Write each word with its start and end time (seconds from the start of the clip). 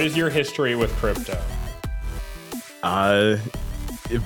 what 0.00 0.06
is 0.06 0.16
your 0.16 0.30
history 0.30 0.74
with 0.76 0.90
crypto? 0.96 1.38
Uh, 2.82 3.36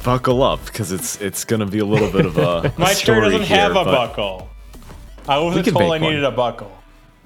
buckle 0.04 0.40
up 0.40 0.64
because 0.66 0.92
it's 0.92 1.20
it's 1.20 1.44
gonna 1.44 1.66
be 1.66 1.80
a 1.80 1.84
little 1.84 2.12
bit 2.12 2.24
of 2.26 2.38
a. 2.38 2.72
My 2.78 2.92
a 2.92 2.94
chair 2.94 3.20
doesn't 3.20 3.42
here, 3.42 3.56
have 3.56 3.72
a 3.72 3.84
buckle. 3.84 4.48
I 5.26 5.40
wasn't 5.40 5.64
can 5.64 5.74
told 5.74 5.90
make 5.90 6.00
I 6.00 6.04
one. 6.04 6.12
needed 6.12 6.22
a 6.22 6.30
buckle. 6.30 6.70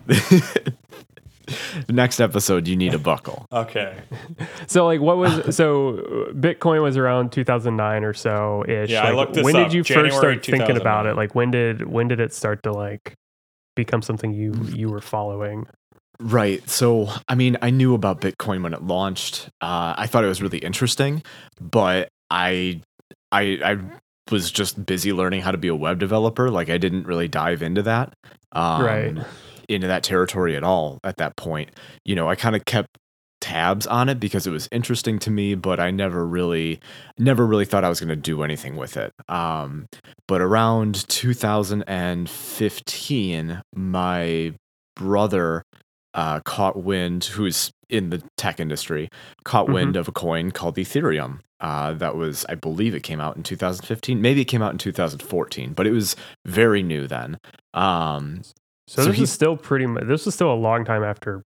Next 1.90 2.20
episode, 2.20 2.66
you 2.66 2.74
need 2.74 2.94
a 2.94 2.98
buckle. 2.98 3.44
Okay. 3.52 3.98
So 4.66 4.86
like 4.86 5.00
what 5.00 5.16
was 5.16 5.54
so 5.56 6.28
Bitcoin 6.32 6.82
was 6.82 6.96
around 6.98 7.32
2009 7.32 8.04
or 8.04 8.12
so 8.12 8.64
ish. 8.68 8.90
Yeah, 8.90 9.02
I 9.04 9.12
looked 9.12 9.32
this 9.34 9.44
when 9.44 9.56
up, 9.56 9.64
did 9.64 9.72
you 9.74 9.82
January 9.82 10.10
first 10.10 10.18
start 10.18 10.44
thinking 10.44 10.76
about 10.76 11.06
it? 11.06 11.16
Like 11.16 11.34
when 11.34 11.50
did 11.50 11.86
when 11.86 12.08
did 12.08 12.20
it 12.20 12.34
start 12.34 12.62
to 12.64 12.72
like 12.72 13.14
become 13.76 14.02
something 14.02 14.32
you 14.32 14.54
you 14.74 14.90
were 14.90 15.00
following? 15.00 15.66
Right. 16.20 16.68
So, 16.68 17.08
I 17.28 17.36
mean, 17.36 17.56
I 17.62 17.70
knew 17.70 17.94
about 17.94 18.20
Bitcoin 18.20 18.62
when 18.62 18.74
it 18.74 18.82
launched. 18.82 19.48
Uh, 19.60 19.94
I 19.96 20.06
thought 20.08 20.24
it 20.24 20.28
was 20.28 20.42
really 20.42 20.58
interesting, 20.58 21.22
but 21.60 22.08
I, 22.30 22.80
I, 23.30 23.60
I 23.64 23.78
was 24.30 24.50
just 24.50 24.84
busy 24.84 25.12
learning 25.12 25.42
how 25.42 25.52
to 25.52 25.58
be 25.58 25.68
a 25.68 25.76
web 25.76 26.00
developer. 26.00 26.50
Like, 26.50 26.70
I 26.70 26.78
didn't 26.78 27.06
really 27.06 27.28
dive 27.28 27.62
into 27.62 27.82
that, 27.82 28.14
um, 28.52 28.82
Right. 28.84 29.16
into 29.68 29.86
that 29.86 30.02
territory 30.02 30.56
at 30.56 30.64
all 30.64 30.98
at 31.04 31.18
that 31.18 31.36
point. 31.36 31.70
You 32.04 32.16
know, 32.16 32.28
I 32.28 32.34
kind 32.34 32.56
of 32.56 32.64
kept 32.64 32.88
tabs 33.40 33.86
on 33.86 34.08
it 34.08 34.18
because 34.18 34.48
it 34.48 34.50
was 34.50 34.68
interesting 34.72 35.20
to 35.20 35.30
me, 35.30 35.54
but 35.54 35.78
I 35.78 35.92
never 35.92 36.26
really, 36.26 36.80
never 37.16 37.46
really 37.46 37.64
thought 37.64 37.84
I 37.84 37.88
was 37.88 38.00
going 38.00 38.08
to 38.08 38.16
do 38.16 38.42
anything 38.42 38.74
with 38.74 38.96
it. 38.96 39.12
Um, 39.28 39.86
but 40.26 40.40
around 40.40 41.08
2015, 41.08 43.62
my 43.74 44.54
brother 44.96 45.62
uh, 46.18 46.40
caught 46.40 46.76
wind, 46.76 47.24
who's 47.24 47.70
in 47.88 48.10
the 48.10 48.20
tech 48.36 48.58
industry, 48.60 49.08
caught 49.44 49.68
wind 49.68 49.96
of 49.96 50.08
a 50.08 50.12
coin 50.12 50.50
called 50.50 50.76
Ethereum. 50.76 51.38
Uh, 51.60 51.92
that 51.94 52.16
was, 52.16 52.44
I 52.48 52.54
believe, 52.54 52.94
it 52.94 53.02
came 53.02 53.20
out 53.20 53.36
in 53.36 53.42
2015. 53.42 54.20
Maybe 54.20 54.40
it 54.40 54.44
came 54.46 54.62
out 54.62 54.72
in 54.72 54.78
2014, 54.78 55.72
but 55.74 55.86
it 55.86 55.92
was 55.92 56.16
very 56.46 56.82
new 56.82 57.06
then. 57.06 57.38
Um, 57.74 58.42
So, 58.88 59.02
So 59.02 59.08
this 59.08 59.16
he- 59.16 59.22
is 59.24 59.30
still 59.32 59.56
pretty 59.56 59.86
much 59.86 60.04
this 60.06 60.26
is 60.26 60.34
still 60.34 60.52
a 60.52 60.56
long 60.68 60.84
time 60.84 61.04
after 61.04 61.42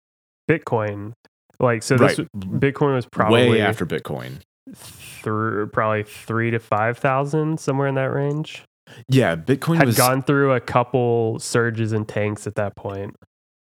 Bitcoin. 0.50 1.12
Like 1.58 1.82
so 1.82 1.96
this 1.96 2.18
right, 2.18 2.28
Bitcoin 2.36 2.94
was 2.94 3.06
probably 3.06 3.48
way 3.50 3.60
after 3.62 3.84
Bitcoin. 3.86 4.40
through 4.74 5.68
probably 5.68 6.02
3 6.04 6.50
to 6.52 6.58
5000 6.58 7.58
somewhere 7.60 7.88
in 7.88 7.94
that 7.96 8.12
range. 8.12 8.62
Yeah, 9.08 9.36
Bitcoin 9.36 9.76
Had 9.76 9.86
was. 9.86 9.96
gone 9.96 10.22
through 10.22 10.52
a 10.52 10.60
couple 10.60 11.38
surges 11.38 11.92
and 11.92 12.06
tanks 12.08 12.46
at 12.46 12.54
that 12.56 12.76
point. 12.76 13.14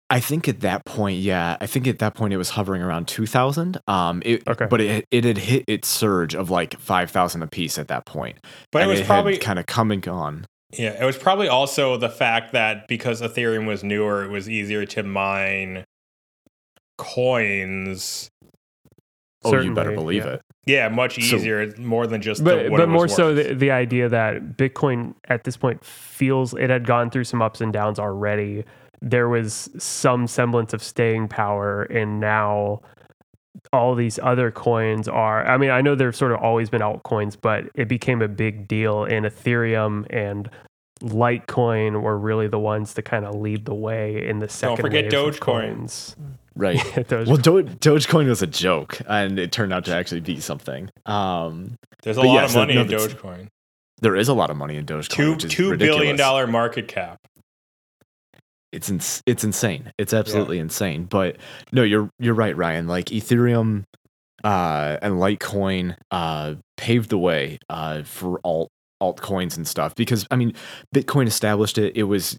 I 0.10 0.20
think 0.22 0.48
at 0.48 0.62
that 0.62 0.86
point, 0.86 1.20
yeah, 1.20 1.58
I 1.60 1.66
think 1.68 1.86
at 1.86 2.00
that 2.00 2.14
point 2.16 2.34
it 2.34 2.38
was 2.38 2.52
hovering 2.52 2.82
around 2.82 3.08
2,000. 3.10 3.78
Um, 3.88 4.22
it, 4.26 4.42
Okay. 4.48 4.66
but 4.70 4.80
it 4.80 5.06
it 5.12 5.26
had 5.26 5.38
hit 5.38 5.66
its 5.68 5.88
surge 5.90 6.34
of 6.34 6.50
like 6.50 6.80
5,000 6.80 7.44
a 7.44 7.48
piece 7.48 7.78
at 7.78 7.90
that 7.90 8.06
point. 8.06 8.38
But 8.72 8.84
it 8.84 8.88
was 8.88 9.00
had 9.00 9.08
probably 9.08 9.38
kind 9.38 9.60
of 9.60 9.66
come 9.66 9.92
and 9.92 10.02
gone. 10.02 10.46
yeah, 10.72 11.02
it 11.02 11.06
was 11.06 11.18
probably 11.18 11.50
also 11.50 11.98
the 11.98 12.10
fact 12.10 12.54
that 12.54 12.88
because 12.88 13.22
Ethereum 13.22 13.68
was 13.68 13.84
newer, 13.84 14.24
it 14.24 14.30
was 14.30 14.50
easier 14.50 14.86
to 14.86 15.04
mine 15.04 15.84
coins. 16.98 18.30
Oh, 19.44 19.60
you 19.60 19.74
better 19.74 19.92
believe 19.94 20.26
yeah. 20.26 20.34
it. 20.34 20.42
Yeah, 20.66 20.90
much 20.90 21.16
So- 21.16 21.38
easier, 21.38 21.74
more 21.78 22.08
than 22.08 22.22
just 22.22 22.44
the, 22.44 22.50
but 22.50 22.72
what 22.72 22.80
it 22.82 22.84
but 22.84 22.90
more 22.90 23.04
was 23.04 23.16
so 23.16 23.34
the, 23.34 23.54
the 23.54 23.72
idea 23.72 24.10
that 24.10 24.58
Bitcoin 24.58 25.16
at 25.30 25.44
this 25.46 25.56
point 25.56 25.84
feels 25.86 26.54
it 26.54 26.70
had 26.70 26.86
gone 26.86 27.10
through 27.10 27.24
some 27.24 27.42
ups 27.42 27.62
and 27.62 27.72
downs 27.72 28.00
already. 28.00 28.66
There 29.02 29.30
was 29.30 29.70
some 29.78 30.28
semblance 30.28 30.74
of 30.74 30.82
staying 30.82 31.28
power, 31.28 31.84
and 31.84 32.20
now 32.20 32.82
all 33.74 33.96
these 33.96 34.20
other 34.24 34.50
coins 34.52 35.08
are. 35.08 35.46
I 35.46 35.58
mean, 35.58 35.70
I 35.70 35.82
know 35.82 35.96
there've 35.96 36.16
sort 36.16 36.32
of 36.32 36.40
always 36.40 36.70
been 36.70 36.82
altcoins, 36.82 37.38
but 37.40 37.66
it 37.76 37.88
became 37.88 38.22
a 38.22 38.28
big 38.28 38.68
deal, 38.68 39.04
and 39.04 39.26
Ethereum 39.26 40.06
and 40.10 40.50
Litecoin 41.02 42.02
were 42.02 42.18
really 42.18 42.48
the 42.48 42.60
ones 42.60 42.94
to 42.96 43.02
kind 43.02 43.26
of 43.26 43.36
lead 43.36 43.66
the 43.66 43.74
way 43.76 44.28
in 44.28 44.40
the 44.40 44.50
second. 44.50 44.78
forget 44.78 45.06
wave 45.06 45.14
of 45.14 45.36
Dogecoin. 45.36 45.40
coins. 45.42 46.16
Right. 46.56 46.78
Doge- 47.08 47.28
well, 47.28 47.38
Do- 47.38 47.64
Dogecoin 47.64 48.28
was 48.28 48.42
a 48.42 48.48
joke, 48.48 49.00
and 49.08 49.38
it 49.38 49.52
turned 49.52 49.74
out 49.74 49.86
to 49.86 49.96
actually 49.96 50.22
be 50.22 50.40
something. 50.40 50.90
Um, 51.06 51.76
There's 52.02 52.18
a 52.18 52.22
lot 52.24 52.34
yeah, 52.34 52.46
of 52.46 52.52
so 52.52 52.60
money 52.60 52.74
no, 52.76 52.82
in 52.82 52.88
Dogecoin. 52.88 53.48
there 54.02 54.16
is 54.16 54.28
a 54.28 54.34
lot 54.34 54.50
of 54.50 54.58
money 54.58 54.76
in 54.76 54.86
Dogecoin. 54.86 55.10
Two 55.10 55.32
which 55.34 55.46
is 55.46 55.52
two 55.52 55.70
ridiculous. 55.72 56.00
billion 56.00 56.16
dollar 56.18 56.48
market 56.48 56.88
cap. 56.88 57.20
It's 58.72 58.90
ins- 58.90 59.24
it's 59.26 59.44
insane. 59.44 59.92
It's 59.98 60.14
absolutely 60.14 60.60
insane. 60.60 61.06
But 61.06 61.38
no, 61.72 61.84
you're 61.84 62.10
you're 62.20 62.34
right, 62.34 62.56
Ryan. 62.56 62.88
Like 62.88 63.06
Ethereum 63.06 63.84
uh, 64.44 64.98
and 65.02 65.16
Litecoin 65.16 65.96
uh, 66.12 66.56
paved 66.76 67.10
the 67.10 67.18
way 67.18 67.60
uh, 67.70 68.04
for 68.04 68.40
alt 68.44 68.70
altcoins 69.02 69.58
and 69.58 69.68
stuff 69.68 69.96
because 69.96 70.26
I 70.32 70.36
mean, 70.36 70.54
Bitcoin 70.94 71.28
established 71.28 71.78
it. 71.78 71.96
It 71.96 72.04
was 72.04 72.38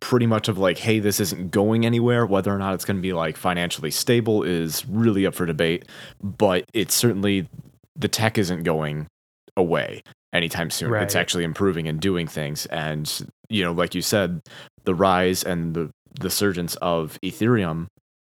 pretty 0.00 0.26
much 0.26 0.48
of 0.48 0.58
like, 0.58 0.78
hey, 0.78 0.98
this 0.98 1.20
isn't 1.20 1.50
going 1.50 1.84
anywhere. 1.84 2.26
Whether 2.26 2.54
or 2.54 2.58
not 2.58 2.74
it's 2.74 2.84
going 2.84 2.96
to 2.96 3.02
be 3.02 3.12
like 3.12 3.36
financially 3.36 3.90
stable 3.90 4.42
is 4.42 4.86
really 4.86 5.26
up 5.26 5.34
for 5.34 5.46
debate. 5.46 5.86
But 6.22 6.64
it's 6.72 6.94
certainly 6.94 7.48
the 7.96 8.08
tech 8.08 8.38
isn't 8.38 8.62
going 8.62 9.08
away 9.56 10.02
anytime 10.32 10.70
soon. 10.70 10.90
It's 11.02 11.16
actually 11.16 11.44
improving 11.44 11.88
and 11.88 12.00
doing 12.00 12.26
things. 12.26 12.66
And 12.66 13.10
you 13.48 13.64
know, 13.64 13.72
like 13.72 13.94
you 13.94 14.02
said, 14.02 14.40
the 14.86 14.94
rise 14.94 15.42
and 15.42 15.74
the 15.74 15.90
the 16.18 16.30
surgence 16.30 16.76
of 16.76 17.18
Ethereum 17.22 17.86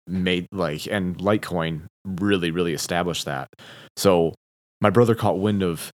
made 0.07 0.47
like 0.51 0.85
and 0.87 1.17
Litecoin 1.17 1.85
really 2.05 2.51
really 2.51 2.73
established 2.73 3.25
that. 3.25 3.47
So 3.95 4.33
my 4.81 4.89
brother 4.89 5.15
caught 5.15 5.39
wind 5.39 5.63
of 5.63 5.91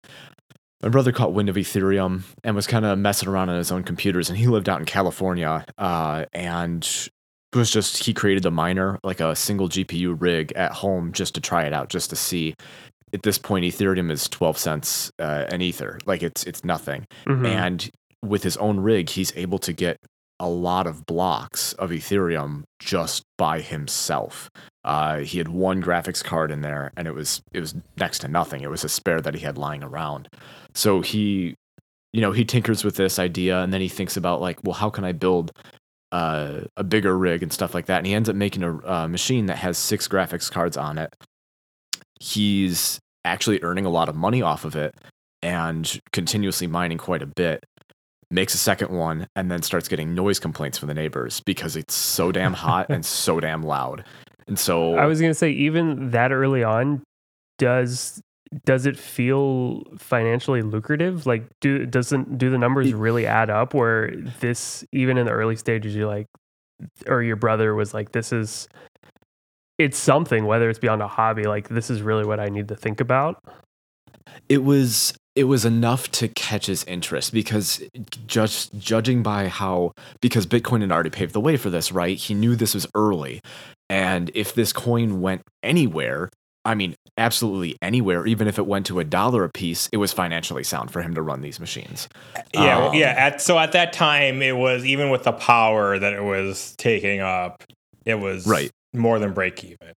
my 0.83 0.89
brother 0.89 1.13
caught 1.13 1.33
wind 1.35 1.49
of 1.49 1.57
Ethereum 1.57 2.23
and 2.45 2.55
was 2.57 2.67
kind 2.67 2.85
of 2.87 2.99
messing 2.99 3.29
around 3.29 3.51
on 3.51 3.59
his 3.59 3.71
own 3.73 3.83
computers 3.83 4.29
and 4.31 4.39
he 4.39 4.47
lived 4.47 4.69
out 4.69 4.81
in 4.81 4.87
California 4.87 5.65
uh, 5.79 6.25
and 6.33 7.09
was 7.55 7.71
just 7.71 8.05
he 8.05 8.15
created 8.15 8.47
a 8.47 8.51
miner 8.51 8.99
like 9.03 9.21
a 9.21 9.35
single 9.37 9.69
GPU 9.69 10.17
rig 10.21 10.53
at 10.53 10.73
home 10.73 11.13
just 11.13 11.35
to 11.35 11.41
try 11.41 11.65
it 11.65 11.73
out 11.73 11.89
just 11.91 12.09
to 12.11 12.17
see 12.17 12.55
at 13.13 13.23
this 13.25 13.39
point 13.39 13.65
Ethereum 13.65 14.11
is 14.11 14.29
12 14.29 14.57
cents 14.57 15.11
uh, 15.19 15.45
an 15.49 15.61
ether 15.61 15.99
like 16.07 16.23
it's 16.23 16.45
it's 16.45 16.65
nothing 16.65 17.05
Mhm. 17.27 17.47
and 17.47 17.91
with 18.25 18.43
his 18.43 18.57
own 18.59 18.79
rig, 18.81 19.09
he's 19.09 19.33
able 19.37 19.59
to 19.59 19.73
get 19.73 19.97
a 20.41 20.49
lot 20.49 20.87
of 20.87 21.05
blocks 21.05 21.75
of 21.75 21.91
Ethereum 21.91 22.65
just 22.81 23.25
by 23.37 23.61
himself. 23.61 24.51
Uh, 24.85 25.19
he 25.19 25.37
had 25.37 25.49
one 25.49 25.83
graphics 25.83 26.25
card 26.25 26.51
in 26.51 26.63
there, 26.63 26.91
and 26.97 27.07
it 27.07 27.15
was 27.15 27.43
it 27.53 27.61
was 27.61 27.75
next 27.99 28.21
to 28.21 28.29
nothing. 28.29 28.63
It 28.63 28.71
was 28.71 28.83
a 28.83 28.89
spare 28.89 29.21
that 29.21 29.35
he 29.35 29.41
had 29.41 29.59
lying 29.59 29.85
around. 29.85 30.29
So 30.75 31.03
he, 31.03 31.55
you 32.15 32.23
know, 32.23 32.33
he 32.33 32.45
tinkers 32.45 32.83
with 32.83 32.97
this 32.97 33.19
idea, 33.19 33.61
and 33.61 33.73
then 33.73 33.83
he 33.83 33.89
thinks 33.89 34.17
about 34.17 34.41
like, 34.41 34.59
well, 34.65 34.75
how 34.75 34.89
can 34.89 35.05
I 35.05 35.13
build 35.13 35.53
uh, 36.11 36.61
a 36.77 36.85
bigger 36.85 37.17
rig 37.17 37.43
and 37.43 37.53
stuff 37.53 37.75
like 37.75 37.87
that? 37.87 37.99
And 37.99 38.07
he 38.07 38.15
ends 38.15 38.31
up 38.31 38.37
making 38.37 38.63
a 38.63 38.91
uh, 38.91 39.09
machine 39.09 39.45
that 39.47 39.59
has 39.59 39.77
six 39.77 40.09
graphics 40.09 40.51
cards 40.51 40.79
on 40.79 40.97
it. 40.97 41.15
He's 42.19 42.99
actually 43.27 43.63
earning 43.63 43.85
a 43.85 43.91
lot 43.91 44.09
of 44.09 44.17
money 44.17 44.41
off 44.41 44.65
of 44.65 44.75
it 44.75 44.95
and 45.43 46.01
continuously 46.13 46.67
mining 46.67 46.99
quite 46.99 47.23
a 47.23 47.27
bit 47.27 47.65
makes 48.31 48.55
a 48.55 48.59
second 48.59 48.91
one 48.91 49.27
and 49.35 49.51
then 49.51 49.63
starts 49.63 49.89
getting 49.89 50.15
noise 50.15 50.39
complaints 50.39 50.79
from 50.79 50.89
the 50.89 50.95
neighbors 50.95 51.41
because 51.41 51.77
it's 51.77 51.95
so 51.95 52.31
damn 52.31 52.53
hot 52.53 52.87
and 52.89 53.05
so 53.07 53.41
damn 53.41 53.63
loud 53.63 54.05
and 54.51 54.59
so 54.59 54.97
I 54.97 55.07
was 55.07 55.21
gonna 55.21 55.33
say 55.33 55.51
even 55.53 56.11
that 56.11 56.33
early 56.33 56.65
on, 56.65 57.05
does 57.59 58.21
does 58.67 58.85
it 58.85 58.99
feel 58.99 59.85
financially 59.97 60.61
lucrative? 60.61 61.25
Like, 61.25 61.45
do 61.61 61.87
doesn't 61.87 62.37
do 62.37 62.51
the 62.51 62.59
numbers 62.59 62.93
really 62.93 63.27
add 63.27 63.49
up? 63.49 63.75
Where 63.75 64.11
this 64.41 64.85
even 64.93 65.19
in 65.19 65.27
the 65.27 65.33
early 65.33 65.55
stages, 65.55 65.95
you're 65.95 66.09
like, 66.09 66.27
or 67.07 67.23
your 67.23 67.37
brother 67.37 67.77
was 67.77 67.95
like, 67.95 68.11
this 68.11 68.33
is. 68.33 68.69
It's 69.79 69.97
something, 69.97 70.45
whether 70.45 70.69
it's 70.69 70.81
beyond 70.81 71.01
a 71.01 71.09
hobby. 71.09 71.45
Like 71.45 71.69
this 71.69 71.89
is 71.89 72.03
really 72.03 72.27
what 72.27 72.41
I 72.41 72.49
need 72.49 72.67
to 72.69 72.77
think 72.77 73.01
about. 73.01 73.41
it 74.49 74.65
was 74.65 75.15
it 75.41 75.45
was 75.45 75.65
enough 75.65 76.11
to 76.13 76.29
catch 76.29 76.67
his 76.67 76.85
interest 76.85 77.33
because 77.33 77.83
just 78.27 78.77
judging 78.79 79.23
by 79.23 79.49
how 79.49 79.93
because 80.21 80.47
bitcoin 80.47 80.83
had 80.83 80.93
already 80.93 81.09
paved 81.11 81.33
the 81.33 81.41
way 81.41 81.57
for 81.57 81.71
this 81.71 81.91
right 81.91 82.17
he 82.19 82.35
knew 82.35 82.55
this 82.55 82.75
was 82.75 82.87
early 82.95 83.41
and 83.89 84.31
if 84.35 84.55
this 84.55 84.73
coin 84.73 85.21
went 85.23 85.41
anywhere 85.63 86.29
i 86.65 86.75
mean 86.75 86.95
absolutely 87.17 87.75
anywhere 87.81 88.27
even 88.27 88.47
if 88.47 88.59
it 88.59 88.67
went 88.67 88.85
to 88.87 89.01
a 89.01 89.05
dollar 89.05 89.45
a 89.45 89.49
piece 89.49 89.89
it 89.93 89.97
was 89.97 90.13
financially 90.13 90.63
sound 90.63 90.91
for 90.91 91.01
him 91.03 91.15
to 91.15 91.23
run 91.23 91.41
these 91.41 91.59
machines 91.59 92.07
Yeah, 92.55 92.89
Um, 92.89 92.95
yeah. 92.95 93.15
At, 93.17 93.41
so 93.41 93.59
at 93.59 93.73
that 93.73 93.93
time, 93.93 94.43
it 94.43 94.57
was 94.57 94.85
even 94.85 95.09
with 95.11 95.23
the 95.25 95.33
power 95.33 95.99
that 95.99 96.13
it 96.13 96.23
was 96.23 96.75
taking 96.79 97.21
up, 97.21 97.63
it 98.05 98.17
was 98.17 98.47
Right. 98.47 98.71
more 98.93 99.19
than 99.19 99.33
break 99.33 99.63
even. 99.65 99.93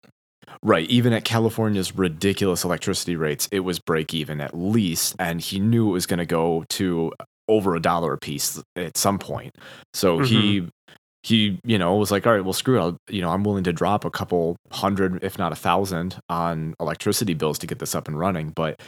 Right. 0.62 0.88
Even 0.88 1.12
at 1.12 1.24
California's 1.24 1.96
ridiculous 1.96 2.64
electricity 2.64 3.16
rates, 3.16 3.48
it 3.50 3.60
was 3.60 3.78
break 3.78 4.14
even 4.14 4.40
at 4.40 4.56
least. 4.56 5.16
And 5.18 5.40
he 5.40 5.58
knew 5.58 5.88
it 5.88 5.92
was 5.92 6.06
going 6.06 6.18
to 6.18 6.26
go 6.26 6.64
to 6.70 7.12
over 7.48 7.74
a 7.74 7.80
dollar 7.80 8.12
a 8.12 8.18
piece 8.18 8.62
at 8.76 8.96
some 8.96 9.18
point. 9.18 9.54
So 9.94 10.20
he 10.20 10.60
mm-hmm. 10.60 10.94
he, 11.22 11.60
you 11.64 11.78
know, 11.78 11.96
was 11.96 12.10
like, 12.10 12.26
all 12.26 12.32
right, 12.32 12.44
well, 12.44 12.52
screw 12.52 12.78
it. 12.78 12.80
I'll, 12.80 12.96
you 13.08 13.20
know, 13.20 13.30
I'm 13.30 13.44
willing 13.44 13.64
to 13.64 13.72
drop 13.72 14.04
a 14.04 14.10
couple 14.10 14.56
hundred, 14.70 15.22
if 15.22 15.38
not 15.38 15.52
a 15.52 15.56
thousand, 15.56 16.18
on 16.28 16.74
electricity 16.80 17.34
bills 17.34 17.58
to 17.58 17.66
get 17.66 17.78
this 17.78 17.94
up 17.94 18.08
and 18.08 18.18
running. 18.18 18.50
But 18.50 18.80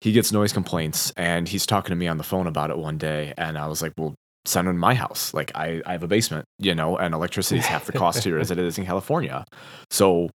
he 0.00 0.12
gets 0.12 0.32
noise 0.32 0.52
complaints 0.52 1.12
and 1.16 1.48
he's 1.48 1.66
talking 1.66 1.90
to 1.90 1.96
me 1.96 2.08
on 2.08 2.18
the 2.18 2.24
phone 2.24 2.46
about 2.46 2.70
it 2.70 2.78
one 2.78 2.98
day. 2.98 3.32
And 3.36 3.56
I 3.58 3.66
was 3.66 3.82
like, 3.82 3.92
well, 3.96 4.14
send 4.44 4.68
him 4.68 4.74
to 4.74 4.78
my 4.78 4.94
house. 4.94 5.34
Like, 5.34 5.50
I, 5.54 5.82
I 5.86 5.92
have 5.92 6.02
a 6.02 6.08
basement, 6.08 6.44
you 6.58 6.74
know, 6.74 6.96
and 6.96 7.14
electricity 7.14 7.58
is 7.58 7.66
half 7.66 7.86
the 7.86 7.92
cost 7.92 8.22
here 8.22 8.38
as 8.38 8.50
it 8.50 8.58
is 8.58 8.78
in 8.78 8.86
California. 8.86 9.44
So 9.90 10.30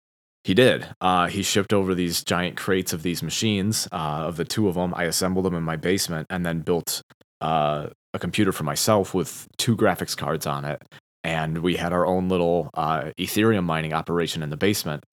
he 0.44 0.54
did. 0.54 0.86
Uh, 1.00 1.26
he 1.26 1.42
shipped 1.42 1.72
over 1.72 1.94
these 1.94 2.24
giant 2.24 2.56
crates 2.56 2.92
of 2.92 3.02
these 3.02 3.22
machines, 3.22 3.86
uh, 3.92 4.24
of 4.26 4.36
the 4.36 4.44
two 4.44 4.68
of 4.68 4.74
them. 4.74 4.94
I 4.96 5.04
assembled 5.04 5.44
them 5.44 5.54
in 5.54 5.62
my 5.62 5.76
basement 5.76 6.26
and 6.30 6.46
then 6.46 6.60
built 6.60 7.02
uh, 7.40 7.88
a 8.14 8.18
computer 8.18 8.52
for 8.52 8.64
myself 8.64 9.12
with 9.12 9.46
two 9.58 9.76
graphics 9.76 10.16
cards 10.16 10.46
on 10.46 10.64
it. 10.64 10.82
And 11.22 11.58
we 11.58 11.76
had 11.76 11.92
our 11.92 12.06
own 12.06 12.30
little 12.30 12.70
uh, 12.72 13.10
Ethereum 13.18 13.64
mining 13.64 13.92
operation 13.92 14.42
in 14.42 14.48
the 14.48 14.56
basement. 14.56 15.04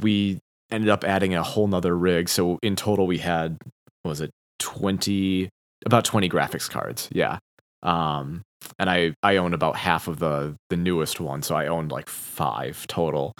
We 0.00 0.38
ended 0.70 0.88
up 0.88 1.04
adding 1.04 1.34
a 1.34 1.42
whole 1.42 1.66
nother 1.66 1.96
rig. 1.96 2.30
So 2.30 2.58
in 2.62 2.76
total, 2.76 3.06
we 3.06 3.18
had, 3.18 3.58
was 4.04 4.22
it 4.22 4.30
20, 4.60 5.50
about 5.84 6.06
20 6.06 6.28
graphics 6.30 6.70
cards. 6.70 7.08
Yeah. 7.12 7.38
Um, 7.82 8.42
and 8.78 8.88
I, 8.88 9.14
I 9.22 9.36
owned 9.36 9.54
about 9.54 9.76
half 9.76 10.08
of 10.08 10.18
the, 10.18 10.56
the 10.70 10.76
newest 10.76 11.20
one. 11.20 11.42
So 11.42 11.54
I 11.54 11.66
owned 11.66 11.92
like 11.92 12.08
five 12.08 12.86
total 12.86 13.34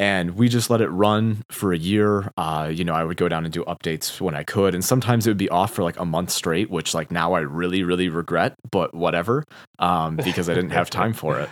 and 0.00 0.32
we 0.36 0.48
just 0.48 0.70
let 0.70 0.80
it 0.80 0.88
run 0.88 1.42
for 1.50 1.72
a 1.72 1.78
year. 1.78 2.30
Uh, 2.36 2.70
you 2.72 2.84
know, 2.84 2.94
I 2.94 3.02
would 3.04 3.16
go 3.16 3.28
down 3.28 3.44
and 3.44 3.52
do 3.52 3.64
updates 3.64 4.20
when 4.20 4.34
I 4.34 4.44
could, 4.44 4.74
and 4.74 4.84
sometimes 4.84 5.26
it 5.26 5.30
would 5.30 5.36
be 5.38 5.48
off 5.48 5.74
for 5.74 5.82
like 5.82 5.98
a 5.98 6.04
month 6.04 6.30
straight, 6.30 6.70
which 6.70 6.94
like 6.94 7.10
now 7.10 7.32
I 7.32 7.40
really, 7.40 7.82
really 7.82 8.08
regret, 8.08 8.54
but 8.70 8.94
whatever, 8.94 9.44
um, 9.78 10.16
because 10.16 10.48
I 10.48 10.54
didn't 10.54 10.70
have 10.70 10.90
time 10.90 11.12
for 11.12 11.38
it. 11.40 11.50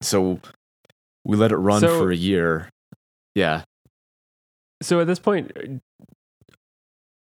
So 0.00 0.40
we 1.24 1.36
let 1.36 1.52
it 1.52 1.56
run 1.56 1.80
So- 1.80 1.98
for 1.98 2.10
a 2.10 2.16
year. 2.16 2.68
Yeah, 3.34 3.62
So 4.82 5.00
at 5.00 5.06
this 5.06 5.18
point, 5.20 5.52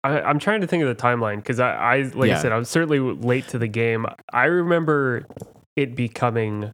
I, 0.05 0.21
I'm 0.21 0.39
trying 0.39 0.61
to 0.61 0.67
think 0.67 0.83
of 0.85 0.89
the 0.95 1.01
timeline 1.03 1.37
because 1.37 1.59
I, 1.61 1.71
I, 1.75 2.03
like 2.15 2.29
Yeah. 2.29 2.39
I 2.39 2.43
said, 2.43 2.53
I'm 2.53 2.65
certainly 2.65 2.99
late 3.01 3.49
to 3.49 3.59
the 3.59 3.67
game. 3.69 4.07
I 4.33 4.45
remember 4.45 5.27
it 5.75 5.97
becoming 5.97 6.71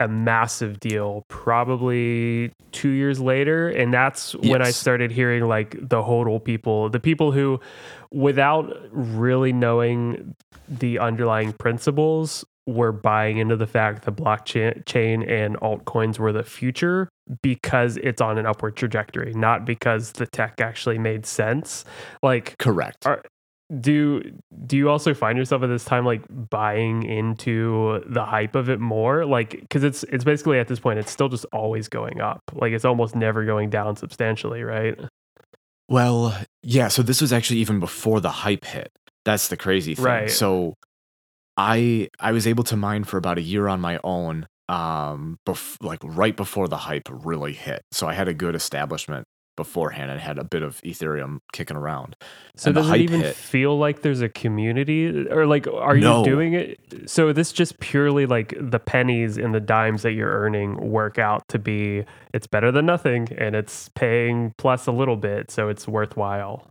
a 0.00 0.08
massive 0.08 0.78
deal 0.80 1.24
probably 1.28 2.52
two 2.72 2.90
years 2.90 3.20
later. 3.20 3.68
And 3.68 3.92
that's 3.92 4.34
when 4.36 4.62
I 4.62 4.70
started 4.70 5.10
hearing 5.10 5.44
like 5.44 5.70
the 5.72 6.02
hodl 6.02 6.42
people, 6.42 6.90
the 6.90 7.00
people 7.00 7.32
who, 7.32 7.60
without 8.12 8.70
really 8.90 9.52
knowing 9.52 10.34
the 10.68 10.98
underlying 10.98 11.52
principles, 11.52 12.44
were 12.66 12.92
buying 12.92 13.38
into 13.38 13.56
the 13.56 13.66
fact 13.66 14.04
that 14.04 14.16
blockchain 14.16 15.30
and 15.30 15.56
altcoins 15.60 16.18
were 16.18 16.32
the 16.32 16.42
future 16.42 17.08
because 17.40 17.96
it's 17.98 18.20
on 18.20 18.38
an 18.38 18.46
upward 18.46 18.76
trajectory, 18.76 19.32
not 19.34 19.64
because 19.64 20.12
the 20.12 20.26
tech 20.26 20.60
actually 20.60 20.98
made 20.98 21.24
sense. 21.24 21.84
Like 22.22 22.58
correct. 22.58 23.06
Are- 23.06 23.22
do 23.80 24.22
do 24.64 24.76
you 24.76 24.88
also 24.88 25.12
find 25.12 25.36
yourself 25.36 25.62
at 25.62 25.66
this 25.66 25.84
time 25.84 26.04
like 26.04 26.22
buying 26.50 27.02
into 27.02 28.00
the 28.06 28.24
hype 28.24 28.54
of 28.54 28.68
it 28.70 28.78
more 28.78 29.26
like 29.26 29.58
because 29.60 29.82
it's 29.82 30.04
it's 30.04 30.22
basically 30.22 30.58
at 30.60 30.68
this 30.68 30.78
point 30.78 31.00
it's 31.00 31.10
still 31.10 31.28
just 31.28 31.44
always 31.52 31.88
going 31.88 32.20
up 32.20 32.40
like 32.52 32.72
it's 32.72 32.84
almost 32.84 33.16
never 33.16 33.44
going 33.44 33.68
down 33.68 33.96
substantially 33.96 34.62
right 34.62 34.96
Well, 35.88 36.36
yeah. 36.62 36.88
So 36.88 37.02
this 37.02 37.20
was 37.20 37.32
actually 37.32 37.60
even 37.60 37.78
before 37.80 38.20
the 38.20 38.30
hype 38.30 38.64
hit. 38.64 38.90
That's 39.24 39.48
the 39.48 39.56
crazy 39.56 39.94
thing. 39.94 40.04
Right. 40.04 40.30
So 40.30 40.74
I 41.56 42.08
I 42.18 42.32
was 42.32 42.46
able 42.46 42.64
to 42.64 42.76
mine 42.76 43.04
for 43.04 43.18
about 43.18 43.38
a 43.38 43.42
year 43.42 43.68
on 43.68 43.80
my 43.80 43.98
own, 44.02 44.46
um, 44.68 45.38
bef- 45.46 45.76
like 45.80 46.00
right 46.02 46.36
before 46.36 46.68
the 46.68 46.76
hype 46.76 47.08
really 47.10 47.52
hit. 47.52 47.82
So 47.92 48.06
I 48.06 48.14
had 48.14 48.28
a 48.28 48.34
good 48.34 48.54
establishment 48.54 49.26
beforehand 49.56 50.10
and 50.10 50.20
had 50.20 50.38
a 50.38 50.44
bit 50.44 50.62
of 50.62 50.80
Ethereum 50.82 51.38
kicking 51.52 51.76
around. 51.76 52.14
so 52.56 52.68
And 52.68 52.76
does 52.76 52.90
it 52.90 53.00
even 53.00 53.20
hit. 53.20 53.34
feel 53.34 53.76
like 53.78 54.02
there's 54.02 54.20
a 54.20 54.28
community 54.28 55.26
or 55.30 55.46
like 55.46 55.66
are 55.66 55.96
No. 55.96 56.18
you 56.20 56.24
doing 56.24 56.52
it 56.54 56.78
so 57.06 57.32
this 57.32 57.52
just 57.52 57.78
purely 57.80 58.26
like 58.26 58.54
the 58.60 58.78
pennies 58.78 59.36
and 59.38 59.54
the 59.54 59.60
dimes 59.60 60.02
that 60.02 60.12
you're 60.12 60.30
earning 60.30 60.90
work 60.90 61.18
out 61.18 61.42
to 61.48 61.58
be 61.58 62.04
it's 62.34 62.46
better 62.46 62.70
than 62.70 62.86
nothing 62.86 63.28
and 63.38 63.56
it's 63.56 63.88
paying 63.90 64.52
plus 64.58 64.86
a 64.86 64.92
little 64.92 65.16
bit 65.16 65.50
so 65.50 65.68
it's 65.68 65.88
worthwhile 65.88 66.66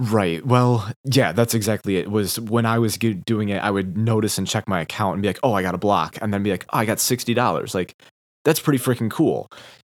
Right. 0.00 0.44
Well, 0.46 0.88
yeah, 1.04 1.32
that's 1.32 1.54
exactly 1.54 1.96
it. 1.96 2.08
Was 2.08 2.38
when 2.38 2.66
I 2.66 2.78
was 2.78 2.96
doing 2.96 3.48
it, 3.48 3.58
I 3.62 3.70
would 3.70 3.96
notice 3.96 4.38
and 4.38 4.46
check 4.46 4.68
my 4.68 4.80
account 4.80 5.14
and 5.14 5.22
be 5.22 5.28
like, 5.28 5.40
"Oh, 5.42 5.54
I 5.54 5.62
got 5.62 5.74
a 5.74 5.78
block," 5.78 6.18
and 6.20 6.32
then 6.32 6.44
be 6.44 6.52
like, 6.52 6.64
"Oh, 6.72 6.78
I 6.78 6.84
got 6.84 7.00
sixty 7.00 7.34
dollars." 7.34 7.74
Like, 7.74 7.96
that's 8.44 8.60
pretty 8.60 8.78
freaking 8.78 9.10
cool. 9.10 9.48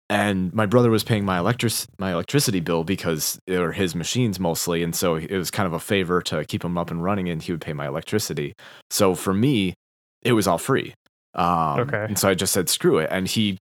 And 0.09 0.55
my 0.55 0.67
brother 0.67 0.91
was 0.91 1.03
paying 1.03 1.25
my 1.25 1.39
electric 1.39 1.73
my 1.99 2.13
electricity 2.13 2.61
bill 2.61 2.85
because 2.85 3.39
they 3.47 3.59
were 3.59 3.73
his 3.73 3.95
machines 3.95 4.39
mostly, 4.39 4.83
and 4.83 4.95
so 4.95 5.17
it 5.17 5.33
was 5.37 5.51
kind 5.51 5.67
of 5.67 5.73
a 5.73 5.81
favor 5.81 6.23
to 6.23 6.45
keep 6.45 6.65
him 6.65 6.79
up 6.79 6.91
and 6.93 7.03
running, 7.03 7.29
and 7.29 7.43
he 7.43 7.53
would 7.53 7.61
pay 7.61 7.73
my 7.73 7.89
electricity. 7.89 8.55
So 8.91 9.15
for 9.17 9.35
me, 9.35 9.75
it 10.23 10.33
was 10.33 10.47
all 10.47 10.59
free. 10.59 10.95
Um, 11.35 11.81
Okay. 11.81 12.05
And 12.05 12.19
so 12.19 12.29
I 12.29 12.35
just 12.35 12.53
said, 12.53 12.69
"Screw 12.69 12.99
it," 12.99 13.09
and 13.11 13.27
he 13.27 13.59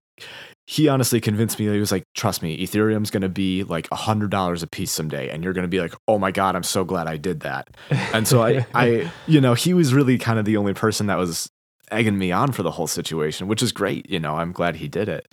he 0.68 0.88
honestly 0.88 1.20
convinced 1.20 1.58
me. 1.58 1.66
He 1.66 1.80
was 1.80 1.90
like, 1.90 2.04
"Trust 2.14 2.42
me, 2.42 2.56
Ethereum's 2.64 3.10
going 3.10 3.22
to 3.22 3.28
be 3.28 3.64
like 3.64 3.88
a 3.90 3.96
hundred 3.96 4.30
dollars 4.30 4.62
a 4.62 4.66
piece 4.68 4.92
someday," 4.92 5.28
and 5.30 5.42
you're 5.42 5.52
going 5.52 5.62
to 5.64 5.68
be 5.68 5.80
like, 5.80 5.94
"Oh 6.06 6.18
my 6.18 6.30
god, 6.30 6.54
I'm 6.54 6.62
so 6.62 6.84
glad 6.84 7.08
I 7.08 7.16
did 7.16 7.40
that." 7.40 7.76
And 8.12 8.26
so 8.26 8.42
I, 8.44 8.64
I, 8.74 9.10
you 9.26 9.40
know, 9.40 9.54
he 9.54 9.74
was 9.74 9.92
really 9.94 10.16
kind 10.16 10.38
of 10.38 10.44
the 10.44 10.56
only 10.56 10.74
person 10.74 11.06
that 11.08 11.18
was 11.18 11.48
egging 11.90 12.18
me 12.18 12.30
on 12.32 12.52
for 12.52 12.62
the 12.62 12.70
whole 12.72 12.86
situation, 12.86 13.48
which 13.48 13.62
is 13.62 13.72
great. 13.72 14.08
You 14.08 14.20
know, 14.20 14.36
I'm 14.36 14.52
glad 14.52 14.76
he 14.76 14.86
did 14.88 15.08
it. 15.08 15.26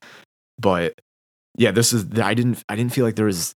But 0.60 1.00
yeah, 1.58 1.72
this 1.72 1.94
is 1.94 2.06
I 2.20 2.34
didn't 2.34 2.64
I 2.70 2.76
didn't 2.76 2.94
feel 2.94 3.06
like 3.06 3.16
there 3.16 3.26
was 3.26 3.54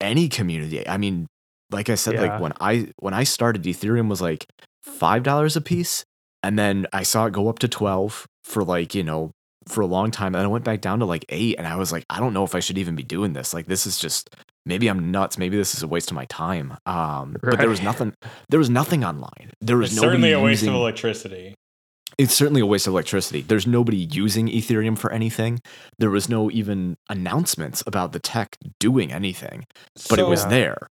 any 0.00 0.28
community. 0.28 0.86
I 0.88 0.96
mean, 0.96 1.26
like 1.70 1.88
I 1.88 1.94
said, 1.94 2.14
Yeah. 2.14 2.22
like 2.22 2.40
when 2.40 2.52
I 2.60 2.88
when 2.98 3.14
I 3.14 3.24
started, 3.24 3.62
Ethereum 3.64 4.08
was 4.08 4.20
like 4.20 4.46
five 4.82 5.22
dollars 5.22 5.56
a 5.56 5.60
piece, 5.60 6.04
and 6.42 6.58
then 6.58 6.86
I 6.92 7.02
saw 7.02 7.26
it 7.26 7.32
go 7.32 7.48
up 7.48 7.58
to 7.60 7.68
twelve 7.68 8.26
for 8.44 8.64
like 8.64 8.94
you 8.94 9.02
know 9.02 9.32
for 9.68 9.82
a 9.82 9.86
long 9.86 10.10
time, 10.10 10.34
and 10.34 10.36
then 10.36 10.46
it 10.46 10.48
went 10.48 10.64
back 10.64 10.80
down 10.80 10.98
to 11.00 11.04
like 11.04 11.24
eight, 11.28 11.56
and 11.58 11.66
I 11.66 11.76
was 11.76 11.92
like, 11.92 12.04
I 12.10 12.18
don't 12.18 12.32
know 12.32 12.44
if 12.44 12.54
I 12.54 12.60
should 12.60 12.78
even 12.78 12.96
be 12.96 13.02
doing 13.02 13.34
this. 13.34 13.52
Like, 13.54 13.66
this 13.66 13.86
is 13.86 13.98
just 13.98 14.30
maybe 14.66 14.88
I'm 14.88 15.10
nuts. 15.10 15.38
Maybe 15.38 15.56
this 15.56 15.74
is 15.74 15.82
a 15.82 15.88
waste 15.88 16.10
of 16.10 16.14
my 16.14 16.24
time. 16.26 16.76
Um, 16.86 17.36
but 17.42 17.58
there 17.58 17.68
was 17.68 17.82
nothing. 17.82 18.14
There 18.48 18.58
was 18.58 18.70
nothing 18.70 19.04
online. 19.04 19.50
There 19.60 19.76
was 19.78 19.92
certainly 19.92 20.32
a 20.32 20.40
waste 20.40 20.62
using, 20.62 20.74
of 20.74 20.80
electricity. 20.80 21.54
It's 22.20 22.34
certainly 22.34 22.60
a 22.60 22.66
waste 22.66 22.86
of 22.86 22.92
electricity. 22.92 23.40
There's 23.40 23.66
nobody 23.66 23.96
using 23.96 24.48
Ethereum 24.48 24.98
for 24.98 25.10
anything. 25.10 25.58
There 25.98 26.10
was 26.10 26.28
no 26.28 26.50
even 26.50 26.96
announcements 27.08 27.82
about 27.86 28.12
the 28.12 28.18
tech 28.18 28.58
doing 28.78 29.10
anything, 29.10 29.64
but 30.10 30.18
it 30.18 30.26
was 30.26 30.44
there. 30.46 30.88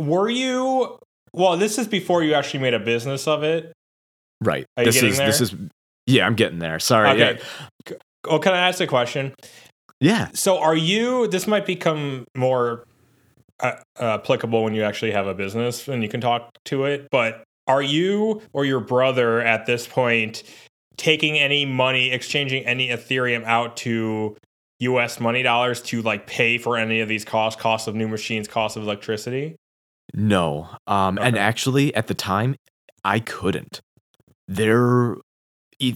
Were 0.00 0.28
you? 0.28 0.98
Well, 1.32 1.56
this 1.56 1.78
is 1.78 1.86
before 1.86 2.24
you 2.24 2.34
actually 2.34 2.60
made 2.60 2.74
a 2.74 2.80
business 2.80 3.28
of 3.28 3.44
it. 3.44 3.72
Right. 4.42 4.66
Are 4.76 4.84
this 4.84 5.00
is 5.00 5.18
this 5.18 5.38
there? 5.38 5.42
is 5.42 5.54
yeah, 6.08 6.26
I'm 6.26 6.34
getting 6.34 6.58
there. 6.58 6.80
Sorry. 6.80 7.10
Okay. 7.10 7.38
Oh, 8.24 8.40
can 8.40 8.52
I 8.52 8.68
ask 8.68 8.80
a 8.80 8.86
question? 8.86 9.34
Yeah. 10.00 10.28
So, 10.34 10.58
are 10.58 10.76
you? 10.76 11.28
This 11.28 11.46
might 11.46 11.66
become 11.66 12.24
more 12.36 12.84
uh, 13.60 13.74
applicable 13.96 14.64
when 14.64 14.74
you 14.74 14.82
actually 14.82 15.12
have 15.12 15.28
a 15.28 15.34
business 15.34 15.86
and 15.86 16.02
you 16.02 16.08
can 16.08 16.20
talk 16.20 16.50
to 16.64 16.84
it. 16.84 17.06
But 17.12 17.44
are 17.68 17.82
you 17.82 18.42
or 18.52 18.64
your 18.64 18.80
brother 18.80 19.40
at 19.40 19.66
this 19.66 19.86
point 19.86 20.42
taking 20.96 21.38
any 21.38 21.64
money, 21.64 22.10
exchanging 22.10 22.66
any 22.66 22.88
Ethereum 22.88 23.44
out 23.44 23.76
to 23.78 24.36
U.S. 24.80 25.20
money 25.20 25.42
dollars 25.42 25.80
to 25.82 26.02
like 26.02 26.26
pay 26.26 26.58
for 26.58 26.76
any 26.76 27.00
of 27.00 27.08
these 27.08 27.24
costs, 27.24 27.60
costs 27.60 27.86
of 27.86 27.94
new 27.94 28.08
machines, 28.08 28.48
costs 28.48 28.76
of 28.76 28.82
electricity? 28.82 29.56
No. 30.14 30.68
Um 30.86 31.18
and 31.18 31.36
actually 31.38 31.94
at 31.94 32.06
the 32.06 32.14
time 32.14 32.56
I 33.04 33.20
couldn't. 33.20 33.80
There 34.48 35.16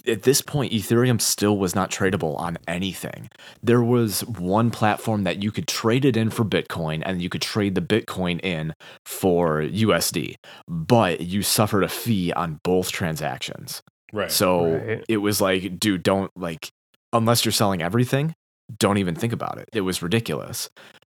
at 0.07 0.23
this 0.23 0.41
point 0.41 0.73
Ethereum 0.73 1.21
still 1.21 1.59
was 1.59 1.75
not 1.75 1.91
tradable 1.91 2.39
on 2.39 2.57
anything. 2.69 3.29
There 3.63 3.83
was 3.83 4.25
one 4.27 4.71
platform 4.71 5.25
that 5.25 5.43
you 5.43 5.51
could 5.51 5.67
trade 5.67 6.05
it 6.05 6.17
in 6.17 6.31
for 6.31 6.45
Bitcoin 6.45 7.03
and 7.05 7.21
you 7.21 7.29
could 7.29 7.43
trade 7.43 7.75
the 7.75 7.81
Bitcoin 7.81 8.41
in 8.45 8.75
for 9.05 9.63
USD, 9.63 10.37
but 10.69 11.21
you 11.23 11.43
suffered 11.43 11.83
a 11.83 11.89
fee 11.89 12.33
on 12.33 12.61
both 12.63 12.93
transactions. 12.93 13.83
Right. 14.13 14.31
So 14.31 14.77
Right. 14.77 15.05
it 15.09 15.17
was 15.19 15.41
like, 15.41 15.79
dude, 15.81 16.03
don't 16.03 16.31
like, 16.37 16.71
unless 17.13 17.45
you're 17.45 17.53
selling 17.53 17.83
everything, 17.83 18.35
don't 18.79 18.99
even 18.99 19.15
think 19.15 19.33
about 19.33 19.59
it. 19.59 19.69
It 19.73 19.81
was 19.81 20.03
ridiculous. 20.03 20.71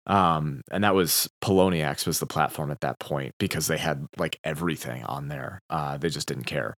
Um, 0.07 0.61
and 0.71 0.83
that 0.83 0.93
was 0.93 1.27
Poloniex 1.43 2.05
was 2.05 2.19
the 2.19 2.25
platform 2.27 2.69
at 2.71 2.81
that 2.81 2.99
point 2.99 3.33
because 3.39 3.67
they 3.67 3.77
had 3.77 4.05
like 4.17 4.39
everything 4.43 5.03
on 5.03 5.29
there. 5.29 5.59
Uh, 5.69 5.97
they 5.97 6.09
just 6.09 6.27
didn't 6.27 6.43
care. 6.45 6.75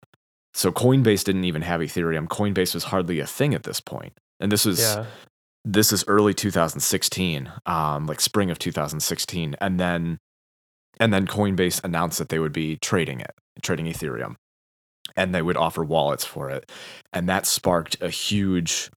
So 0.56 0.72
Coinbase 0.72 1.22
didn't 1.22 1.44
even 1.44 1.62
have 1.62 1.80
Ethereum. 1.80 2.26
Coinbase 2.26 2.74
was 2.74 2.84
hardly 2.84 3.20
a 3.20 3.26
thing 3.26 3.54
at 3.54 3.62
this 3.62 3.80
point. 3.80 4.14
And 4.40 4.50
this 4.50 4.64
was 4.64 4.80
yeah 4.80 5.06
this 5.66 5.92
is 5.92 6.04
early 6.06 6.32
2016, 6.32 7.52
um, 7.66 8.06
like 8.06 8.20
spring 8.20 8.50
of 8.50 8.58
2016, 8.58 9.56
and 9.60 9.80
then 9.80 10.18
and 10.98 11.12
then 11.12 11.26
Coinbase 11.26 11.82
announced 11.84 12.18
that 12.18 12.30
they 12.30 12.38
would 12.38 12.52
be 12.52 12.76
trading 12.76 13.20
it, 13.20 13.32
trading 13.60 13.86
Ethereum. 13.86 14.36
and 15.16 15.34
they 15.34 15.42
would 15.42 15.56
offer 15.56 15.84
wallets 15.84 16.24
for 16.24 16.50
it. 16.50 16.70
And 17.12 17.28
that 17.28 17.46
sparked 17.46 18.00
a 18.00 18.10
huge 18.10 18.90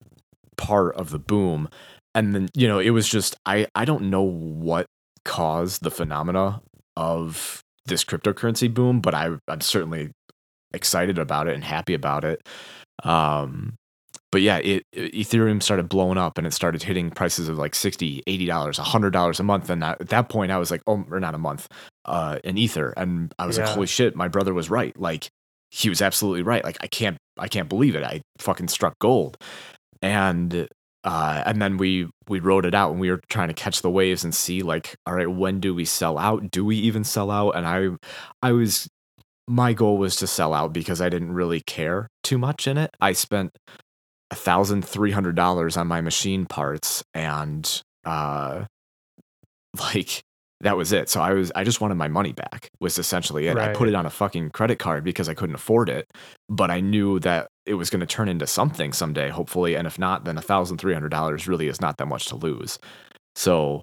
part 0.58 0.96
of 0.96 1.10
the 1.10 1.20
boom. 1.20 1.70
And 2.16 2.34
then, 2.34 2.50
you 2.56 2.68
know, 2.68 2.80
it 2.80 2.92
was 2.92 3.08
just 3.10 3.36
I 3.46 3.68
I 3.75 3.86
don't 3.86 4.10
know 4.10 4.24
what 4.24 4.86
caused 5.25 5.84
the 5.84 5.92
phenomena 5.92 6.62
of 6.96 7.63
this 7.86 8.04
cryptocurrency 8.04 8.72
boom, 8.74 9.01
but 9.01 9.16
I 9.16 9.32
I'm 9.48 9.62
certainly 9.62 10.12
excited 10.73 11.17
about 11.17 11.47
it 11.47 11.55
and 11.55 11.63
happy 11.63 11.93
about 11.93 12.23
it. 12.23 12.41
Um 13.03 13.75
but 14.31 14.41
yeah, 14.41 14.57
it, 14.57 14.83
it, 14.93 15.13
Ethereum 15.13 15.61
started 15.63 15.89
blowing 15.89 16.19
up 16.19 16.38
and 16.38 16.45
it 16.45 16.53
started 16.53 16.83
hitting 16.83 17.09
prices 17.09 17.49
of 17.49 17.57
like 17.57 17.73
60, 17.73 18.21
80 18.27 18.45
dollars, 18.45 18.77
100 18.77 19.11
dollars 19.11 19.39
a 19.39 19.43
month 19.43 19.69
and 19.69 19.83
at 19.83 20.09
that 20.09 20.29
point 20.29 20.51
I 20.51 20.57
was 20.59 20.69
like, 20.71 20.81
"Oh, 20.88 21.03
or 21.09 21.19
not 21.19 21.33
a 21.35 21.39
month, 21.39 21.67
uh 22.05 22.38
an 22.43 22.57
ether." 22.57 22.93
And 22.97 23.33
I 23.39 23.45
was 23.47 23.57
Yeah. 23.57 23.63
like, 23.65 23.73
"Holy 23.73 23.88
shit, 23.88 24.15
my 24.15 24.27
brother 24.27 24.53
was 24.53 24.69
right." 24.69 24.97
Like 24.99 25.29
he 25.71 25.89
was 25.89 26.01
absolutely 26.01 26.43
right. 26.43 26.63
Like 26.63 26.77
I 26.81 26.88
can't 26.88 27.17
I 27.39 27.47
can't 27.47 27.69
believe 27.69 27.95
it. 27.95 28.03
I 28.03 28.21
fucking 28.39 28.67
struck 28.67 28.93
gold. 28.99 29.38
And 30.01 30.67
uh 31.03 31.43
and 31.45 31.61
then 31.61 31.77
we 31.77 32.09
we 32.27 32.39
wrote 32.39 32.65
it 32.65 32.75
out 32.75 32.91
and 32.91 32.99
we 32.99 33.09
were 33.09 33.21
trying 33.29 33.47
to 33.47 33.53
catch 33.53 33.81
the 33.81 33.89
waves 33.89 34.23
and 34.23 34.33
see 34.35 34.61
like 34.61 34.95
all 35.07 35.13
right, 35.15 35.29
when 35.29 35.59
do 35.59 35.73
we 35.73 35.85
sell 35.85 36.17
out? 36.17 36.51
Do 36.51 36.63
we 36.65 36.75
even 36.77 37.03
sell 37.03 37.31
out? 37.31 37.51
And 37.55 37.65
I 37.67 37.89
I 38.47 38.51
was 38.51 38.88
my 39.50 39.74
goal 39.74 39.98
was 39.98 40.15
to 40.18 40.27
sell 40.27 40.53
out 40.53 40.72
because 40.72 41.01
I 41.01 41.10
didn't 41.10 41.34
really 41.34 41.62
care 41.62 42.08
too 42.24 42.38
much 42.38 42.68
in 42.68 42.77
it. 42.77 42.91
I 43.01 43.13
spent 43.13 43.58
a 44.32 44.36
thousand 44.36 44.86
three 44.86 45.12
hundred 45.12 45.36
dollars 45.36 45.75
on 45.75 45.88
my 45.88 46.01
machine 46.01 46.46
parts 46.46 47.03
and 47.15 47.82
uh 48.06 48.65
like 49.79 50.22
that 50.62 50.77
was 50.77 50.91
it. 50.91 51.10
So 51.10 51.20
I 51.22 51.34
was 51.34 51.51
I 51.56 51.63
just 51.63 51.82
wanted 51.82 51.96
my 51.96 52.08
money 52.08 52.32
back 52.32 52.70
was 52.79 53.00
essentially 53.00 53.48
it. 53.48 53.58
I 53.58 53.74
put 53.74 53.88
it 53.89 53.96
on 53.96 54.06
a 54.06 54.10
fucking 54.12 54.51
credit 54.51 54.77
card 54.77 55.03
because 55.03 55.27
I 55.27 55.34
couldn't 55.34 55.56
afford 55.56 55.89
it, 55.89 56.06
but 56.48 56.70
I 56.70 56.79
knew 56.79 57.20
that 57.22 57.48
it 57.65 57.74
was 57.74 57.89
going 57.89 58.01
to 58.01 58.06
turn 58.06 58.29
into 58.29 58.46
something 58.46 58.94
someday, 58.94 59.29
hopefully. 59.29 59.75
And 59.75 59.88
if 59.88 59.98
not, 59.98 60.25
then 60.25 60.38
a 60.38 60.41
thousand 60.41 60.77
three 60.77 60.94
hundred 60.94 61.10
dollars 61.10 61.48
really 61.48 61.70
is 61.70 61.82
not 61.82 61.98
that 61.98 62.06
much 62.06 62.25
to 62.25 62.36
lose. 62.36 62.77
So 63.36 63.82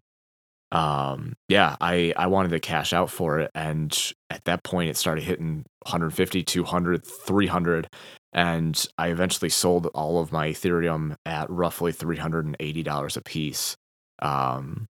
um 0.73 1.33
yeah 1.49 1.77
i 1.81 2.13
i 2.17 2.27
wanted 2.27 2.49
to 2.49 2.59
cash 2.59 2.93
out 2.93 3.09
for 3.11 3.39
it 3.39 3.51
and 3.55 4.13
at 4.31 4.43
that 4.45 4.65
point 4.65 4.91
it 4.91 4.97
started 4.97 5.23
hitting 5.23 5.65
150 5.85 6.43
200 6.43 7.07
300 7.07 7.89
and 8.33 8.87
i 8.99 9.09
eventually 9.09 9.49
sold 9.49 9.87
all 9.95 10.19
of 10.21 10.33
my 10.33 10.49
ethereum 10.51 11.15
at 11.25 11.49
roughly 11.49 11.93
$380 11.93 13.17
a 13.17 13.21
piece 13.23 13.77
um 14.21 14.87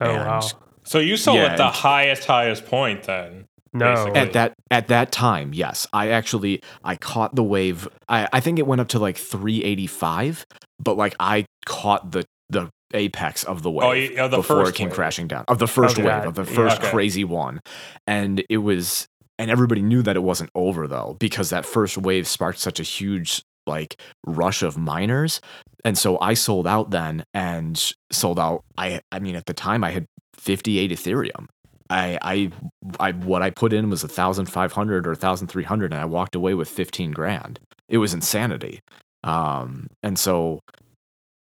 Oh 0.00 0.10
And- 0.10 0.26
wow. 0.26 0.40
So 0.84 0.98
you 0.98 1.16
sold 1.16 1.38
Yeah, 1.38 1.44
at 1.52 1.56
the 1.58 1.66
and- 1.66 1.74
highest, 1.76 2.24
highest 2.24 2.66
point 2.66 3.04
then. 3.04 3.46
No. 3.72 3.94
basically. 3.94 4.20
at 4.20 4.32
that 4.34 4.52
at 4.70 4.88
that 4.88 5.12
time 5.12 5.54
yes 5.54 5.86
i 5.94 6.10
actually 6.10 6.60
i 6.84 6.94
caught 6.94 7.34
the 7.34 7.42
wave 7.42 7.88
i 8.06 8.28
i 8.30 8.38
think 8.40 8.58
it 8.58 8.66
went 8.66 8.82
up 8.82 8.88
to 8.88 8.98
like 8.98 9.16
385 9.16 10.44
but 10.78 10.98
like 10.98 11.14
i 11.18 11.46
caught 11.64 12.10
the 12.12 12.24
the 12.50 12.68
apex 12.94 13.44
of 13.44 13.62
the 13.62 13.70
wave 13.70 14.12
Oh, 14.18 14.24
of 14.24 14.30
the 14.30 14.36
before 14.38 14.68
it 14.68 14.74
came 14.74 14.88
wave. 14.88 14.94
crashing 14.96 15.28
down 15.28 15.44
of 15.48 15.58
the 15.58 15.66
first 15.68 15.98
Okay. 15.98 16.06
wave 16.06 16.26
of 16.26 16.34
the 16.34 16.44
Yeah, 16.44 16.54
first 16.56 16.78
okay. 16.80 16.90
crazy 16.90 17.24
one 17.24 17.60
and 18.06 18.44
it 18.48 18.58
was 18.58 19.06
and 19.38 19.50
everybody 19.50 19.82
knew 19.82 20.02
that 20.02 20.16
it 20.16 20.22
wasn't 20.22 20.50
over 20.54 20.86
though 20.86 21.16
because 21.18 21.50
that 21.50 21.64
first 21.66 21.96
wave 21.98 22.26
sparked 22.28 22.58
such 22.58 22.78
a 22.80 22.84
huge 22.84 23.42
like 23.66 24.00
rush 24.26 24.62
of 24.62 24.76
miners 24.76 25.40
and 25.84 25.96
so 25.96 26.18
i 26.20 26.34
sold 26.34 26.66
out 26.66 26.90
then 26.90 27.24
and 27.34 27.92
sold 28.10 28.38
out 28.38 28.62
i 28.76 29.00
i 29.12 29.18
mean 29.18 29.34
at 29.36 29.46
the 29.46 29.54
time 29.54 29.82
i 29.84 29.90
had 29.90 30.06
58 30.34 30.90
ethereum 30.90 31.46
I, 31.90 32.18
I, 32.22 32.50
I, 32.98 33.12
what 33.12 33.42
I 33.42 33.50
put 33.50 33.74
in 33.74 33.90
was 33.90 34.02
a 34.02 34.08
thousand 34.08 34.46
five 34.46 34.72
hundred 34.72 35.06
or 35.06 35.14
thousand 35.14 35.48
three 35.48 35.64
hundred, 35.64 35.92
and 35.92 36.00
I 36.00 36.06
walked 36.06 36.34
away 36.34 36.54
with 36.54 36.66
fifteen 36.70 37.10
grand. 37.10 37.60
It 37.86 37.98
was 37.98 38.14
insanity. 38.14 38.80
Um, 39.24 39.88
and 40.02 40.18
so 40.18 40.60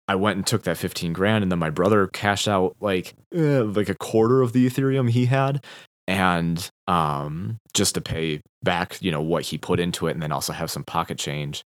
I 0.09 0.15
went 0.15 0.37
and 0.37 0.47
took 0.47 0.63
that 0.63 0.79
fifteen 0.79 1.13
grand, 1.13 1.43
and 1.43 1.51
then 1.51 1.59
my 1.59 1.69
brother 1.69 2.07
cashed 2.07 2.47
out 2.47 2.75
like 2.81 3.13
eh, 3.31 3.59
like 3.59 3.89
a 3.89 3.95
quarter 3.95 4.41
of 4.41 4.53
the 4.53 4.67
Ethereum 4.67 5.07
he 5.07 5.27
had, 5.27 5.63
and 6.07 6.67
um, 6.87 7.57
just 7.75 7.93
to 7.93 8.01
pay 8.01 8.41
back, 8.63 8.99
you 9.01 9.11
know, 9.11 9.21
what 9.21 9.43
he 9.43 9.59
put 9.59 9.79
into 9.79 10.07
it, 10.07 10.13
and 10.13 10.23
then 10.23 10.31
also 10.31 10.51
have 10.51 10.71
some 10.71 10.83
pocket 10.83 11.19
change. 11.19 11.63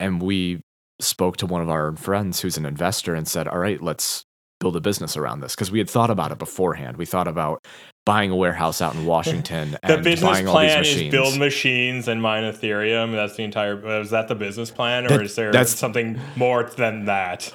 And 0.00 0.22
we 0.22 0.62
spoke 1.00 1.36
to 1.36 1.46
one 1.46 1.60
of 1.60 1.68
our 1.68 1.94
friends 1.96 2.40
who's 2.40 2.56
an 2.56 2.64
investor 2.64 3.14
and 3.14 3.28
said, 3.28 3.46
"All 3.46 3.58
right, 3.58 3.82
let's 3.82 4.24
build 4.58 4.76
a 4.76 4.80
business 4.80 5.14
around 5.14 5.40
this," 5.40 5.54
because 5.54 5.70
we 5.70 5.78
had 5.78 5.90
thought 5.90 6.08
about 6.08 6.32
it 6.32 6.38
beforehand. 6.38 6.96
We 6.96 7.04
thought 7.04 7.28
about 7.28 7.62
buying 8.06 8.30
a 8.30 8.36
warehouse 8.36 8.80
out 8.80 8.94
in 8.94 9.04
Washington 9.04 9.72
The 9.82 9.94
and 9.96 10.04
business 10.04 10.30
buying 10.30 10.48
all 10.48 10.58
these 10.60 10.68
plan 10.70 10.78
machines. 10.78 11.02
is 11.02 11.10
build 11.10 11.38
machines 11.38 12.08
and 12.08 12.22
mine 12.22 12.44
Ethereum. 12.44 13.12
That's 13.12 13.36
the 13.36 13.42
entire. 13.44 14.00
Is 14.00 14.10
that 14.10 14.28
the 14.28 14.34
business 14.34 14.70
plan, 14.70 15.04
or 15.04 15.08
That- 15.10 15.22
is 15.22 15.34
there 15.34 15.52
that's- 15.52 15.76
something 15.78 16.18
more 16.36 16.62
than 16.64 17.04
that? 17.04 17.52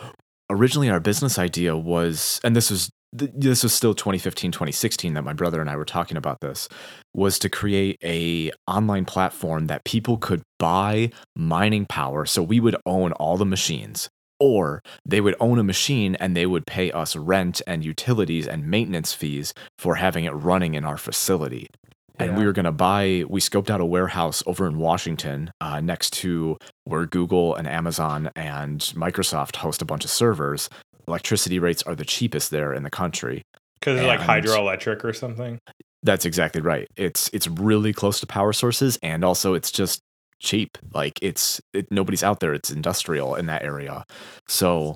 originally 0.51 0.89
our 0.89 0.99
business 0.99 1.39
idea 1.39 1.77
was 1.77 2.41
and 2.43 2.53
this 2.57 2.69
was 2.69 2.89
this 3.13 3.63
was 3.63 3.73
still 3.73 3.93
2015 3.93 4.51
2016 4.51 5.13
that 5.13 5.21
my 5.23 5.31
brother 5.31 5.61
and 5.61 5.69
I 5.69 5.77
were 5.77 5.85
talking 5.85 6.17
about 6.17 6.41
this 6.41 6.67
was 7.13 7.39
to 7.39 7.47
create 7.49 7.97
a 8.03 8.51
online 8.67 9.05
platform 9.05 9.67
that 9.67 9.85
people 9.85 10.17
could 10.17 10.41
buy 10.59 11.11
mining 11.37 11.85
power 11.85 12.25
so 12.25 12.43
we 12.43 12.59
would 12.59 12.75
own 12.85 13.13
all 13.13 13.37
the 13.37 13.45
machines 13.45 14.09
or 14.41 14.81
they 15.05 15.21
would 15.21 15.35
own 15.39 15.59
a 15.59 15.63
machine 15.63 16.15
and 16.15 16.35
they 16.35 16.47
would 16.47 16.65
pay 16.65 16.91
us 16.91 17.15
rent 17.15 17.61
and 17.67 17.85
utilities 17.85 18.47
and 18.47 18.65
maintenance 18.65 19.13
fees 19.13 19.53
for 19.77 19.95
having 19.95 20.25
it 20.25 20.31
running 20.31 20.73
in 20.73 20.83
our 20.83 20.97
facility. 20.97 21.67
And 22.17 22.37
we 22.37 22.45
were 22.45 22.51
going 22.51 22.65
to 22.65 22.71
buy 22.71 23.23
we 23.29 23.39
scoped 23.39 23.69
out 23.69 23.81
a 23.81 23.85
warehouse 23.85 24.43
over 24.45 24.67
in 24.67 24.77
washington 24.77 25.51
uh, 25.59 25.79
next 25.79 26.13
to 26.13 26.57
where 26.83 27.07
google 27.07 27.55
and 27.55 27.67
amazon 27.67 28.29
and 28.35 28.79
microsoft 28.95 29.55
host 29.55 29.81
a 29.81 29.85
bunch 29.85 30.03
of 30.05 30.11
servers. 30.11 30.69
Electricity 31.07 31.57
rates 31.57 31.81
are 31.83 31.95
the 31.95 32.05
cheapest 32.05 32.51
there 32.51 32.73
in 32.73 32.83
the 32.83 32.91
country. 32.91 33.43
Because 33.79 33.99
it's 33.99 34.07
like 34.07 34.19
hydroelectric 34.19 35.03
or 35.03 35.13
something. 35.13 35.59
that's 36.03 36.25
exactly 36.25 36.61
right. 36.61 36.87
It's 36.95 37.29
it's 37.33 37.47
really 37.47 37.93
close 37.93 38.19
to 38.19 38.27
power 38.27 38.53
sources 38.53 38.99
and 39.01 39.23
also 39.23 39.55
it's 39.55 39.71
just 39.71 40.01
cheap. 40.41 40.77
Like 40.93 41.19
it's 41.21 41.61
it, 41.73 41.91
nobody's 41.91 42.23
out 42.23 42.39
there. 42.39 42.53
It's 42.53 42.71
industrial 42.71 43.35
in 43.35 43.45
that 43.45 43.63
area. 43.63 44.05
So 44.47 44.95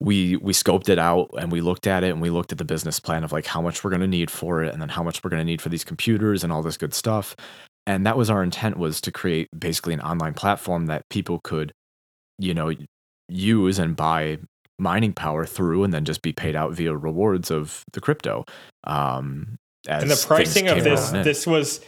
we 0.00 0.36
we 0.36 0.52
scoped 0.52 0.88
it 0.88 0.98
out 0.98 1.30
and 1.38 1.52
we 1.52 1.60
looked 1.60 1.86
at 1.86 2.02
it 2.02 2.10
and 2.10 2.20
we 2.20 2.30
looked 2.30 2.52
at 2.52 2.58
the 2.58 2.64
business 2.64 2.98
plan 2.98 3.24
of 3.24 3.32
like 3.32 3.46
how 3.46 3.60
much 3.60 3.84
we're 3.84 3.90
going 3.90 4.00
to 4.00 4.06
need 4.06 4.30
for 4.30 4.62
it 4.62 4.72
and 4.72 4.80
then 4.80 4.88
how 4.88 5.02
much 5.02 5.22
we're 5.22 5.30
going 5.30 5.40
to 5.40 5.44
need 5.44 5.60
for 5.60 5.68
these 5.68 5.84
computers 5.84 6.42
and 6.42 6.52
all 6.52 6.62
this 6.62 6.76
good 6.76 6.94
stuff. 6.94 7.36
And 7.86 8.06
that 8.06 8.16
was 8.16 8.30
our 8.30 8.42
intent 8.42 8.78
was 8.78 9.00
to 9.02 9.12
create 9.12 9.48
basically 9.58 9.94
an 9.94 10.00
online 10.00 10.34
platform 10.34 10.86
that 10.86 11.08
people 11.10 11.40
could 11.42 11.72
you 12.38 12.54
know 12.54 12.72
use 13.28 13.78
and 13.78 13.96
buy 13.96 14.38
mining 14.78 15.12
power 15.12 15.44
through 15.44 15.84
and 15.84 15.92
then 15.92 16.04
just 16.04 16.22
be 16.22 16.32
paid 16.32 16.56
out 16.56 16.72
via 16.72 16.96
rewards 16.96 17.50
of 17.50 17.84
the 17.92 18.00
crypto 18.00 18.44
um 18.84 19.58
as 19.88 20.02
And 20.02 20.10
the 20.10 20.24
pricing 20.26 20.68
of 20.68 20.84
this, 20.84 21.10
this 21.10 21.46
was 21.46 21.80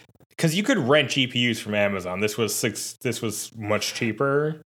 because 0.43 0.57
you 0.57 0.65
could 0.65 0.79
rent 0.79 1.11
GPUs 1.11 1.61
from 1.61 1.77
Amazon. 1.77 2.19
This 2.19 2.37
was 2.37 2.53
six. 2.53 2.95
This 2.95 3.23
was 3.23 3.57
much 3.57 3.95
cheaper. 3.95 4.61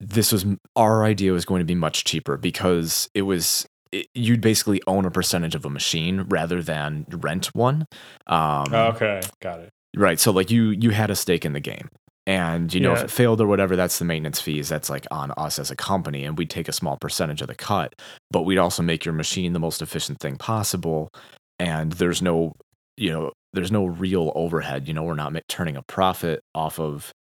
this 0.00 0.32
was 0.32 0.46
our 0.76 1.04
idea 1.04 1.30
was 1.32 1.44
going 1.44 1.58
to 1.60 1.66
be 1.66 1.74
much 1.74 2.04
cheaper 2.04 2.38
because 2.38 3.06
it 3.12 3.22
was 3.22 3.66
it, 3.92 4.06
you'd 4.14 4.40
basically 4.40 4.80
own 4.86 5.04
a 5.04 5.10
percentage 5.10 5.54
of 5.54 5.66
a 5.66 5.70
machine 5.70 6.22
rather 6.28 6.62
than 6.62 7.04
rent 7.10 7.54
one 7.54 7.86
um 8.28 8.72
okay, 8.72 9.20
got 9.40 9.60
it. 9.60 9.70
right 9.96 10.18
so 10.18 10.30
like 10.30 10.50
you 10.50 10.70
you 10.70 10.90
had 10.90 11.10
a 11.10 11.16
stake 11.16 11.44
in 11.44 11.52
the 11.52 11.60
game 11.60 11.88
and 12.26 12.72
you 12.72 12.80
know 12.80 12.92
if 12.92 13.04
it 13.04 13.10
failed 13.10 13.40
or 13.40 13.46
whatever 13.46 13.76
that's 13.76 13.98
the 13.98 14.04
maintenance 14.04 14.40
fees 14.40 14.68
that's 14.68 14.88
like 14.88 15.06
on 15.10 15.32
us 15.36 15.58
as 15.58 15.70
a 15.70 15.76
company 15.76 16.24
and 16.24 16.38
we'd 16.38 16.50
take 16.50 16.68
a 16.68 16.72
small 16.72 16.96
percentage 16.98 17.40
of 17.40 17.48
the 17.48 17.54
cut 17.54 17.94
but 18.30 18.42
we'd 18.42 18.58
also 18.58 18.82
make 18.82 19.04
your 19.04 19.14
machine 19.14 19.52
the 19.54 19.58
most 19.58 19.82
efficient 19.82 20.18
thing 20.20 20.36
possible 20.36 21.10
and 21.58 21.92
there's 21.92 22.22
no 22.22 22.54
you 23.00 23.10
know 23.10 23.32
there's 23.54 23.72
no 23.72 23.86
real 23.86 24.30
overhead 24.36 24.86
you 24.86 24.94
know 24.94 25.02
we're 25.02 25.14
not 25.14 25.32
turning 25.48 25.76
a 25.76 25.82
profit 25.82 26.40
off 26.54 26.78
of 26.78 27.12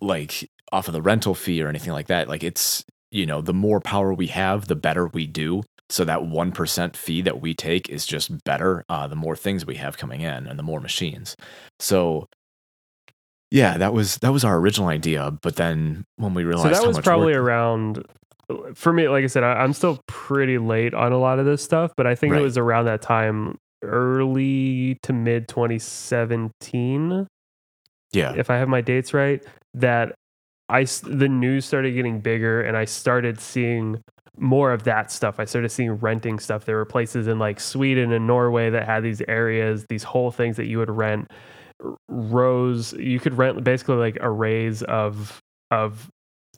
like 0.00 0.48
off 0.70 0.86
of 0.86 0.94
the 0.94 1.02
rental 1.02 1.34
fee 1.34 1.62
or 1.62 1.68
anything 1.68 1.92
like 1.92 2.06
that 2.06 2.28
like 2.28 2.44
it's 2.44 2.84
you 3.10 3.26
know 3.26 3.40
the 3.40 3.54
more 3.54 3.80
power 3.80 4.12
we 4.14 4.28
have 4.28 4.68
the 4.68 4.76
better 4.76 5.08
we 5.08 5.26
do 5.26 5.62
so 5.88 6.04
that 6.04 6.20
1% 6.20 6.94
fee 6.94 7.20
that 7.20 7.40
we 7.40 7.52
take 7.52 7.88
is 7.88 8.06
just 8.06 8.44
better 8.44 8.84
uh, 8.88 9.08
the 9.08 9.16
more 9.16 9.34
things 9.34 9.66
we 9.66 9.74
have 9.74 9.98
coming 9.98 10.20
in 10.20 10.46
and 10.46 10.56
the 10.58 10.62
more 10.62 10.78
machines 10.80 11.34
so 11.80 12.26
yeah 13.50 13.76
that 13.78 13.92
was 13.92 14.18
that 14.18 14.32
was 14.32 14.44
our 14.44 14.58
original 14.58 14.88
idea 14.88 15.30
but 15.42 15.56
then 15.56 16.04
when 16.16 16.34
we 16.34 16.42
So 16.44 16.48
realized 16.48 16.74
that 16.74 16.82
how 16.82 16.88
was 16.88 16.98
probably 17.00 17.32
work, 17.32 17.42
around 17.42 18.04
for 18.74 18.92
me. 18.92 19.08
Like 19.08 19.22
I 19.22 19.28
said, 19.28 19.44
I, 19.44 19.54
I'm 19.54 19.72
still 19.72 20.00
pretty 20.08 20.58
late 20.58 20.92
on 20.92 21.12
a 21.12 21.18
lot 21.18 21.38
of 21.38 21.46
this 21.46 21.62
stuff, 21.62 21.92
but 21.96 22.06
I 22.06 22.14
think 22.16 22.32
Right. 22.32 22.40
it 22.40 22.42
was 22.42 22.58
around 22.58 22.86
that 22.86 23.00
time, 23.00 23.58
early 23.82 24.98
to 25.02 25.12
mid 25.12 25.48
2017, 25.48 27.26
yeah 28.12 28.34
if 28.34 28.50
I 28.50 28.56
have 28.56 28.68
my 28.68 28.80
dates 28.80 29.14
right. 29.14 29.44
that 29.74 30.14
I 30.68 30.84
the 30.84 31.28
news 31.28 31.64
started 31.64 31.92
getting 31.92 32.20
bigger, 32.20 32.62
and 32.62 32.76
I 32.76 32.84
started 32.84 33.40
seeing 33.40 34.02
more 34.38 34.72
of 34.72 34.84
that 34.84 35.10
stuff. 35.10 35.40
I 35.40 35.44
started 35.44 35.70
seeing 35.70 35.92
renting 35.92 36.38
stuff. 36.38 36.64
There 36.64 36.76
were 36.76 36.84
places 36.84 37.26
in 37.26 37.38
like 37.38 37.60
Sweden 37.60 38.12
and 38.12 38.26
Norway 38.26 38.70
that 38.70 38.86
had 38.86 39.02
these 39.02 39.20
areas, 39.28 39.84
these 39.88 40.04
whole 40.04 40.30
things 40.30 40.56
that 40.56 40.66
you 40.66 40.78
would 40.78 40.90
rent. 40.90 41.30
rows. 42.08 42.92
You 42.94 43.18
could 43.18 43.36
rent 43.36 43.62
basically 43.64 43.96
like 43.96 44.16
arrays 44.20 44.82
of 44.84 45.40
of 45.70 46.08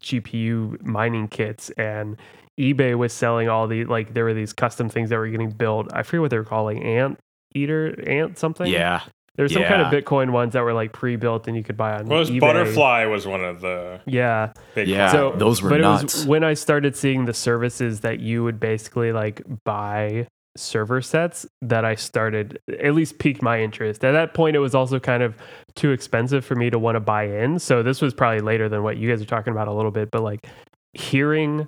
GPU 0.00 0.82
mining 0.82 1.28
kits, 1.28 1.70
and 1.70 2.16
eBay 2.60 2.96
was 2.96 3.12
selling 3.12 3.48
all 3.48 3.66
the 3.66 3.84
like 3.86 4.14
there 4.14 4.24
were 4.24 4.34
these 4.34 4.52
custom 4.52 4.88
things 4.88 5.10
that 5.10 5.16
were 5.18 5.28
getting 5.28 5.50
built. 5.50 5.88
I 5.92 6.02
forget 6.02 6.20
what 6.20 6.30
they 6.30 6.38
were 6.38 6.44
calling 6.44 6.82
ant 6.82 7.18
eater 7.54 7.94
ant 8.08 8.38
something. 8.38 8.66
Yeah. 8.66 9.02
There's 9.36 9.54
some 9.54 9.62
kind 9.64 9.80
of 9.80 9.90
Bitcoin 9.90 10.30
ones 10.30 10.52
that 10.52 10.62
were 10.62 10.74
like 10.74 10.92
pre-built 10.92 11.48
and 11.48 11.56
you 11.56 11.62
could 11.62 11.76
buy 11.78 11.94
on 11.94 12.06
What 12.06 12.18
was 12.18 12.30
eBay. 12.30 12.40
Butterfly 12.40 13.06
was 13.06 13.26
one 13.26 13.42
of 13.42 13.62
the 13.62 14.00
Yeah. 14.04 14.52
big 14.74 14.88
Yeah. 14.88 15.04
ones. 15.04 15.12
So 15.12 15.32
those 15.38 15.62
were 15.62 15.70
but 15.70 15.78
it 15.80 15.82
nuts. 15.84 16.02
was 16.02 16.26
when 16.26 16.44
I 16.44 16.52
started 16.52 16.94
seeing 16.96 17.24
the 17.24 17.32
services 17.32 18.00
that 18.00 18.20
you 18.20 18.44
would 18.44 18.60
basically 18.60 19.10
like 19.12 19.40
buy 19.64 20.26
server 20.54 21.00
sets 21.00 21.46
that 21.62 21.82
I 21.82 21.94
started 21.94 22.58
at 22.78 22.92
least 22.94 23.18
piqued 23.18 23.40
my 23.40 23.62
interest. 23.62 24.04
At 24.04 24.12
that 24.12 24.34
point 24.34 24.54
it 24.54 24.58
was 24.58 24.74
also 24.74 25.00
kind 25.00 25.22
of 25.22 25.34
too 25.76 25.92
expensive 25.92 26.44
for 26.44 26.54
me 26.54 26.68
to 26.68 26.78
want 26.78 26.96
to 26.96 27.00
buy 27.00 27.24
in. 27.24 27.58
So 27.58 27.82
this 27.82 28.02
was 28.02 28.12
probably 28.12 28.40
later 28.40 28.68
than 28.68 28.82
what 28.82 28.98
you 28.98 29.08
guys 29.08 29.22
are 29.22 29.26
talking 29.26 29.54
about 29.54 29.66
a 29.66 29.72
little 29.72 29.90
bit, 29.90 30.10
but 30.10 30.22
like 30.22 30.46
hearing 30.92 31.66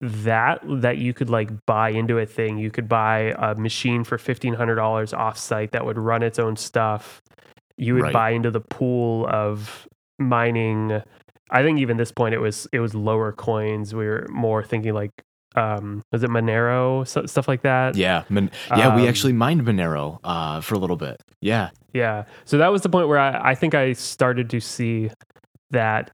that 0.00 0.60
that 0.68 0.98
you 0.98 1.12
could 1.12 1.28
like 1.28 1.50
buy 1.66 1.88
into 1.90 2.18
a 2.18 2.26
thing 2.26 2.56
you 2.58 2.70
could 2.70 2.88
buy 2.88 3.34
a 3.38 3.54
machine 3.56 4.04
for 4.04 4.16
$1500 4.16 4.54
offsite 4.56 5.72
that 5.72 5.84
would 5.84 5.98
run 5.98 6.22
its 6.22 6.38
own 6.38 6.56
stuff 6.56 7.20
you 7.76 7.94
would 7.94 8.04
Right. 8.04 8.12
buy 8.12 8.30
into 8.30 8.50
the 8.52 8.60
pool 8.60 9.26
of 9.28 9.88
mining 10.20 11.02
i 11.50 11.62
think 11.62 11.78
even 11.80 11.96
this 11.96 12.12
point 12.12 12.32
it 12.34 12.38
was 12.38 12.68
it 12.72 12.78
was 12.80 12.94
lower 12.94 13.32
coins 13.32 13.92
we 13.94 14.06
were 14.06 14.26
more 14.30 14.62
thinking 14.62 14.94
like 14.94 15.10
um 15.56 16.02
was 16.12 16.22
it 16.22 16.30
monero 16.30 17.06
so, 17.06 17.26
stuff 17.26 17.48
like 17.48 17.62
that 17.62 17.96
Yeah. 17.96 18.22
Mon- 18.28 18.50
yeah, 18.70 18.94
we 18.94 19.02
Um, 19.02 19.08
actually 19.08 19.32
mined 19.32 19.62
Monero 19.62 20.18
uh, 20.22 20.60
for 20.60 20.74
a 20.74 20.78
little 20.78 20.96
bit. 20.96 21.16
Yeah. 21.40 21.70
Yeah. 21.94 22.24
So 22.44 22.58
that 22.58 22.68
was 22.70 22.82
the 22.82 22.88
point 22.90 23.08
where 23.08 23.18
I, 23.18 23.50
I 23.50 23.54
think 23.54 23.74
I 23.74 23.94
started 23.94 24.50
to 24.50 24.60
see 24.60 25.10
that 25.70 26.10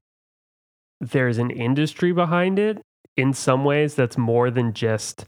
there's 1.01 1.37
an 1.37 1.51
industry 1.51 2.13
behind 2.13 2.57
it 2.59 2.81
in 3.17 3.33
some 3.33 3.63
ways 3.63 3.95
that's 3.95 4.17
more 4.17 4.51
than 4.51 4.73
just 4.73 5.25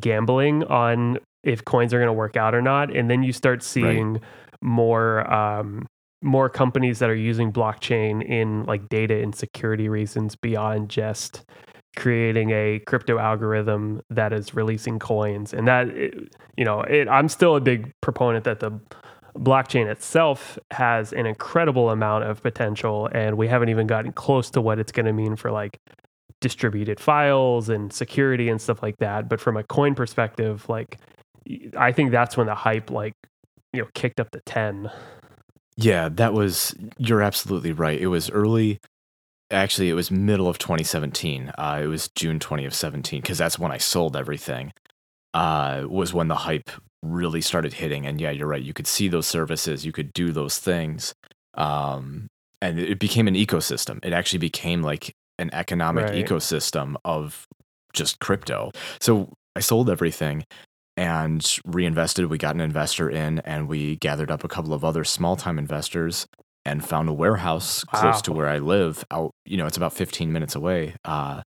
gambling 0.00 0.64
on 0.64 1.18
if 1.42 1.64
coins 1.64 1.92
are 1.92 1.98
going 1.98 2.08
to 2.08 2.12
work 2.12 2.36
out 2.36 2.54
or 2.54 2.62
not. 2.62 2.94
And 2.94 3.10
then 3.10 3.22
you 3.22 3.32
start 3.32 3.62
seeing 3.62 4.20
more 4.62 5.30
um, 5.32 5.86
more 6.22 6.48
companies 6.48 6.98
that 7.00 7.10
are 7.10 7.14
using 7.14 7.52
blockchain 7.52 8.26
in 8.26 8.64
like 8.64 8.88
data 8.88 9.22
and 9.22 9.34
security 9.34 9.88
reasons 9.90 10.34
beyond 10.34 10.88
just 10.88 11.44
creating 11.96 12.50
a 12.50 12.80
crypto 12.86 13.18
algorithm 13.18 14.00
that 14.10 14.32
is 14.32 14.54
releasing 14.54 14.98
coins 14.98 15.52
and 15.52 15.68
that 15.68 15.86
you 16.56 16.64
know 16.64 16.80
it, 16.80 17.08
i'm 17.08 17.28
still 17.28 17.54
a 17.54 17.60
big 17.60 17.92
proponent 18.00 18.42
that 18.44 18.58
the 18.58 18.72
blockchain 19.38 19.86
itself 19.86 20.58
has 20.72 21.12
an 21.12 21.26
incredible 21.26 21.90
amount 21.90 22.24
of 22.24 22.42
potential 22.42 23.08
and 23.12 23.36
we 23.36 23.46
haven't 23.46 23.68
even 23.68 23.86
gotten 23.86 24.10
close 24.12 24.50
to 24.50 24.60
what 24.60 24.78
it's 24.78 24.90
going 24.90 25.06
to 25.06 25.12
mean 25.12 25.36
for 25.36 25.52
like 25.52 25.78
distributed 26.44 27.00
files 27.00 27.68
and 27.68 27.92
security 27.92 28.48
and 28.50 28.60
stuff 28.60 28.82
like 28.82 28.98
that 28.98 29.28
but 29.28 29.40
from 29.40 29.56
a 29.56 29.64
coin 29.64 29.94
perspective 29.94 30.68
like 30.68 30.98
i 31.76 31.90
think 31.90 32.10
that's 32.10 32.36
when 32.36 32.46
the 32.46 32.54
hype 32.54 32.90
like 32.90 33.14
you 33.72 33.80
know 33.80 33.88
kicked 33.94 34.20
up 34.20 34.30
to 34.30 34.40
10 34.44 34.90
Yeah, 35.76 36.08
that 36.08 36.32
was, 36.32 36.74
you're 36.98 37.22
absolutely 37.22 37.72
right. 37.72 38.00
It 38.00 38.06
was 38.06 38.30
early, 38.30 38.78
actually, 39.50 39.90
it 39.90 39.94
was 39.94 40.10
middle 40.10 40.48
of 40.48 40.58
2017. 40.58 41.52
Uh, 41.58 41.80
it 41.82 41.86
was 41.86 42.08
June 42.14 42.38
20 42.38 42.64
of 42.64 42.74
17, 42.74 43.20
because 43.20 43.38
that's 43.38 43.58
when 43.58 43.72
I 43.72 43.78
sold 43.78 44.16
everything, 44.16 44.72
uh, 45.34 45.84
was 45.88 46.14
when 46.14 46.28
the 46.28 46.36
hype 46.36 46.70
really 47.02 47.40
started 47.40 47.72
hitting. 47.72 48.06
And 48.06 48.20
yeah, 48.20 48.30
you're 48.30 48.46
right. 48.46 48.62
You 48.62 48.72
could 48.72 48.86
see 48.86 49.08
those 49.08 49.26
services, 49.26 49.84
you 49.84 49.92
could 49.92 50.12
do 50.12 50.30
those 50.30 50.58
things. 50.58 51.12
Um, 51.54 52.28
and 52.62 52.78
it 52.78 53.00
became 53.00 53.26
an 53.26 53.34
ecosystem. 53.34 53.98
It 54.04 54.12
actually 54.12 54.38
became 54.38 54.82
like 54.82 55.12
an 55.38 55.50
economic 55.52 56.06
Right. 56.06 56.24
ecosystem 56.26 56.96
of 57.04 57.46
just 57.92 58.18
crypto. 58.20 58.70
So 59.00 59.32
I 59.56 59.60
sold 59.60 59.88
everything 59.90 60.44
and 60.96 61.58
reinvested. 61.64 62.26
We 62.26 62.38
got 62.38 62.54
an 62.54 62.60
investor 62.60 63.08
in, 63.10 63.40
and 63.40 63.68
we 63.68 63.96
gathered 63.96 64.30
up 64.30 64.44
a 64.44 64.48
couple 64.48 64.72
of 64.72 64.84
other 64.84 65.04
small 65.04 65.36
time 65.36 65.58
investors 65.58 66.26
and 66.64 66.84
found 66.84 67.08
a 67.08 67.12
warehouse 67.12 67.84
close 67.84 68.22
to 68.22 68.32
where 68.32 68.48
I 68.48 68.58
live. 68.58 69.04
Out, 69.10 69.32
you 69.44 69.56
know, 69.56 69.66
it's 69.66 69.76
about 69.76 69.92
15 69.92 70.32
minutes 70.32 70.54
away. 70.54 70.94
Uh, 71.04 71.42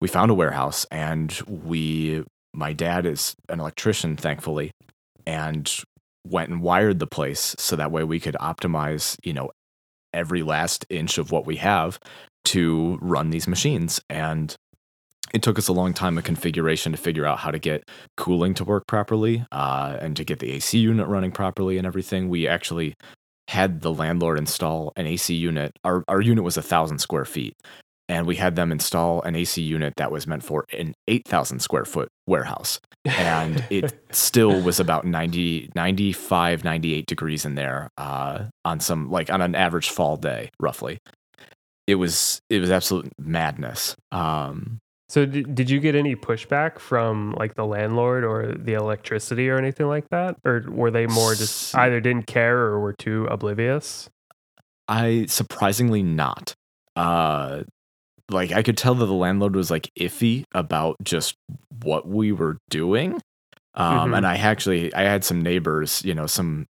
we 0.00 0.08
found 0.08 0.30
a 0.30 0.34
warehouse, 0.34 0.86
and 0.90 1.32
we, 1.46 2.24
my 2.54 2.72
dad 2.72 3.04
is 3.06 3.34
an 3.48 3.60
electrician, 3.60 4.16
thankfully, 4.16 4.70
and 5.26 5.80
went 6.26 6.50
and 6.50 6.62
wired 6.62 6.98
the 6.98 7.06
place 7.06 7.54
so 7.58 7.76
that 7.76 7.90
way 7.90 8.04
we 8.04 8.18
could 8.20 8.36
optimize, 8.40 9.16
you 9.22 9.32
know, 9.32 9.50
every 10.12 10.42
last 10.42 10.86
inch 10.88 11.18
of 11.18 11.30
what 11.30 11.44
we 11.44 11.56
have 11.56 11.98
to 12.44 12.98
run 13.00 13.30
these 13.30 13.48
machines. 13.48 14.00
And 14.08 14.54
it 15.32 15.42
took 15.42 15.58
us 15.58 15.68
a 15.68 15.72
long 15.72 15.92
time 15.92 16.16
of 16.16 16.24
configuration 16.24 16.92
to 16.92 16.98
figure 16.98 17.26
out 17.26 17.38
how 17.38 17.50
to 17.50 17.58
get 17.58 17.88
cooling 18.16 18.54
to 18.54 18.64
work 18.64 18.86
properly 18.86 19.44
uh, 19.50 19.96
and 20.00 20.16
to 20.16 20.24
get 20.24 20.38
the 20.38 20.52
AC 20.52 20.78
unit 20.78 21.08
running 21.08 21.32
properly 21.32 21.76
and 21.76 21.86
everything. 21.86 22.28
We 22.28 22.46
actually 22.46 22.94
had 23.48 23.80
the 23.80 23.92
landlord 23.92 24.38
install 24.38 24.92
an 24.96 25.06
AC 25.06 25.34
unit. 25.34 25.72
Our, 25.84 26.04
our 26.08 26.20
unit 26.20 26.44
was 26.44 26.56
a 26.56 26.62
thousand 26.62 26.98
square 26.98 27.24
feet, 27.24 27.54
and 28.08 28.26
we 28.26 28.36
had 28.36 28.56
them 28.56 28.70
install 28.70 29.22
an 29.22 29.34
AC 29.34 29.60
unit 29.60 29.94
that 29.96 30.12
was 30.12 30.26
meant 30.26 30.42
for 30.42 30.64
an 30.72 30.94
8,000 31.08 31.60
square 31.60 31.84
foot 31.84 32.08
warehouse. 32.26 32.80
And 33.04 33.64
it 33.70 33.92
still 34.12 34.60
was 34.60 34.78
about 34.78 35.04
90, 35.04 35.70
95, 35.74 36.64
98 36.64 37.06
degrees 37.06 37.44
in 37.44 37.54
there 37.54 37.88
uh, 37.98 38.44
on 38.64 38.80
some, 38.80 39.10
like 39.10 39.30
on 39.30 39.40
an 39.40 39.54
average 39.54 39.90
fall 39.90 40.16
day, 40.16 40.50
roughly. 40.60 40.98
It 41.86 41.96
was 41.96 42.40
it 42.48 42.60
was 42.60 42.70
absolute 42.70 43.12
madness. 43.18 43.94
Um, 44.10 44.78
So 45.08 45.26
did, 45.26 45.54
did 45.54 45.68
you 45.70 45.80
get 45.80 45.94
any 45.94 46.16
pushback 46.16 46.78
from 46.78 47.32
like 47.38 47.54
the 47.54 47.66
landlord 47.66 48.24
or 48.24 48.54
the 48.54 48.72
electricity 48.74 49.50
or 49.50 49.58
anything 49.58 49.86
like 49.86 50.08
that? 50.10 50.36
Or 50.44 50.64
were 50.68 50.90
they 50.90 51.06
more 51.06 51.34
just 51.34 51.74
either 51.76 52.00
didn't 52.00 52.26
care 52.26 52.58
or 52.58 52.80
were 52.80 52.94
too 52.94 53.26
oblivious? 53.30 54.08
I 54.88 55.26
surprisingly 55.28 56.02
not. 56.02 56.54
Uh 56.96 57.64
like 58.30 58.52
I 58.52 58.62
could 58.62 58.78
tell 58.78 58.94
that 58.94 59.04
the 59.06 59.12
landlord 59.12 59.54
was 59.54 59.70
like 59.70 59.90
iffy 60.00 60.44
about 60.54 60.96
just 61.02 61.34
what 61.82 62.08
we 62.08 62.32
were 62.32 62.56
doing. 62.70 63.20
Um 63.74 64.12
Mhm. 64.12 64.16
and 64.18 64.26
I 64.26 64.36
actually 64.36 64.92
I 64.94 65.02
had 65.02 65.24
some 65.24 65.42
neighbors, 65.42 66.02
you 66.04 66.14
know, 66.14 66.26
some 66.26 66.66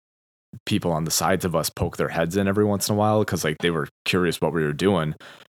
people 0.65 0.91
on 0.91 1.03
the 1.03 1.11
sides 1.11 1.45
of 1.45 1.55
us 1.55 1.69
poke 1.69 1.97
their 1.97 2.09
heads 2.09 2.37
in 2.37 2.47
every 2.47 2.65
once 2.65 2.89
in 2.89 2.95
a 2.95 2.97
while 2.97 3.23
cuz 3.25 3.43
like 3.43 3.57
they 3.59 3.71
were 3.71 3.87
curious 4.05 4.39
what 4.41 4.53
we 4.53 4.63
were 4.63 4.73
doing. 4.73 5.15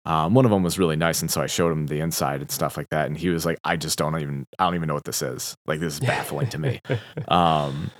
Um, 0.07 0.35
one 0.35 0.44
of 0.44 0.50
them 0.50 0.62
was 0.62 0.78
really 0.78 0.96
nice, 0.96 1.22
and 1.22 1.30
so 1.30 1.40
I 1.40 1.46
showed 1.46 1.72
him 1.72 1.87
the 1.87 2.00
inside 2.00 2.42
and 2.42 2.50
stuff 2.50 2.76
like 2.76 2.90
that. 2.90 3.07
And 3.07 3.16
he 3.16 3.30
was 3.30 3.46
like, 3.46 3.59
"I 3.64 3.76
just 3.76 3.96
don't 3.96 4.18
even, 4.20 4.44
I 4.59 4.64
don't 4.66 4.74
even 4.74 4.87
know 4.87 4.94
what 4.94 5.04
this 5.04 5.22
is. 5.22 5.54
Like, 5.66 5.80
this 5.80 5.94
is 5.94 6.00
baffling 6.00 6.48
to 6.50 6.59
me." 6.59 6.80
Um, 7.28 7.90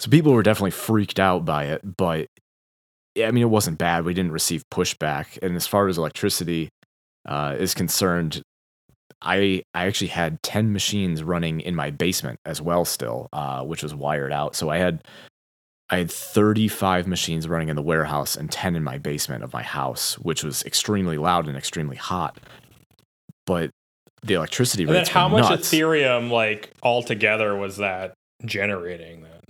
so 0.00 0.10
people 0.10 0.32
were 0.32 0.42
definitely 0.42 0.72
freaked 0.72 1.20
out 1.20 1.44
by 1.44 1.66
it, 1.66 1.80
but 1.96 2.26
yeah, 3.14 3.28
I 3.28 3.30
mean, 3.30 3.42
it 3.42 3.50
wasn't 3.50 3.78
bad. 3.78 4.04
We 4.04 4.14
didn't 4.14 4.32
receive 4.32 4.64
pushback. 4.70 5.38
And 5.42 5.54
as 5.54 5.66
far 5.66 5.86
as 5.88 5.98
electricity 5.98 6.70
uh, 7.26 7.56
is 7.58 7.74
concerned, 7.74 8.42
I 9.20 9.62
I 9.74 9.86
actually 9.86 10.08
had 10.08 10.42
ten 10.42 10.72
machines 10.72 11.22
running 11.22 11.60
in 11.60 11.76
my 11.76 11.90
basement 11.90 12.40
as 12.44 12.60
well, 12.60 12.84
still, 12.84 13.28
uh, 13.32 13.62
which 13.62 13.82
was 13.82 13.94
wired 13.94 14.32
out. 14.32 14.56
So 14.56 14.70
I 14.70 14.78
had 14.78 15.04
I 15.92 15.98
had 15.98 16.10
35 16.10 17.06
machines 17.06 17.46
running 17.46 17.68
in 17.68 17.76
the 17.76 17.82
warehouse 17.82 18.34
and 18.34 18.50
10 18.50 18.76
in 18.76 18.82
my 18.82 18.96
basement 18.96 19.44
of 19.44 19.52
my 19.52 19.62
house, 19.62 20.14
which 20.14 20.42
was 20.42 20.62
extremely 20.64 21.18
loud 21.18 21.46
and 21.46 21.56
extremely 21.56 21.96
hot. 21.96 22.38
But 23.44 23.70
the 24.22 24.32
electricity 24.34 24.86
rates 24.86 25.10
how 25.10 25.28
much 25.28 25.50
nuts. 25.50 25.70
Ethereum 25.70 26.30
like 26.30 26.72
altogether 26.82 27.54
was 27.54 27.76
that 27.76 28.14
generating 28.46 29.20
then? 29.22 29.40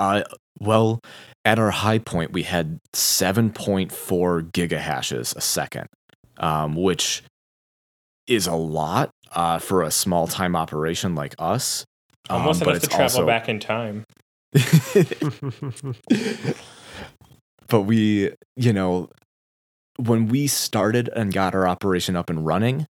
Uh, 0.00 0.22
well, 0.58 0.98
at 1.44 1.60
our 1.60 1.70
high 1.70 1.98
point, 1.98 2.32
we 2.32 2.42
had 2.42 2.80
7.4 2.92 4.50
gigahashes 4.50 5.36
a 5.36 5.40
second, 5.40 5.86
um, 6.38 6.74
which 6.74 7.22
is 8.26 8.48
a 8.48 8.56
lot 8.56 9.10
uh, 9.36 9.60
for 9.60 9.82
a 9.82 9.92
small 9.92 10.26
time 10.26 10.56
operation 10.56 11.14
like 11.14 11.36
us. 11.38 11.84
Um, 12.28 12.40
Almost 12.40 12.62
enough 12.62 12.80
to 12.80 12.88
travel 12.88 13.04
also- 13.04 13.26
back 13.26 13.48
in 13.48 13.60
time. 13.60 14.04
but 17.68 17.82
we, 17.82 18.32
you 18.56 18.72
know, 18.72 19.08
when 19.96 20.28
we 20.28 20.46
started 20.46 21.08
and 21.14 21.32
got 21.32 21.54
our 21.54 21.68
operation 21.68 22.16
up 22.16 22.30
and 22.30 22.46
running, 22.46 22.86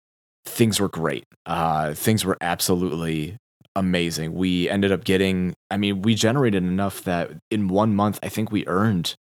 things 0.46 0.80
were 0.80 0.90
great. 0.90 1.24
Uh, 1.46 1.94
things 1.94 2.26
were 2.26 2.38
absolutely 2.42 3.38
amazing. 3.76 4.34
We 4.34 4.70
ended 4.70 4.92
up 4.92 5.04
getting, 5.04 5.54
I 5.72 5.78
mean, 5.78 6.02
we 6.02 6.16
generated 6.16 6.64
enough 6.64 7.04
that 7.04 7.32
in 7.52 7.68
one 7.68 7.96
month, 7.96 8.20
I 8.24 8.30
think 8.30 8.52
we 8.52 8.66
earned 8.68 9.16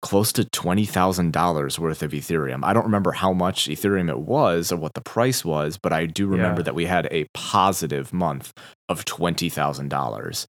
close 0.00 0.30
to 0.32 0.44
$20,000 0.44 1.78
worth 1.78 2.02
of 2.04 2.12
Ethereum. 2.12 2.60
I 2.62 2.72
don't 2.72 2.84
remember 2.84 3.10
how 3.12 3.32
much 3.32 3.66
Ethereum 3.66 4.08
it 4.08 4.20
was 4.20 4.70
or 4.70 4.76
what 4.76 4.94
the 4.94 5.00
price 5.00 5.44
was, 5.44 5.76
but 5.76 5.92
I 5.92 6.06
do 6.06 6.28
remember 6.28 6.60
Yeah. 6.60 6.66
that 6.66 6.74
we 6.76 6.86
had 6.86 7.08
a 7.10 7.26
positive 7.34 8.12
month 8.12 8.52
of 8.88 9.04
$20,000. 9.04 10.46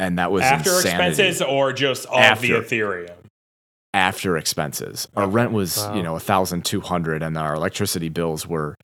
And 0.00 0.18
that 0.18 0.30
was 0.30 0.42
After 0.44 0.70
insanity. 0.70 1.08
expenses 1.10 1.42
or 1.42 1.72
just 1.72 2.06
all 2.06 2.18
After. 2.18 2.46
the 2.46 2.52
Ethereum? 2.76 3.10
after 3.94 4.36
expenses. 4.36 5.08
Our 5.16 5.26
rent 5.26 5.50
was, 5.52 5.78
Wow. 5.78 5.94
you 5.96 6.02
know, 6.02 6.14
a 6.14 6.20
thousand 6.20 6.64
two 6.64 6.80
hundred, 6.80 7.22
and 7.22 7.36
our 7.38 7.54
electricity 7.54 8.08
bills 8.10 8.46
were, 8.46 8.74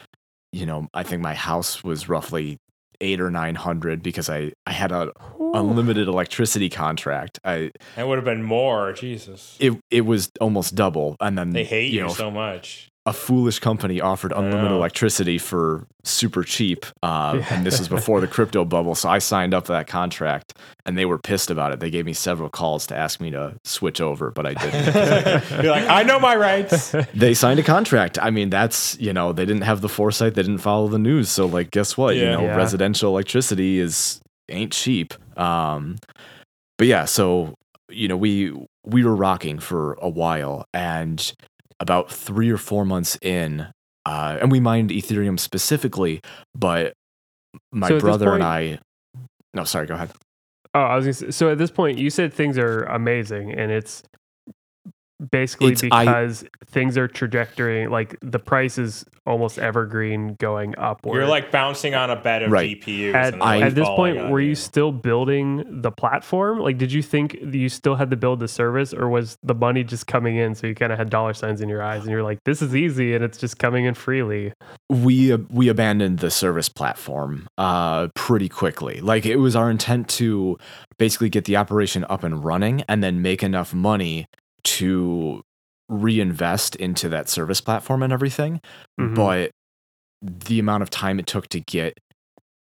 you 0.53 0.67
know, 0.67 0.89
I 0.95 1.03
think 1.03 1.23
my 1.23 1.35
house 1.35 1.85
was 1.85 2.09
roughly 2.09 2.57
eight 3.01 3.21
or 3.21 3.31
nine 3.31 3.55
hundred 3.55 4.03
because 4.03 4.31
I 4.31 4.53
I 4.67 4.73
had 4.73 4.93
a 4.93 5.13
unlimited 5.53 6.09
electricity 6.09 6.71
contract. 6.71 7.39
I 7.45 7.71
That 7.97 8.09
would 8.09 8.17
have 8.17 8.25
been 8.25 8.43
more. 8.43 8.93
Jesus. 8.93 9.57
it 9.61 9.79
it 9.91 10.01
was 10.07 10.31
almost 10.41 10.75
double, 10.75 11.17
and 11.21 11.37
then 11.37 11.51
They 11.51 11.65
hate 11.65 11.93
you, 11.93 12.01
know 12.03 12.09
so 12.09 12.31
much. 12.31 12.89
A 13.07 13.13
foolish 13.13 13.59
company 13.59 14.01
offered 14.01 14.33
unlimited 14.33 14.73
electricity 14.73 15.37
for 15.37 15.87
super 16.05 16.43
cheap, 16.43 16.87
uh, 17.03 17.43
and 17.51 17.67
this 17.67 17.79
was 17.79 17.87
before 17.99 18.21
the 18.21 18.27
crypto 18.27 18.65
bubble. 18.65 18.95
So 18.95 19.11
I 19.11 19.19
signed 19.19 19.53
up 19.53 19.67
for 19.67 19.73
that 19.73 19.87
contract, 19.87 20.55
and 20.87 20.97
they 20.97 21.05
were 21.05 21.19
pissed 21.19 21.51
about 21.51 21.73
it. 21.73 21.81
They 21.81 21.91
gave 21.91 22.07
me 22.07 22.15
several 22.15 22.49
calls 22.49 22.87
to 22.87 22.97
ask 22.97 23.21
me 23.21 23.31
to 23.31 23.57
switch 23.65 24.01
over, 24.01 24.31
but 24.31 24.47
I 24.47 24.55
didn't. 24.55 25.51
You're 25.65 25.73
like, 25.73 25.87
I 25.87 26.03
know 26.03 26.19
my 26.19 26.35
rights. 26.35 26.95
they 27.15 27.35
signed 27.35 27.61
a 27.61 27.63
contract. 27.63 28.19
I 28.19 28.31
mean, 28.31 28.49
that's 28.49 28.99
you 28.99 29.13
know 29.13 29.33
they 29.35 29.45
didn't 29.45 29.63
have 29.65 29.83
the 29.83 29.89
foresight. 29.91 30.33
They 30.35 30.43
didn't 30.43 30.59
follow 30.59 30.89
the 30.89 30.99
news. 30.99 31.29
So 31.29 31.45
like, 31.45 31.71
guess 31.73 31.99
what? 31.99 32.17
You 32.17 32.25
know, 32.25 32.43
Yeah. 32.45 32.57
residential 32.57 33.11
electricity 33.11 33.81
is 33.81 34.21
ain't 34.49 34.73
cheap. 34.73 35.13
Um, 35.39 35.97
but 36.79 36.87
yeah, 36.87 37.05
so 37.05 37.55
you 37.91 38.09
know 38.09 38.17
we 38.17 38.51
we 38.87 39.05
were 39.05 39.15
rocking 39.15 39.59
for 39.59 39.99
a 40.01 40.09
while, 40.09 40.65
and 40.73 41.35
about 41.81 42.11
three 42.11 42.51
or 42.51 42.59
four 42.59 42.85
months 42.85 43.19
in, 43.23 43.67
uh, 44.07 44.39
and 44.41 44.51
we 44.51 44.61
mined 44.61 44.91
Ethereum 44.91 45.39
specifically, 45.39 46.21
but 46.55 46.93
my 47.73 47.89
So 47.89 48.01
brother 48.01 48.35
and 48.35 48.43
I. 48.43 48.79
No, 49.53 49.65
sorry. 49.65 49.87
Go 49.87 49.95
ahead. 49.95 50.11
Oh, 50.75 50.81
I 50.81 50.97
was 50.97 51.05
gonna 51.05 51.15
say, 51.15 51.31
so 51.31 51.51
at 51.51 51.59
this 51.59 51.71
point, 51.71 51.99
you 51.99 52.11
said 52.11 52.33
things 52.33 52.59
are 52.59 52.83
amazing, 52.85 53.53
and 53.53 53.71
it's 53.71 54.03
basically 55.31 55.73
It's- 55.73 55.89
I- 55.93 56.05
because 56.05 56.45
things 56.67 56.99
are 56.99 57.07
trajectory 57.09 57.87
like 57.87 58.17
the 58.21 58.39
price 58.39 58.79
is 58.79 59.05
almost 59.27 59.59
evergreen 59.59 60.37
going 60.39 60.75
upward. 60.77 61.15
You're 61.17 61.27
like 61.27 61.51
bouncing 61.51 61.95
on 61.95 62.11
a 62.11 62.17
bed 62.17 62.43
of 62.43 62.51
Right. 62.53 62.79
GPUs. 62.79 63.15
at, 63.15 63.33
and 63.35 63.43
at 63.65 63.75
this 63.75 63.89
point, 63.89 64.29
were 64.29 64.41
you 64.41 64.55
still 64.55 64.93
building 64.93 65.65
the 65.67 65.91
platform? 65.91 66.59
Like, 66.59 66.77
did 66.77 66.93
you 66.93 67.01
think 67.01 67.35
you 67.41 67.71
still 67.71 67.95
had 67.95 68.11
to 68.11 68.17
build 68.17 68.41
the 68.41 68.49
service, 68.49 68.93
or 68.93 69.09
was 69.09 69.39
the 69.43 69.55
money 69.55 69.83
just 69.83 70.07
coming 70.07 70.37
in? 70.37 70.55
So 70.55 70.67
you 70.67 70.75
kind 70.75 70.93
of 70.93 70.99
had 70.99 71.09
dollar 71.09 71.33
signs 71.33 71.63
in 71.63 71.71
your 71.71 71.83
eyes, 71.83 72.03
and 72.03 72.11
you're 72.11 72.23
like, 72.23 72.39
"This 72.45 72.61
is 72.61 72.77
easy, 72.77 73.15
and 73.15 73.25
it's 73.25 73.39
just 73.39 73.59
coming 73.59 73.87
in 73.87 73.95
freely." 73.95 74.53
we 74.91 75.33
uh, 75.33 75.39
we 75.49 75.69
abandoned 75.69 76.19
the 76.19 76.31
service 76.31 76.69
platform 76.69 77.47
uh 77.57 78.07
pretty 78.15 78.49
quickly 78.51 79.01
like 79.01 79.25
it 79.25 79.37
was 79.37 79.57
our 79.57 79.71
intent 79.71 80.07
to 80.09 80.59
basically 80.99 81.31
get 81.31 81.47
the 81.47 81.57
operation 81.57 82.05
up 82.11 82.23
and 82.23 82.45
running 82.45 82.83
and 82.87 83.03
then 83.03 83.23
make 83.23 83.43
enough 83.43 83.73
money 83.73 84.27
to 84.65 85.43
reinvest 85.89 86.77
into 86.77 87.09
that 87.09 87.29
service 87.29 87.61
platform 87.61 88.03
and 88.03 88.13
everything 88.13 88.61
Mhm. 89.01 89.15
but 89.15 89.51
the 90.23 90.59
amount 90.59 90.83
of 90.83 90.89
time 90.91 91.19
it 91.19 91.27
took 91.27 91.49
to 91.49 91.61
get 91.61 91.99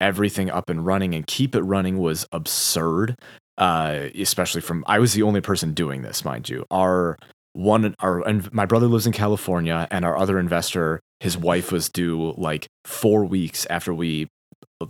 everything 0.00 0.50
up 0.50 0.70
and 0.70 0.86
running 0.86 1.14
and 1.14 1.26
keep 1.26 1.54
it 1.54 1.60
running 1.60 1.98
was 1.98 2.26
absurd 2.32 3.16
uh 3.58 4.08
especially 4.18 4.62
from 4.62 4.82
I 4.86 4.98
was 4.98 5.12
the 5.12 5.22
only 5.22 5.42
person 5.42 5.74
doing 5.74 6.00
this 6.00 6.24
mind 6.24 6.48
you 6.48 6.64
our 6.70 7.18
one 7.52 7.94
our 8.00 8.26
and 8.26 8.50
my 8.52 8.64
brother 8.64 8.86
lives 8.86 9.06
in 9.06 9.12
California 9.12 9.86
and 9.90 10.04
our 10.06 10.16
other 10.16 10.38
investor 10.38 11.00
his 11.20 11.36
wife 11.36 11.70
was 11.70 11.90
due 11.90 12.32
like 12.38 12.66
4 12.86 13.26
weeks 13.26 13.66
after 13.68 13.92
we 13.92 14.28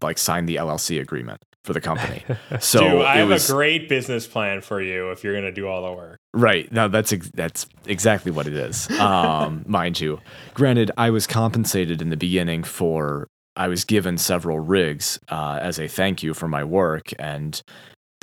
like 0.01 0.18
signed 0.18 0.49
the 0.49 0.55
LLC 0.57 1.01
agreement 1.01 1.42
for 1.64 1.73
the 1.73 1.81
company 1.81 2.25
so 2.61 2.81
Dude, 2.81 3.03
I 3.03 3.18
have 3.18 3.29
was 3.29 3.51
a 3.51 3.53
great 3.53 3.88
business 3.88 4.27
plan 4.27 4.61
for 4.61 4.81
you 4.81 5.11
if 5.11 5.23
you're 5.23 5.35
going 5.35 5.44
to 5.44 5.53
do 5.53 5.68
all 5.68 5.83
the 5.85 5.92
work. 5.92 6.18
Right. 6.33 6.70
Now 6.73 6.88
that's 6.88 7.12
ex- 7.12 7.31
that's 7.35 7.66
exactly 7.87 8.33
what 8.33 8.46
it 8.46 8.55
is. 8.55 8.88
Um, 8.99 9.64
mind 9.68 10.01
you. 10.01 10.20
Granted, 10.55 10.90
I 10.96 11.11
was 11.11 11.27
compensated 11.27 12.01
in 12.01 12.11
the 12.11 12.16
beginning 12.16 12.62
for 12.62 13.29
I 13.57 13.68
was 13.68 13.85
given 13.85 14.16
several 14.16 14.61
rigs 14.61 15.18
uh, 15.29 15.59
as 15.61 15.79
a 15.79 15.88
thank 15.88 16.23
you 16.23 16.35
for 16.35 16.49
my 16.49 16.64
work, 16.64 17.12
and 17.18 17.61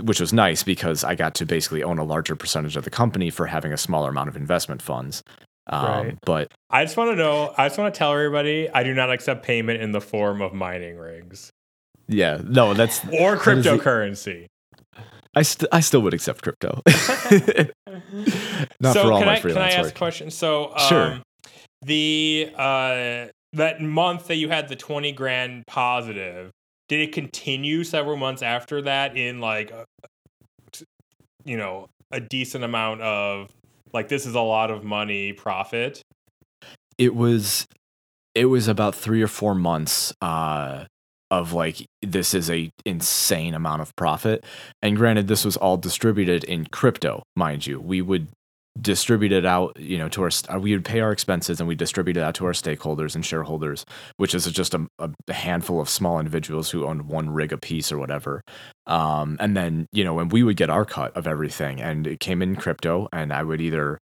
which 0.01 0.19
was 0.19 0.31
nice 0.31 0.63
because 0.63 1.03
I 1.03 1.15
got 1.15 1.35
to 1.35 1.45
basically 1.45 1.83
own 1.83 1.99
a 1.99 2.03
larger 2.03 2.35
percentage 2.35 2.75
of 2.75 2.85
the 2.85 2.89
company 2.89 3.29
for 3.29 3.45
having 3.45 3.73
a 3.73 3.77
smaller 3.77 4.09
amount 4.09 4.29
of 4.29 4.35
investment 4.35 4.81
funds. 4.81 5.23
Um, 5.69 5.85
Right. 5.85 6.17
But 6.25 6.51
I 6.69 6.85
just 6.85 6.95
want 6.95 7.11
to 7.11 7.15
know, 7.15 7.53
I 7.57 7.67
just 7.67 7.77
want 7.77 7.93
to 7.93 7.97
tell 7.97 8.13
everybody, 8.13 8.69
I 8.69 8.83
do 8.83 8.93
not 8.93 9.11
accept 9.11 9.43
payment 9.43 9.81
in 9.81 9.91
the 9.91 9.99
form 9.99 10.41
of 10.41 10.53
mining 10.53 10.97
rigs 10.97 11.51
yeah, 12.07 12.41
no, 12.43 12.73
that's 12.73 13.03
or 13.19 13.35
That 13.37 13.57
is 13.57 13.63
the- 13.63 13.71
cryptocurrency. 13.77 14.45
I 15.35 15.43
st- 15.43 15.69
I 15.71 15.81
still 15.81 16.01
would 16.01 16.13
accept 16.15 16.41
crypto. 16.41 16.81
Not 18.79 18.93
so 18.93 19.03
for 19.03 19.11
all 19.13 19.19
can 19.19 19.25
my 19.27 19.35
I, 19.35 19.39
can 19.39 19.57
I 19.57 19.69
ask 19.71 19.83
work. 19.83 19.91
a 19.91 19.97
question? 19.97 20.31
So, 20.31 20.71
um, 20.73 20.79
Sure. 20.89 21.19
the 21.83 22.49
uh, 22.55 23.27
that 23.53 23.81
month 23.81 24.27
that 24.27 24.35
you 24.37 24.49
had 24.49 24.67
the 24.67 24.75
twenty 24.75 25.11
grand 25.11 25.63
positive, 25.67 26.49
did 26.89 27.01
it 27.01 27.11
continue 27.13 27.83
several 27.83 28.17
months 28.17 28.41
after 28.41 28.81
that 28.83 29.15
in 29.15 29.39
like, 29.39 29.71
you 31.45 31.57
know, 31.57 31.87
a 32.11 32.19
decent 32.19 32.63
amount 32.63 33.01
of 33.01 33.49
like 33.93 34.07
this 34.09 34.25
is 34.25 34.33
a 34.35 34.41
lot 34.41 34.71
of 34.71 34.83
money 34.83 35.33
profit? 35.33 36.01
it 36.97 37.13
was 37.13 37.67
it 38.33 38.45
was 38.45 38.67
about 38.67 38.95
three 38.95 39.21
or 39.21 39.27
four 39.27 39.53
months 39.53 40.11
uh 40.21 40.83
of 41.31 41.53
like 41.53 41.85
this 42.01 42.33
is 42.33 42.49
a 42.49 42.71
insane 42.85 43.53
amount 43.53 43.81
of 43.81 43.95
profit 43.95 44.43
and 44.81 44.95
granted 44.95 45.27
this 45.27 45.43
was 45.43 45.57
all 45.57 45.77
distributed 45.77 46.43
in 46.45 46.65
crypto 46.65 47.23
mind 47.35 47.65
you 47.65 47.79
we 47.79 48.01
would 48.01 48.27
distribute 48.79 49.31
it 49.31 49.45
out 49.45 49.75
you 49.79 49.97
know 49.97 50.07
to 50.07 50.21
our 50.21 50.59
we 50.59 50.73
would 50.73 50.85
pay 50.85 50.99
our 50.99 51.11
expenses 51.11 51.59
and 51.59 51.67
we 51.67 51.75
distribute 51.75 52.15
it 52.15 52.21
out 52.21 52.35
to 52.35 52.45
our 52.45 52.51
stakeholders 52.51 53.15
and 53.15 53.25
shareholders 53.25 53.85
which 54.17 54.35
is 54.35 54.45
just 54.51 54.73
a, 54.73 54.87
a 54.99 55.33
handful 55.33 55.81
of 55.81 55.89
small 55.89 56.19
individuals 56.19 56.69
who 56.69 56.85
owned 56.85 57.07
one 57.07 57.29
rig 57.29 57.51
a 57.51 57.57
piece 57.57 57.91
or 57.91 57.97
whatever 57.97 58.43
um, 58.85 59.35
and 59.39 59.57
then 59.57 59.87
you 59.91 60.03
know 60.03 60.19
and 60.19 60.31
we 60.31 60.43
would 60.43 60.57
get 60.57 60.69
our 60.69 60.85
cut 60.85 61.15
of 61.17 61.27
everything 61.27 61.81
and 61.81 62.05
it 62.05 62.19
came 62.19 62.41
in 62.41 62.55
crypto 62.55 63.07
and 63.11 63.33
i 63.33 63.41
would 63.41 63.61
either 63.61 63.97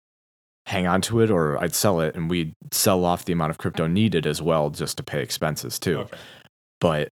hang 0.66 0.86
on 0.86 1.00
to 1.02 1.20
it 1.20 1.30
or 1.30 1.58
I'd 1.62 1.74
sell 1.74 2.00
it 2.00 2.14
and 2.14 2.30
we'd 2.30 2.54
sell 2.72 3.04
off 3.04 3.24
the 3.24 3.32
amount 3.32 3.50
of 3.50 3.58
crypto 3.58 3.86
needed 3.86 4.26
as 4.26 4.40
well 4.40 4.70
just 4.70 4.96
to 4.96 5.02
pay 5.02 5.22
expenses 5.22 5.78
too. 5.78 5.98
Okay. 5.98 6.16
But 6.80 7.08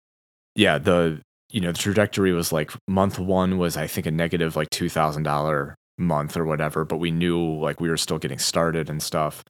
yeah, 0.56 0.78
the 0.78 1.22
you 1.50 1.62
know, 1.62 1.72
the 1.72 1.78
trajectory 1.78 2.34
was 2.34 2.52
like 2.52 2.72
month 2.88 3.17
1 3.20 3.58
was 3.58 3.78
I 3.78 3.88
think 3.88 4.06
a 4.06 4.12
negative 4.12 4.56
like 4.58 4.70
$2,000 4.70 5.74
month 5.98 6.36
or 6.36 6.46
whatever, 6.46 6.84
but 6.84 6.98
we 6.98 7.10
knew 7.12 7.54
like 7.60 7.80
we 7.80 7.89
were 7.89 7.98
still 7.98 8.17
getting 8.20 8.38
started 8.39 8.89
and 8.89 9.02
stuff. 9.02 9.43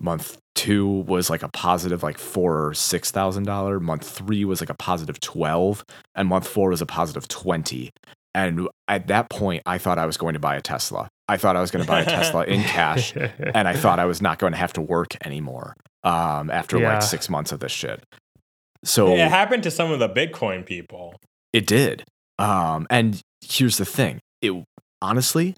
Month 0.00 0.38
2 0.56 0.86
was 0.86 1.28
like 1.30 1.42
a 1.42 1.48
positive 1.48 2.02
like 2.02 2.18
4 2.18 2.66
or 2.66 2.70
$6,000. 2.72 3.80
Month 3.80 4.08
3 4.08 4.44
was 4.44 4.60
like 4.60 4.70
a 4.70 4.74
positive 4.74 5.18
12 5.20 5.84
and 6.14 6.28
month 6.28 6.46
4 6.46 6.68
was 6.70 6.82
a 6.82 6.86
positive 6.86 7.26
20. 7.28 7.90
And 8.34 8.68
at 8.86 9.06
that 9.08 9.30
point 9.30 9.62
I 9.66 9.78
thought 9.78 9.98
I 9.98 10.06
was 10.06 10.16
going 10.16 10.34
to 10.34 10.40
buy 10.40 10.54
a 10.56 10.60
Tesla. 10.60 11.08
I 11.28 11.36
thought 11.36 11.56
I 11.56 11.60
was 11.60 11.70
going 11.70 11.84
to 11.84 11.90
buy 11.90 12.02
a 12.02 12.04
Tesla 12.04 12.44
in 12.44 12.62
cash 12.62 13.14
and 13.54 13.66
I 13.66 13.74
thought 13.74 13.98
I 13.98 14.04
was 14.04 14.20
not 14.22 14.38
going 14.38 14.52
to 14.52 14.58
have 14.58 14.72
to 14.74 14.80
work 14.82 15.16
anymore 15.24 15.74
um, 16.04 16.50
after 16.50 16.78
Yeah. 16.78 16.92
like 16.94 17.02
six 17.02 17.28
months 17.28 17.52
of 17.52 17.60
this 17.60 17.72
shit. 17.72 18.02
So 18.84 19.14
it 19.14 19.28
happened 19.28 19.62
to 19.64 19.70
some 19.70 19.90
of 19.90 19.98
the 19.98 20.08
Bitcoin 20.08 20.64
people. 20.64 21.16
it 21.52 21.66
did. 21.66 22.04
Um, 22.38 22.86
and 22.90 23.20
here's 23.42 23.78
the 23.78 23.84
thing: 23.84 24.20
it 24.40 24.52
honestly, 25.02 25.54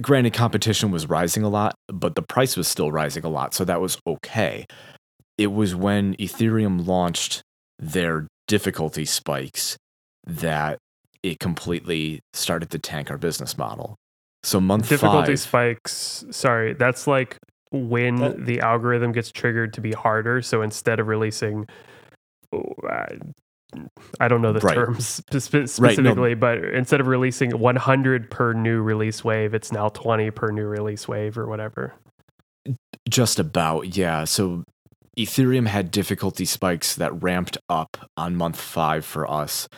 granted, 0.00 0.32
competition 0.32 0.90
was 0.90 1.08
rising 1.08 1.42
a 1.42 1.48
lot, 1.48 1.74
but 1.88 2.14
the 2.14 2.22
price 2.22 2.56
was 2.56 2.68
still 2.68 2.92
rising 2.92 3.24
a 3.24 3.28
lot, 3.28 3.54
so 3.54 3.64
that 3.64 3.80
was 3.80 3.98
okay. 4.06 4.66
It 5.36 5.48
was 5.52 5.74
when 5.74 6.14
Ethereum 6.16 6.86
launched 6.86 7.42
their 7.78 8.26
difficulty 8.46 9.04
spikes 9.04 9.76
that 10.26 10.78
it 11.22 11.38
completely 11.38 12.20
started 12.32 12.70
to 12.70 12.78
tank 12.78 13.10
our 13.10 13.18
business 13.18 13.56
model. 13.56 13.96
So 14.42 14.60
month 14.60 14.88
difficulty 14.88 15.32
five, 15.32 15.40
spikes. 15.40 16.24
Sorry, 16.30 16.72
that's 16.74 17.06
like 17.06 17.36
when 17.72 18.16
That- 18.16 18.46
the 18.46 18.60
algorithm 18.60 19.12
gets 19.12 19.30
triggered 19.30 19.72
to 19.74 19.80
be 19.80 19.92
harder. 19.92 20.42
So 20.42 20.62
instead 20.62 21.00
of 21.00 21.06
releasing, 21.08 21.66
oh, 22.52 22.74
I, 22.88 23.06
I 24.18 24.26
don't 24.28 24.42
know 24.42 24.52
the 24.52 24.60
Right. 24.60 24.74
terms 24.74 25.06
spe- 25.30 25.38
spe- 25.38 25.54
Right, 25.54 25.60
no. 25.60 25.66
specifically, 25.66 26.34
but 26.34 26.58
instead 26.58 27.00
of 27.00 27.06
releasing 27.06 27.50
100 27.58 28.30
per 28.30 28.52
new 28.52 28.82
release 28.82 29.22
wave, 29.22 29.54
it's 29.54 29.70
now 29.70 29.88
20 29.90 30.30
per 30.32 30.50
new 30.50 30.66
release 30.66 31.06
wave 31.06 31.38
or 31.38 31.46
whatever. 31.46 31.94
Just 33.08 33.38
about, 33.38 33.96
yeah. 33.96 34.24
So 34.24 34.64
Ethereum 35.18 35.66
had 35.66 35.90
difficulty 35.90 36.44
spikes 36.44 36.94
that 36.96 37.22
ramped 37.22 37.56
up 37.68 37.96
on 38.16 38.36
month 38.36 38.60
five 38.60 39.04
for 39.04 39.30
us, 39.30 39.68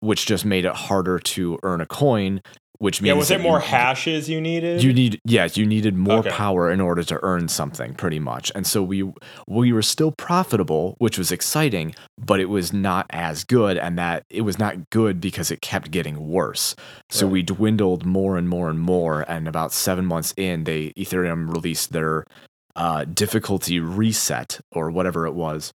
which 0.00 0.26
just 0.26 0.44
made 0.44 0.64
it 0.64 0.74
harder 0.74 1.18
to 1.18 1.58
earn 1.62 1.80
a 1.80 1.86
coin, 1.86 2.40
which 2.82 3.00
means 3.00 3.06
Yeah, 3.08 3.14
was 3.18 3.30
it 3.30 3.40
more 3.40 3.58
you- 3.60 3.64
hashes 3.66 4.28
you 4.28 4.40
needed? 4.40 4.82
You 4.82 4.92
need 4.92 5.20
yes, 5.24 5.56
you 5.56 5.64
needed 5.64 5.94
more 5.96 6.18
Okay. 6.18 6.30
power 6.30 6.68
in 6.68 6.80
order 6.80 7.04
to 7.04 7.18
earn 7.22 7.46
something, 7.46 7.94
pretty 7.94 8.18
much. 8.18 8.50
And 8.56 8.66
so 8.66 8.82
we 8.82 9.08
we 9.46 9.72
were 9.72 9.82
still 9.82 10.10
profitable, 10.10 10.96
which 10.98 11.16
was 11.16 11.30
exciting, 11.30 11.94
but 12.18 12.40
it 12.40 12.46
was 12.46 12.72
not 12.72 13.06
as 13.10 13.44
good, 13.44 13.78
and 13.78 13.96
that 13.98 14.24
it 14.30 14.40
was 14.40 14.58
not 14.58 14.90
good 14.90 15.20
because 15.20 15.52
it 15.52 15.60
kept 15.62 15.92
getting 15.92 16.28
worse. 16.28 16.74
So 17.08 17.26
Right. 17.26 17.32
we 17.34 17.42
dwindled 17.42 18.04
more 18.04 18.36
and 18.36 18.48
more 18.48 18.68
and 18.68 18.80
more. 18.80 19.24
And 19.28 19.46
about 19.46 19.72
seven 19.72 20.04
months 20.04 20.34
in, 20.36 20.64
they 20.64 20.92
Ethereum 20.98 21.52
released 21.52 21.92
their 21.92 22.24
uh, 22.74 23.04
difficulty 23.04 23.78
reset 23.78 24.58
or 24.72 24.90
whatever 24.90 25.24
it 25.26 25.34
was. 25.34 25.72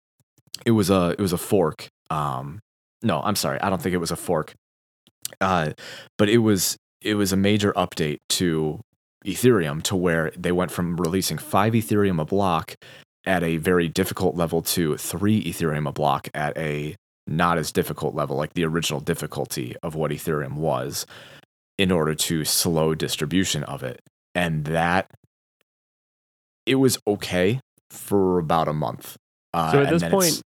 It 0.64 0.72
was 0.72 0.88
a 0.88 1.16
it 1.18 1.20
was 1.20 1.32
a 1.32 1.38
fork. 1.38 1.88
Um, 2.10 2.60
no, 3.02 3.20
I'm 3.22 3.34
sorry, 3.34 3.58
I 3.60 3.70
don't 3.70 3.82
think 3.82 3.94
it 3.94 3.98
was 4.06 4.12
a 4.12 4.16
fork. 4.16 4.54
Uh, 5.40 5.70
but 6.18 6.28
it 6.28 6.38
was 6.38 6.76
it 7.02 7.14
was 7.14 7.32
a 7.32 7.36
major 7.36 7.72
update 7.72 8.18
to 8.30 8.80
Ethereum 9.24 9.82
to 9.84 9.96
where 9.96 10.32
they 10.36 10.52
went 10.52 10.70
from 10.70 10.96
releasing 10.96 11.38
five 11.38 11.72
Ethereum 11.74 12.20
a 12.20 12.24
block 12.24 12.74
at 13.24 13.42
a 13.42 13.56
very 13.56 13.88
difficult 13.88 14.34
level 14.34 14.62
to 14.62 14.96
three 14.96 15.42
Ethereum 15.44 15.88
a 15.88 15.92
block 15.92 16.28
at 16.34 16.56
a 16.56 16.96
not 17.26 17.56
as 17.56 17.70
difficult 17.70 18.14
level, 18.14 18.36
like 18.36 18.54
the 18.54 18.64
original 18.64 19.00
difficulty 19.00 19.76
of 19.82 19.94
what 19.94 20.10
Ethereum 20.10 20.54
was, 20.54 21.06
in 21.78 21.92
order 21.92 22.14
to 22.14 22.44
slow 22.44 22.94
distribution 22.94 23.62
of 23.64 23.82
it. 23.82 24.00
And 24.34 24.64
that 24.64 25.10
it 26.66 26.76
was 26.76 26.98
okay 27.06 27.60
for 27.90 28.38
about 28.38 28.66
a 28.66 28.72
month. 28.72 29.16
Uh, 29.54 29.72
So 29.72 29.82
at 29.82 29.90
this 29.90 30.02
point, 30.02 30.42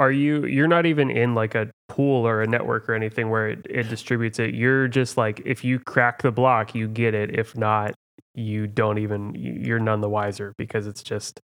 are 0.00 0.10
you 0.10 0.46
you're 0.46 0.66
not 0.66 0.86
even 0.86 1.10
in 1.10 1.34
like 1.34 1.54
a 1.54 1.70
pool 1.88 2.26
or 2.26 2.40
a 2.40 2.46
network 2.46 2.88
or 2.88 2.94
anything 2.94 3.28
where 3.28 3.50
it, 3.50 3.66
it 3.68 3.88
distributes 3.90 4.38
it. 4.38 4.54
You're 4.54 4.88
just 4.88 5.18
like 5.18 5.42
if 5.44 5.62
you 5.62 5.78
crack 5.78 6.22
the 6.22 6.32
block, 6.32 6.74
you 6.74 6.88
get 6.88 7.14
it. 7.14 7.38
If 7.38 7.54
not, 7.54 7.94
you 8.34 8.66
don't 8.66 8.96
even 8.96 9.34
you're 9.34 9.78
none 9.78 10.00
the 10.00 10.08
wiser 10.08 10.54
because 10.56 10.86
it's 10.86 11.02
just 11.02 11.38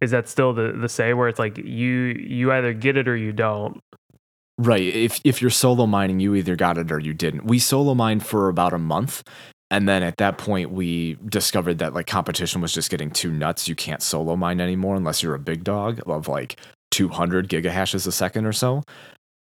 is 0.00 0.10
that 0.10 0.26
still 0.26 0.54
the 0.54 0.72
the 0.72 0.88
same 0.88 1.18
where 1.18 1.28
it's 1.28 1.38
like 1.38 1.58
you 1.58 2.16
you 2.18 2.50
either 2.50 2.72
get 2.72 2.96
it 2.96 3.06
or 3.06 3.16
you 3.16 3.30
don't. 3.30 3.78
Right. 4.56 4.82
If 4.82 5.20
if 5.22 5.42
you're 5.42 5.50
solo 5.50 5.86
mining, 5.86 6.20
you 6.20 6.34
either 6.34 6.56
got 6.56 6.78
it 6.78 6.90
or 6.90 6.98
you 6.98 7.12
didn't. 7.12 7.44
We 7.44 7.58
solo 7.58 7.94
mined 7.94 8.24
for 8.24 8.48
about 8.48 8.72
a 8.72 8.78
month. 8.78 9.22
And 9.70 9.86
then 9.86 10.02
at 10.02 10.16
that 10.16 10.38
point 10.38 10.70
we 10.70 11.18
discovered 11.26 11.78
that 11.78 11.92
like 11.92 12.06
competition 12.06 12.62
was 12.62 12.72
just 12.72 12.90
getting 12.90 13.10
too 13.10 13.30
nuts. 13.30 13.68
You 13.68 13.74
can't 13.74 14.00
solo 14.00 14.34
mine 14.34 14.62
anymore 14.62 14.96
unless 14.96 15.22
you're 15.22 15.34
a 15.34 15.38
big 15.38 15.62
dog 15.62 16.00
of 16.06 16.26
like 16.26 16.58
200 16.94 17.48
gigahashes 17.48 18.06
a 18.06 18.12
second 18.12 18.46
or 18.46 18.52
so. 18.52 18.82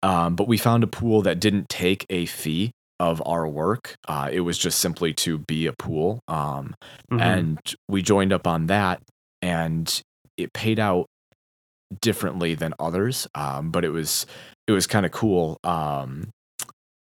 Um, 0.02 0.36
but 0.36 0.48
we 0.48 0.58
found 0.58 0.84
a 0.84 0.88
pool 0.88 1.22
that 1.22 1.39
didn't 1.39 1.70
take 1.70 2.06
a 2.10 2.26
fee 2.26 2.72
of 3.00 3.22
our 3.26 3.48
work. 3.48 3.96
Uh, 4.08 4.30
it 4.32 4.42
was 4.42 4.58
just 4.58 4.80
simply 4.80 5.13
to 5.13 5.38
be 5.39 5.66
a 5.68 5.74
pool. 5.74 6.20
Um, 6.28 6.76
Mhm. 7.12 7.22
and 7.22 7.60
we 7.88 8.02
joined 8.02 8.34
up 8.34 8.48
on 8.48 8.68
that 8.68 9.02
and 9.42 10.02
it 10.38 10.52
paid 10.54 10.80
out 10.80 11.06
differently 12.02 12.56
than 12.56 12.74
others 12.80 13.28
um, 13.36 13.70
but 13.70 13.86
it 13.86 13.89
was 13.89 14.26
it 14.68 14.72
was 14.72 14.88
kind 14.88 15.06
of 15.06 15.12
cool 15.12 15.58
um, 15.63 16.30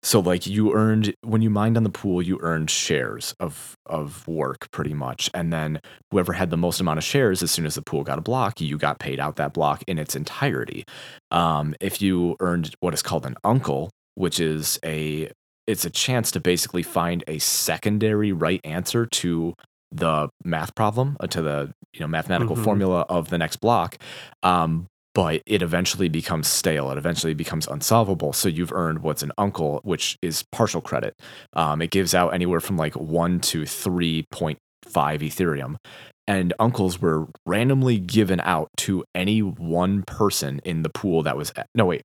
so 0.06 0.20
like 0.20 0.46
you 0.46 0.72
earned 0.72 1.12
when 1.22 1.42
you 1.42 1.50
mined 1.50 1.76
on 1.76 1.82
the 1.82 1.90
pool 1.90 2.22
you 2.22 2.38
earned 2.40 2.70
shares 2.70 3.34
of 3.40 3.74
of 3.86 4.26
work 4.28 4.68
pretty 4.70 4.94
much. 4.94 5.28
And 5.34 5.52
then 5.52 5.80
whoever 6.10 6.32
had 6.32 6.50
the 6.50 6.56
most 6.56 6.80
amount 6.80 6.98
of 6.98 7.04
shares 7.04 7.42
as 7.42 7.50
soon 7.50 7.66
as 7.66 7.74
the 7.74 7.82
pool 7.82 8.04
got 8.04 8.18
a 8.18 8.22
block 8.22 8.60
you 8.60 8.78
got 8.78 9.00
paid 9.00 9.18
out 9.18 9.34
that 9.36 9.52
block 9.52 9.82
in 9.88 9.98
its 9.98 10.14
entirety. 10.14 10.84
Um, 11.32 11.74
if 11.80 12.00
you 12.00 12.36
earned 12.38 12.74
what 12.80 12.94
is 12.94 13.02
called 13.02 13.26
an 13.26 13.36
uncle 13.42 13.90
which 14.14 14.38
is 14.40 14.78
a 14.84 15.28
it's 15.66 15.84
a 15.84 15.90
chance 15.90 16.30
to 16.30 16.40
basically 16.40 16.84
find 16.84 17.24
a 17.26 17.38
secondary 17.40 18.30
right 18.32 18.60
answer 18.62 19.06
to 19.06 19.54
the 19.90 20.28
math 20.44 20.72
problem 20.76 21.16
uh, 21.20 21.26
to 21.26 21.42
the 21.42 21.72
you 21.92 22.00
know 22.00 22.06
mathematical 22.06 22.54
Mhm. 22.56 22.64
formula 22.64 23.00
of 23.08 23.30
the 23.30 23.38
next 23.38 23.56
block. 23.56 23.96
Um, 24.44 24.86
but 25.16 25.42
it 25.46 25.62
eventually 25.62 26.10
becomes 26.10 26.46
stale 26.46 26.90
it 26.90 26.98
eventually 26.98 27.32
becomes 27.32 27.66
unsolvable 27.66 28.34
so 28.34 28.50
you've 28.50 28.72
earned 28.72 28.98
what's 28.98 29.22
an 29.22 29.32
uncle 29.38 29.80
which 29.82 30.18
is 30.20 30.44
partial 30.52 30.82
credit 30.82 31.14
um, 31.54 31.80
it 31.80 31.90
gives 31.90 32.14
out 32.14 32.34
anywhere 32.34 32.60
from 32.60 32.76
like 32.76 32.94
1 32.94 33.40
to 33.40 33.62
3.5 33.62 34.56
ethereum 34.86 35.76
and 36.28 36.52
uncles 36.58 37.00
were 37.00 37.26
randomly 37.46 37.98
given 37.98 38.40
out 38.40 38.68
to 38.76 39.04
any 39.14 39.40
one 39.40 40.02
person 40.02 40.60
in 40.64 40.82
the 40.82 40.90
pool 40.90 41.22
that 41.22 41.36
was 41.36 41.50
no 41.74 41.86
wait 41.86 42.02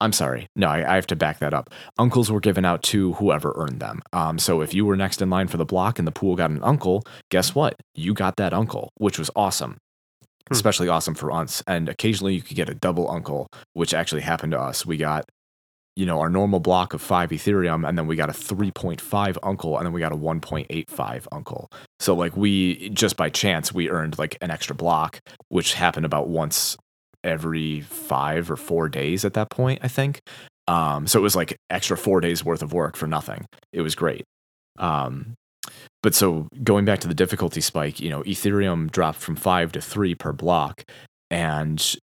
I'm 0.00 0.12
sorry. 0.12 0.48
No, 0.56 0.66
I, 0.66 0.78
I 0.78 0.94
have 0.96 1.06
to 1.06 1.14
back 1.14 1.38
that 1.38 1.54
up. 1.54 1.70
Uncles 1.96 2.28
were 2.28 2.40
given 2.40 2.64
out 2.64 2.82
to 2.84 3.12
whoever 3.12 3.52
earned 3.54 3.78
them. 3.78 4.02
Um, 4.12 4.36
so 4.36 4.60
if 4.60 4.74
you 4.74 4.84
were 4.84 4.96
next 4.96 5.22
in 5.22 5.30
line 5.30 5.46
for 5.46 5.58
the 5.58 5.64
block 5.64 6.00
and 6.00 6.08
the 6.08 6.10
pool 6.10 6.34
got 6.34 6.50
an 6.50 6.58
uncle, 6.64 7.04
guess 7.30 7.54
what? 7.54 7.76
You 7.94 8.12
got 8.12 8.34
that 8.38 8.52
uncle, 8.52 8.90
which 8.96 9.16
was 9.16 9.30
awesome. 9.36 9.76
Hmm. 10.48 10.54
Especially 10.54 10.88
awesome 10.88 11.14
for 11.14 11.32
us. 11.32 11.62
And 11.66 11.88
occasionally 11.88 12.34
you 12.34 12.42
could 12.42 12.56
get 12.56 12.68
a 12.68 12.74
double 12.74 13.10
uncle, 13.10 13.48
which 13.74 13.94
actually 13.94 14.22
happened 14.22 14.52
to 14.52 14.60
us. 14.60 14.84
We 14.84 14.96
got, 14.96 15.28
you 15.96 16.06
know, 16.06 16.20
our 16.20 16.30
normal 16.30 16.60
block 16.60 16.94
of 16.94 17.02
five 17.02 17.30
Ethereum, 17.30 17.86
and 17.88 17.96
then 17.96 18.06
we 18.06 18.16
got 18.16 18.30
a 18.30 18.32
3.5 18.32 19.38
uncle, 19.42 19.76
and 19.76 19.86
then 19.86 19.92
we 19.92 20.00
got 20.00 20.12
a 20.12 20.16
1.85 20.16 21.26
uncle. 21.32 21.70
So 22.00 22.14
like 22.14 22.36
we 22.36 22.88
just 22.90 23.16
by 23.16 23.28
chance 23.30 23.72
we 23.72 23.90
earned 23.90 24.18
like 24.18 24.36
an 24.40 24.50
extra 24.50 24.74
block, 24.74 25.20
which 25.48 25.74
happened 25.74 26.06
about 26.06 26.28
once 26.28 26.76
every 27.24 27.80
five 27.82 28.50
or 28.50 28.56
four 28.56 28.88
days 28.88 29.24
at 29.24 29.34
that 29.34 29.50
point, 29.50 29.80
I 29.82 29.88
think. 29.88 30.20
Um, 30.68 31.06
so 31.06 31.18
it 31.18 31.22
was 31.22 31.36
like 31.36 31.56
extra 31.70 31.96
four 31.96 32.20
days 32.20 32.44
worth 32.44 32.62
of 32.62 32.72
work 32.72 32.96
for 32.96 33.06
nothing. 33.06 33.46
It 33.72 33.82
was 33.82 33.94
great. 33.94 34.24
Um, 34.78 35.34
but 36.02 36.14
so 36.14 36.48
going 36.62 36.84
back 36.84 37.00
to 37.00 37.08
the 37.08 37.14
difficulty 37.14 37.60
spike, 37.60 38.00
you 38.00 38.10
know, 38.10 38.22
Ethereum 38.22 38.90
dropped 38.90 39.18
from 39.18 39.36
five 39.36 39.72
to 39.72 39.80
three 39.80 40.14
per 40.14 40.32
block, 40.32 40.84
and 41.30 41.96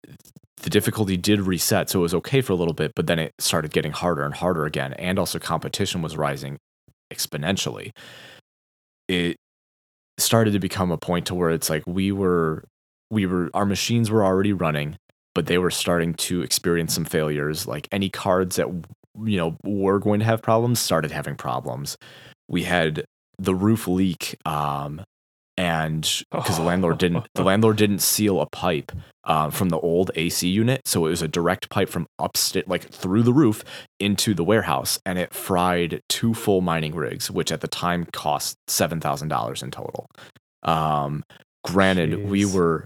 the 0.62 0.70
difficulty 0.70 1.18
did 1.18 1.42
reset. 1.42 1.90
So 1.90 2.00
it 2.00 2.04
was 2.04 2.14
okay 2.16 2.42
for 2.42 2.54
a 2.54 2.56
little 2.56 2.74
bit, 2.74 2.94
but 2.96 3.08
then 3.08 3.20
it 3.20 3.34
started 3.40 3.72
getting 3.72 3.92
harder 3.92 4.24
and 4.24 4.34
harder 4.34 4.66
again. 4.66 4.94
And 4.94 5.20
also 5.20 5.40
competition 5.40 6.02
was 6.02 6.18
rising 6.18 6.58
exponentially. 7.14 7.92
It 9.08 9.38
started 10.18 10.52
to 10.52 10.60
become 10.60 10.92
a 10.92 10.98
point 10.98 11.26
to 11.28 11.36
where 11.36 11.50
it's 11.50 11.70
like 11.70 11.84
we 11.88 12.12
were 12.12 12.64
we 13.10 13.26
were 13.26 13.50
our 13.54 13.66
machines 13.66 14.12
were 14.12 14.24
already 14.24 14.54
running 14.54 14.96
but 15.34 15.46
they 15.46 15.58
were 15.58 15.72
starting 15.72 16.14
to 16.14 16.42
experience 16.42 16.94
some 16.94 17.06
failures 17.06 17.66
like 17.66 17.88
any 17.92 18.10
cards 18.10 18.58
that 18.58 18.68
you 19.24 19.38
know 19.38 19.56
were 19.64 20.00
going 20.00 20.20
to 20.20 20.26
have 20.26 20.42
problems 20.42 20.80
started 20.80 21.12
having 21.12 21.36
problems 21.36 21.98
we 22.48 22.64
had 22.64 23.06
the 23.40 23.56
roof 23.56 23.88
leak 23.88 24.36
um 24.46 25.02
and 25.60 26.24
because 26.32 26.56
the 26.56 26.64
landlord 26.64 26.98
didn't 26.98 27.28
the 27.36 27.44
landlord 27.44 27.76
didn't 27.76 28.00
seal 28.00 28.40
a 28.40 28.46
pipe 28.48 28.92
uh, 29.26 29.50
from 29.50 29.70
the 29.70 29.80
old 29.80 30.10
AC 30.16 30.48
unit 30.48 30.82
so 30.86 31.06
it 31.06 31.10
was 31.10 31.22
a 31.22 31.28
direct 31.28 31.70
pipe 31.70 31.90
from 31.90 32.08
upstairs 32.18 32.66
like 32.68 32.90
through 32.90 33.24
the 33.24 33.34
roof 33.34 33.64
into 34.00 34.34
the 34.34 34.44
warehouse 34.44 35.00
and 35.06 35.20
it 35.20 35.34
fried 35.34 36.02
two 36.08 36.34
full 36.34 36.62
mining 36.62 36.96
rigs 36.96 37.30
which 37.30 37.52
at 37.52 37.62
the 37.62 37.68
time 37.68 38.06
cost 38.14 38.56
$7000 38.70 39.64
in 39.64 39.72
total. 39.72 40.08
Um 40.64 41.24
granted 41.66 42.30
we 42.30 42.46
were 42.46 42.86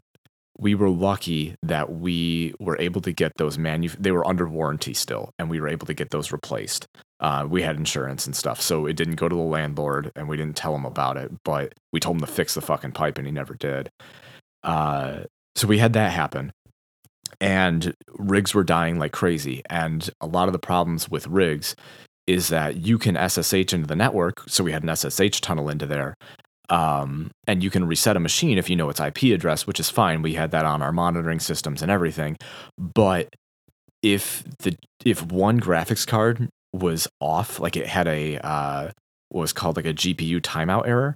we 0.58 0.74
were 0.74 0.90
lucky 0.90 1.56
that 1.62 1.92
we 1.92 2.54
were 2.60 2.80
able 2.80 3.02
to 3.02 3.12
get 3.12 3.32
those 3.38 3.58
manu 3.58 3.90
they 4.00 4.12
were 4.12 4.28
under 4.28 4.48
warranty 4.48 4.94
still 4.94 5.30
and 5.38 5.50
we 5.50 5.62
were 5.62 5.68
able 5.68 5.86
to 5.86 5.94
get 5.94 6.10
those 6.10 6.32
replaced 6.32 6.88
uh, 7.24 7.48
we 7.50 7.62
had 7.62 7.78
insurance 7.78 8.26
and 8.26 8.36
stuff 8.36 8.62
so 8.62 8.86
it 8.86 8.96
didn't 8.96 9.16
go 9.16 9.28
to 9.28 9.36
the 9.36 9.42
landlord 9.42 10.12
and 10.16 10.28
we 10.28 10.38
didn't 10.38 10.56
tell 10.56 10.76
him 10.76 10.86
about 10.86 11.18
it 11.18 11.32
but 11.44 11.74
we 11.92 12.00
told 12.00 12.18
him 12.18 12.22
to 12.22 12.32
fix 12.32 12.54
the 12.54 12.62
fucking 12.62 12.92
pipe 12.92 13.18
and 13.18 13.26
he 13.26 13.32
never 13.32 13.56
did 13.56 13.90
uh, 14.64 15.22
so 15.56 15.68
we 15.68 15.80
had 15.80 15.94
that 15.94 16.12
happen 16.12 16.52
and 17.42 17.96
rigs 18.18 18.54
were 18.54 18.64
dying 18.64 19.00
like 19.00 19.12
crazy 19.12 19.64
and 19.70 20.10
a 20.22 20.28
lot 20.28 20.48
of 20.48 20.54
the 20.54 20.60
problems 20.60 21.10
with 21.10 21.26
rigs 21.28 21.76
is 22.28 22.50
that 22.50 22.78
you 22.78 22.98
can 22.98 23.16
ssh 23.30 23.74
into 23.74 23.88
the 23.88 23.96
network 23.96 24.44
so 24.48 24.64
we 24.64 24.72
had 24.72 24.84
an 24.84 24.96
ssh 24.96 25.42
tunnel 25.42 25.70
into 25.70 25.86
there 25.86 26.16
um, 26.70 27.32
and 27.46 27.64
you 27.64 27.70
can 27.70 27.86
reset 27.86 28.16
a 28.16 28.20
machine 28.20 28.58
if 28.58 28.70
you 28.70 28.76
know 28.76 28.90
its 28.90 29.00
IP 29.00 29.24
address, 29.34 29.68
which 29.68 29.80
is 29.80 29.90
fine. 29.90 30.22
We 30.22 30.34
had 30.34 30.52
that 30.52 30.66
on 30.66 30.82
our 30.82 30.94
monitoring 30.94 31.40
systems 31.40 31.82
and 31.82 31.92
everything. 31.92 32.38
But 32.78 33.36
if 34.02 34.44
the 34.60 34.76
if 35.06 35.22
one 35.22 35.60
graphics 35.60 36.08
card 36.08 36.50
was 36.74 37.08
off, 37.20 37.60
like 37.60 37.78
it 37.78 37.88
had 37.88 38.08
a 38.08 38.38
uh, 38.40 38.92
what 39.30 39.42
was 39.42 39.54
called 39.54 39.76
like 39.76 39.86
a 39.86 39.94
GPU 39.94 40.42
timeout 40.42 40.88
error, 40.88 41.16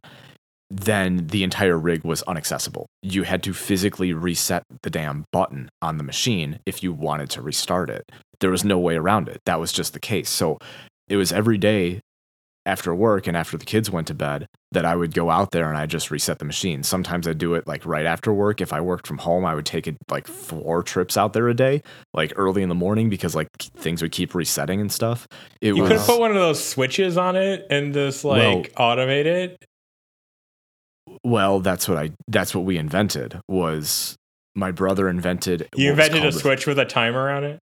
then 0.70 1.28
the 1.28 1.44
entire 1.44 1.78
rig 1.78 2.04
was 2.04 2.24
unaccessible. 2.24 2.86
You 3.02 3.24
had 3.24 3.44
to 3.44 3.54
physically 3.54 4.14
reset 4.14 4.64
the 4.84 4.90
damn 4.90 5.26
button 5.32 5.70
on 5.82 5.98
the 5.98 6.04
machine 6.04 6.60
if 6.66 6.84
you 6.84 6.92
wanted 6.94 7.30
to 7.32 7.42
restart 7.42 7.90
it. 7.90 8.10
There 8.40 8.50
was 8.50 8.66
no 8.66 8.78
way 8.78 8.96
around 8.96 9.30
it. 9.30 9.42
That 9.46 9.60
was 9.60 9.72
just 9.72 9.94
the 9.94 10.00
case. 10.00 10.30
So 10.30 10.58
it 11.08 11.16
was 11.16 11.32
every 11.32 11.58
day 11.58 12.02
after 12.66 12.94
work 12.94 13.28
and 13.28 13.38
after 13.38 13.58
the 13.58 13.66
kids 13.66 13.90
went 13.90 14.08
to 14.08 14.14
bed, 14.14 14.48
that 14.74 14.84
I 14.86 14.96
would 14.96 15.14
go 15.14 15.30
out 15.30 15.52
there 15.52 15.70
and 15.70 15.78
I 15.78 15.86
just 15.86 16.12
reset 16.12 16.40
the 16.40 16.46
machine. 16.46 16.84
Sometimes 16.84 17.26
I 17.28 17.34
do 17.34 17.54
it 17.54 17.68
like 17.68 17.86
right 17.86 18.06
after 18.06 18.34
work. 18.34 18.60
If 18.60 18.74
I 18.74 18.82
worked 18.82 19.08
from 19.08 19.18
home, 19.18 19.46
I 19.46 19.56
would 19.56 19.66
take 19.66 19.88
it 19.88 19.96
like 20.10 20.28
four 20.28 20.84
trips 20.84 21.16
out 21.16 21.32
there 21.34 21.48
a 21.48 21.54
day, 21.54 21.82
like 22.14 22.34
early 22.36 22.62
in 22.64 22.70
the 22.70 22.76
morning 22.76 23.10
because 23.10 23.34
like 23.34 23.48
things 23.78 24.02
would 24.02 24.12
keep 24.12 24.36
resetting 24.36 24.82
and 24.82 24.92
stuff. 24.92 25.26
It 25.62 25.76
You 25.76 25.84
was 25.84 25.92
could 25.92 26.02
put 26.02 26.20
one 26.20 26.32
of 26.32 26.36
those 26.38 26.62
switches 26.62 27.18
on 27.18 27.36
it 27.38 27.66
and 27.70 27.94
just 27.94 28.26
like 28.26 28.74
automate 28.76 29.26
it. 29.26 29.64
well, 31.24 31.60
that's 31.60 31.88
what 31.88 31.98
I 31.98 32.12
that's 32.28 32.54
what 32.54 32.66
we 32.66 32.78
invented 32.78 33.40
was 33.48 34.16
my 34.56 34.72
brother 34.72 35.08
invented 35.08 35.68
You 35.76 35.92
invented 35.92 36.26
a 36.26 36.32
switch 36.32 36.68
with 36.68 36.80
a 36.80 36.86
timer 36.86 37.30
on 37.30 37.44
it. 37.44 37.60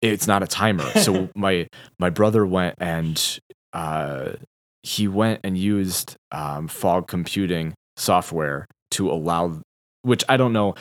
it's 0.00 0.26
not 0.26 0.42
a 0.42 0.46
timer. 0.46 0.88
So 1.00 1.28
my 1.34 1.66
my 1.98 2.08
brother 2.10 2.46
went 2.46 2.76
and 2.78 3.40
uh, 3.74 4.30
he 4.88 5.06
went 5.06 5.40
and 5.44 5.58
used 5.58 6.16
um, 6.32 6.66
fog 6.66 7.08
computing 7.08 7.74
software 7.98 8.66
to 8.92 9.10
allow, 9.10 9.60
which 10.00 10.24
I 10.30 10.38
don't 10.38 10.54
know. 10.54 10.74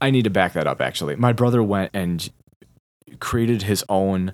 I 0.00 0.10
need 0.10 0.24
to 0.24 0.30
back 0.30 0.54
that 0.54 0.66
up. 0.66 0.80
Actually, 0.80 1.16
my 1.16 1.34
brother 1.34 1.62
went 1.62 1.90
and 1.92 2.30
created 3.20 3.62
his 3.62 3.84
own 3.90 4.32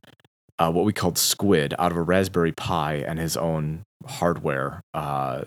uh, 0.61 0.71
what 0.71 0.85
we 0.85 0.93
called 0.93 1.19
Squid 1.19 1.75
out 1.79 1.91
of 1.91 1.99
a 1.99 2.03
Raspberry 2.03 2.53
Pi 2.53 2.95
and 2.95 3.19
his 3.19 3.37
own 3.37 3.83
hardware 4.07 4.83
uh, 4.95 5.43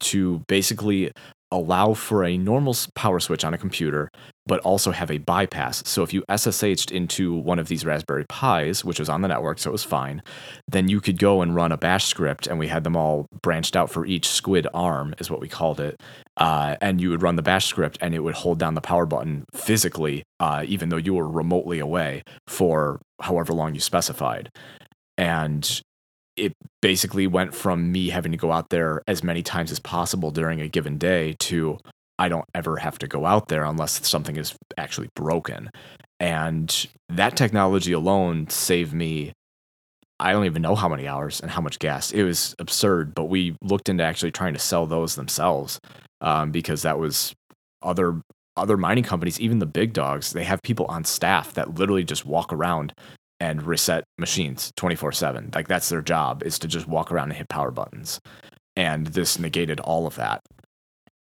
to 0.00 0.42
basically 0.46 1.10
allow 1.50 1.94
for 1.94 2.24
a 2.24 2.36
normal 2.36 2.76
power 2.94 3.20
switch 3.20 3.44
on 3.44 3.54
a 3.54 3.58
computer, 3.58 4.10
but 4.46 4.60
also 4.60 4.90
have 4.90 5.10
a 5.10 5.18
bypass. 5.18 5.82
So 5.86 6.02
if 6.02 6.12
you 6.12 6.22
SSH'd 6.28 6.90
into 6.90 7.34
one 7.34 7.58
of 7.58 7.68
these 7.68 7.84
Raspberry 7.84 8.24
Pis, 8.28 8.84
which 8.84 8.98
was 8.98 9.08
on 9.08 9.22
the 9.22 9.28
network, 9.28 9.58
so 9.58 9.70
it 9.70 9.72
was 9.72 9.84
fine, 9.84 10.22
then 10.66 10.88
you 10.88 11.00
could 11.00 11.18
go 11.18 11.42
and 11.42 11.54
run 11.54 11.72
a 11.72 11.76
bash 11.76 12.06
script, 12.06 12.46
and 12.46 12.58
we 12.58 12.68
had 12.68 12.84
them 12.84 12.96
all 12.96 13.26
branched 13.42 13.76
out 13.76 13.90
for 13.90 14.06
each 14.06 14.28
squid 14.28 14.66
arm, 14.74 15.14
is 15.18 15.30
what 15.30 15.40
we 15.40 15.48
called 15.48 15.80
it. 15.80 16.00
Uh, 16.36 16.76
and 16.80 17.00
you 17.00 17.10
would 17.10 17.22
run 17.22 17.36
the 17.36 17.42
bash 17.42 17.66
script, 17.66 17.98
and 18.00 18.14
it 18.14 18.20
would 18.20 18.34
hold 18.34 18.58
down 18.58 18.74
the 18.74 18.80
power 18.80 19.06
button 19.06 19.44
physically, 19.54 20.22
uh, 20.40 20.64
even 20.66 20.88
though 20.88 20.96
you 20.96 21.14
were 21.14 21.28
remotely 21.28 21.78
away 21.78 22.22
for 22.46 23.00
however 23.20 23.52
long 23.52 23.74
you 23.74 23.80
specified. 23.80 24.50
And 25.16 25.82
it 26.38 26.54
basically 26.80 27.26
went 27.26 27.54
from 27.54 27.90
me 27.90 28.08
having 28.08 28.32
to 28.32 28.38
go 28.38 28.52
out 28.52 28.70
there 28.70 29.02
as 29.08 29.22
many 29.22 29.42
times 29.42 29.72
as 29.72 29.80
possible 29.80 30.30
during 30.30 30.60
a 30.60 30.68
given 30.68 30.98
day 30.98 31.34
to 31.40 31.78
I 32.18 32.28
don't 32.28 32.46
ever 32.54 32.76
have 32.78 32.98
to 32.98 33.06
go 33.06 33.26
out 33.26 33.48
there 33.48 33.64
unless 33.64 34.06
something 34.06 34.36
is 34.36 34.54
actually 34.76 35.08
broken. 35.14 35.70
And 36.18 36.86
that 37.08 37.36
technology 37.36 37.92
alone 37.92 38.48
saved 38.48 38.92
me 38.92 39.32
I 40.20 40.32
don't 40.32 40.46
even 40.46 40.62
know 40.62 40.74
how 40.74 40.88
many 40.88 41.06
hours 41.06 41.40
and 41.40 41.48
how 41.48 41.60
much 41.60 41.78
gas. 41.78 42.10
It 42.10 42.24
was 42.24 42.54
absurd, 42.58 43.14
but 43.14 43.26
we 43.26 43.56
looked 43.62 43.88
into 43.88 44.02
actually 44.02 44.32
trying 44.32 44.54
to 44.54 44.58
sell 44.58 44.84
those 44.84 45.14
themselves 45.14 45.78
um, 46.20 46.50
because 46.50 46.82
that 46.82 46.98
was 46.98 47.34
other 47.82 48.20
other 48.56 48.76
mining 48.76 49.04
companies, 49.04 49.40
even 49.40 49.60
the 49.60 49.66
big 49.66 49.92
dogs, 49.92 50.32
they 50.32 50.42
have 50.42 50.60
people 50.62 50.86
on 50.86 51.04
staff 51.04 51.54
that 51.54 51.76
literally 51.76 52.02
just 52.02 52.26
walk 52.26 52.52
around 52.52 52.92
and 53.40 53.62
reset 53.62 54.04
machines 54.18 54.72
24 54.76 55.12
7. 55.12 55.50
Like 55.54 55.68
that's 55.68 55.88
their 55.88 56.02
job 56.02 56.42
is 56.42 56.58
to 56.60 56.68
just 56.68 56.88
walk 56.88 57.12
around 57.12 57.30
and 57.30 57.38
hit 57.38 57.48
power 57.48 57.70
buttons. 57.70 58.20
And 58.76 59.06
this 59.08 59.38
negated 59.38 59.80
all 59.80 60.06
of 60.06 60.14
that. 60.16 60.40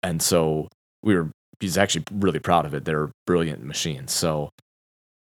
And 0.02 0.20
so 0.22 0.68
we 1.02 1.14
were, 1.14 1.30
he's 1.60 1.78
actually 1.78 2.04
really 2.12 2.38
proud 2.38 2.64
of 2.66 2.74
it. 2.74 2.84
They're 2.84 3.10
brilliant 3.26 3.64
machines. 3.64 4.12
So 4.12 4.50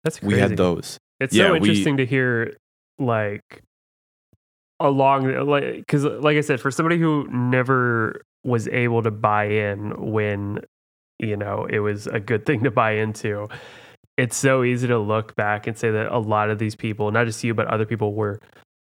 That's 0.05 0.19
crazy. 0.21 0.35
we 0.35 0.41
had 0.41 0.57
those. 0.57 0.99
It's 1.21 1.35
Yeah, 1.35 1.47
so 1.49 1.53
we- 1.55 1.59
interesting 1.59 1.97
to 1.97 2.07
hear, 2.07 2.57
like, 2.99 3.43
along, 4.81 5.33
like, 5.47 5.77
because, 5.79 6.05
like 6.05 6.37
I 6.37 6.41
said, 6.41 6.61
for 6.61 6.71
somebody 6.71 6.99
who 6.99 7.27
never 7.31 8.21
was 8.45 8.69
able 8.69 9.03
to 9.03 9.11
buy 9.11 9.45
in 9.47 9.91
when, 10.13 10.61
you 11.19 11.37
know, 11.37 11.67
it 11.69 11.81
was 11.81 12.07
a 12.07 12.21
good 12.21 12.47
thing 12.47 12.63
to 12.65 12.71
buy 12.71 12.93
into, 12.93 13.49
it's 14.19 14.37
so 14.37 14.65
easy 14.65 14.89
to 14.89 14.99
look 14.99 15.37
back 15.37 15.69
and 15.69 15.79
say 15.79 15.93
that 15.93 16.13
a 16.13 16.19
lot 16.19 16.51
of 16.51 16.59
these 16.59 16.75
people, 16.75 17.11
not 17.13 17.25
just 17.25 17.43
you, 17.45 17.55
but 17.55 17.69
other 17.69 17.87
people 17.87 18.15
were 18.15 18.41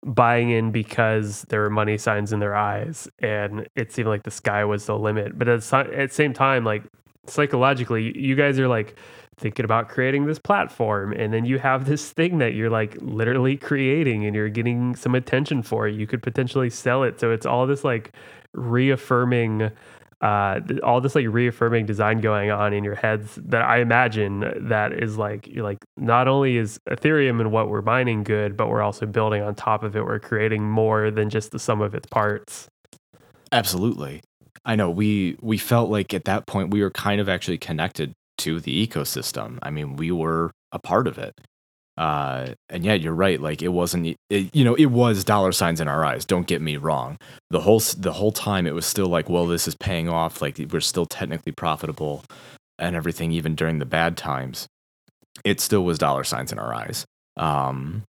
buying 0.07 0.51
in 0.51 0.71
because 0.71 1.43
there 1.49 1.61
were 1.61 1.71
money 1.71 1.99
signs 1.99 2.33
in 2.33 2.39
their 2.39 2.55
eyes 2.55 3.09
and 3.19 3.67
it 3.75 3.91
seemed 3.93 4.09
like 4.09 4.23
the 4.23 4.31
sky 4.31 4.65
was 4.65 4.87
the 4.87 4.97
limit. 4.97 5.37
But 5.37 5.49
at 5.49 5.61
the, 5.61 6.09
same 6.11 6.33
time, 6.33 6.65
like, 6.65 6.85
psychologically, 7.27 8.17
you 8.17 8.37
guys 8.37 8.59
are 8.61 8.69
like, 8.69 8.97
thinking 9.37 9.65
about 9.65 9.89
creating 9.89 10.27
this 10.27 10.39
platform 10.39 11.13
and 11.13 11.33
then 11.33 11.45
you 11.45 11.59
have 11.59 11.87
this 11.87 12.13
thing 12.13 12.39
that 12.39 12.55
you're 12.55 12.71
like 12.71 12.97
literally 13.01 13.57
creating 13.57 14.25
and 14.25 14.37
you're 14.37 14.49
getting 14.49 14.95
some 14.95 15.13
attention 15.13 15.61
for 15.61 15.89
it 15.89 15.95
you 15.97 16.07
could 16.07 16.23
potentially 16.23 16.71
sell 16.71 17.03
it 17.03 17.19
so 17.19 17.33
it's 17.33 17.45
all 17.45 17.67
this 17.67 17.83
like 17.83 18.13
reaffirming 18.53 19.73
uh 20.25 20.61
all 20.83 21.01
this 21.01 21.15
like 21.15 21.27
reaffirming 21.29 21.87
design 21.87 22.21
going 22.21 22.51
on 22.51 22.73
in 22.73 22.83
your 22.83 22.95
heads 22.95 23.37
that 23.37 23.63
i 23.63 23.79
imagine 23.79 24.41
that 24.69 24.93
is 24.93 25.17
like 25.17 25.49
like 25.57 25.79
not 25.97 26.27
only 26.27 26.57
is 26.57 26.79
ethereum 26.91 27.41
and 27.41 27.53
what 27.53 27.69
we're 27.69 27.83
mining 27.83 28.25
good 28.25 28.57
but 28.57 28.69
we're 28.69 28.83
also 28.83 29.07
building 29.07 29.43
on 29.43 29.55
top 29.55 29.83
of 29.83 29.95
it 29.95 30.05
we're 30.05 30.19
creating 30.19 30.63
more 30.63 31.11
than 31.11 31.31
just 31.31 31.53
the 31.53 31.59
sum 31.59 31.81
of 31.81 31.95
its 31.95 32.07
parts 32.07 32.69
Absolutely. 33.55 34.21
I 34.65 34.75
know 34.75 34.91
we 34.91 35.37
we 35.41 35.59
felt 35.59 35.89
like 35.89 36.13
at 36.13 36.25
that 36.25 36.47
point 36.47 36.71
we 36.71 36.83
were 36.83 36.91
kind 36.91 37.21
of 37.21 37.29
actually 37.29 37.59
connected 37.59 38.13
to 38.39 38.59
the 38.59 38.87
ecosystem. 38.87 39.59
I 39.63 39.71
mean, 39.71 39.95
we 39.95 40.11
were 40.11 40.51
a 40.73 40.81
part 40.81 41.07
of 41.07 41.19
it. 41.19 41.41
Uh, 41.97 42.49
and 42.69 42.85
yeah, 42.85 42.95
you're 42.95 43.15
right. 43.15 43.41
Like 43.41 43.63
it 43.63 43.69
wasn't, 43.69 44.17
it, 44.29 44.55
you 44.55 44.65
know, 44.65 44.75
it 44.75 44.87
was 44.87 45.23
dollar 45.23 45.53
signs 45.53 45.81
in 45.81 45.87
our 45.87 46.05
eyes. 46.05 46.25
Don't 46.25 46.47
get 46.47 46.61
me 46.61 46.77
wrong. 46.77 47.17
The 47.51 47.61
whole 47.61 47.81
the 47.97 48.13
whole 48.13 48.33
time 48.33 48.67
it 48.67 48.75
was 48.75 48.85
still 48.87 49.07
like, 49.07 49.29
well, 49.29 49.47
this 49.47 49.69
is 49.69 49.75
paying 49.75 50.09
off. 50.09 50.43
Like 50.43 50.59
we're 50.73 50.81
still 50.81 51.07
technically 51.07 51.53
profitable, 51.53 52.25
and 52.79 52.97
everything, 52.97 53.31
even 53.33 53.55
during 53.55 53.79
the 53.79 53.87
bad 53.87 54.17
times, 54.17 54.67
it 55.45 55.61
still 55.61 55.85
was 55.85 55.99
dollar 55.99 56.25
signs 56.25 56.51
in 56.51 56.59
our 56.59 56.75
eyes. 56.75 57.05
Um, 57.37 58.03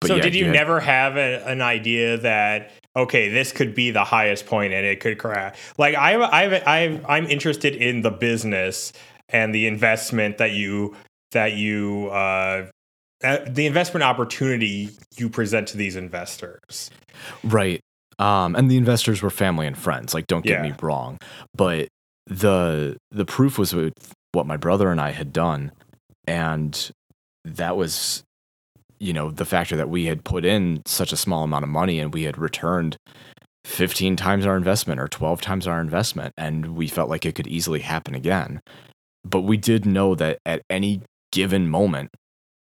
but 0.00 0.08
so 0.08 0.16
yeah, 0.16 0.22
did 0.22 0.34
you, 0.34 0.46
had- 0.46 0.54
never 0.54 0.80
have 0.80 1.16
a, 1.16 1.44
an 1.46 1.60
idea 1.60 2.18
that 2.18 2.70
okay, 2.96 3.28
this 3.28 3.50
could 3.50 3.74
be 3.74 3.90
the 3.90 4.04
highest 4.04 4.46
point 4.46 4.72
and 4.72 4.86
it 4.86 5.00
could 5.00 5.18
crash? 5.18 5.58
Like 5.78 5.96
I, 5.96 6.14
I, 6.14 6.62
I, 6.66 7.00
I'm 7.08 7.26
interested 7.26 7.74
in 7.74 8.02
the 8.02 8.10
business 8.10 8.92
and 9.28 9.52
the 9.54 9.66
investment 9.66 10.38
that 10.38 10.52
you 10.52 10.94
that 11.32 11.54
you 11.54 12.08
uh, 12.12 12.66
uh, 13.24 13.38
the 13.48 13.66
investment 13.66 14.02
opportunity 14.04 14.90
you 15.16 15.28
present 15.28 15.66
to 15.68 15.76
these 15.76 15.96
investors. 15.96 16.90
Right. 17.42 17.80
Um, 18.18 18.54
and 18.54 18.70
the 18.70 18.76
investors 18.76 19.22
were 19.22 19.30
family 19.30 19.66
and 19.66 19.76
friends. 19.76 20.14
Like, 20.14 20.26
don't 20.26 20.44
get 20.44 20.62
Yeah. 20.62 20.70
me 20.70 20.74
wrong, 20.80 21.18
but 21.54 21.88
the 22.26 22.96
the 23.10 23.24
proof 23.24 23.58
was 23.58 23.74
with 23.74 23.92
what 24.32 24.46
my 24.46 24.56
brother 24.56 24.90
and 24.90 25.00
I 25.00 25.10
had 25.10 25.32
done, 25.32 25.72
and 26.26 26.90
that 27.44 27.76
was, 27.76 28.22
you 28.98 29.12
know, 29.12 29.30
the 29.30 29.44
factor 29.44 29.76
that 29.76 29.88
we 29.90 30.06
had 30.06 30.24
put 30.24 30.44
in 30.44 30.82
such 30.86 31.12
a 31.12 31.16
small 31.16 31.42
amount 31.44 31.64
of 31.64 31.68
money 31.68 31.98
and 32.00 32.14
we 32.14 32.22
had 32.22 32.38
returned 32.38 32.96
15 33.64 34.16
times 34.16 34.46
our 34.46 34.56
investment 34.56 35.00
or 35.00 35.08
12 35.08 35.40
times 35.40 35.66
our 35.66 35.80
investment, 35.80 36.32
and 36.36 36.76
we 36.76 36.86
felt 36.88 37.10
like 37.10 37.24
it 37.26 37.34
could 37.34 37.46
easily 37.46 37.80
happen 37.80 38.14
again. 38.14 38.60
But 39.24 39.40
we 39.42 39.56
did 39.56 39.86
know 39.86 40.14
that 40.14 40.38
at 40.46 40.62
any 40.70 41.00
given 41.32 41.68
moment, 41.68 42.10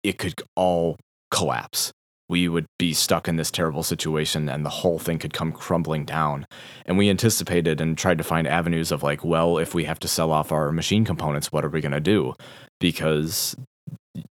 it 0.07 0.19
could 0.19 0.35
all 0.55 0.97
collapse 1.31 1.93
we 2.29 2.49
would 2.49 2.67
be 2.79 2.93
stuck 2.93 3.29
in 3.29 3.37
this 3.37 3.51
terrible 3.51 3.83
situation 3.83 4.49
and 4.49 4.65
the 4.65 4.71
whole 4.71 4.99
thing 4.99 5.19
could 5.19 5.33
come 5.33 5.53
crumbling 5.53 6.05
down. 6.05 6.47
And 6.85 6.99
we 6.99 7.09
anticipated 7.09 7.81
and 7.81 7.97
tried 7.97 8.19
to 8.19 8.25
find 8.25 8.49
avenues 8.49 8.91
of 8.91 9.03
like, 9.03 9.25
well, 9.25 9.59
if 9.59 9.75
we 9.75 9.85
have 9.85 10.01
to 10.01 10.09
sell 10.09 10.33
off 10.33 10.51
our 10.51 10.73
machine 10.73 11.05
components, 11.05 11.53
what 11.53 11.65
are 11.65 11.69
we 11.69 11.81
going 11.81 11.93
to 11.93 12.01
do? 12.01 12.35
Because 12.81 13.55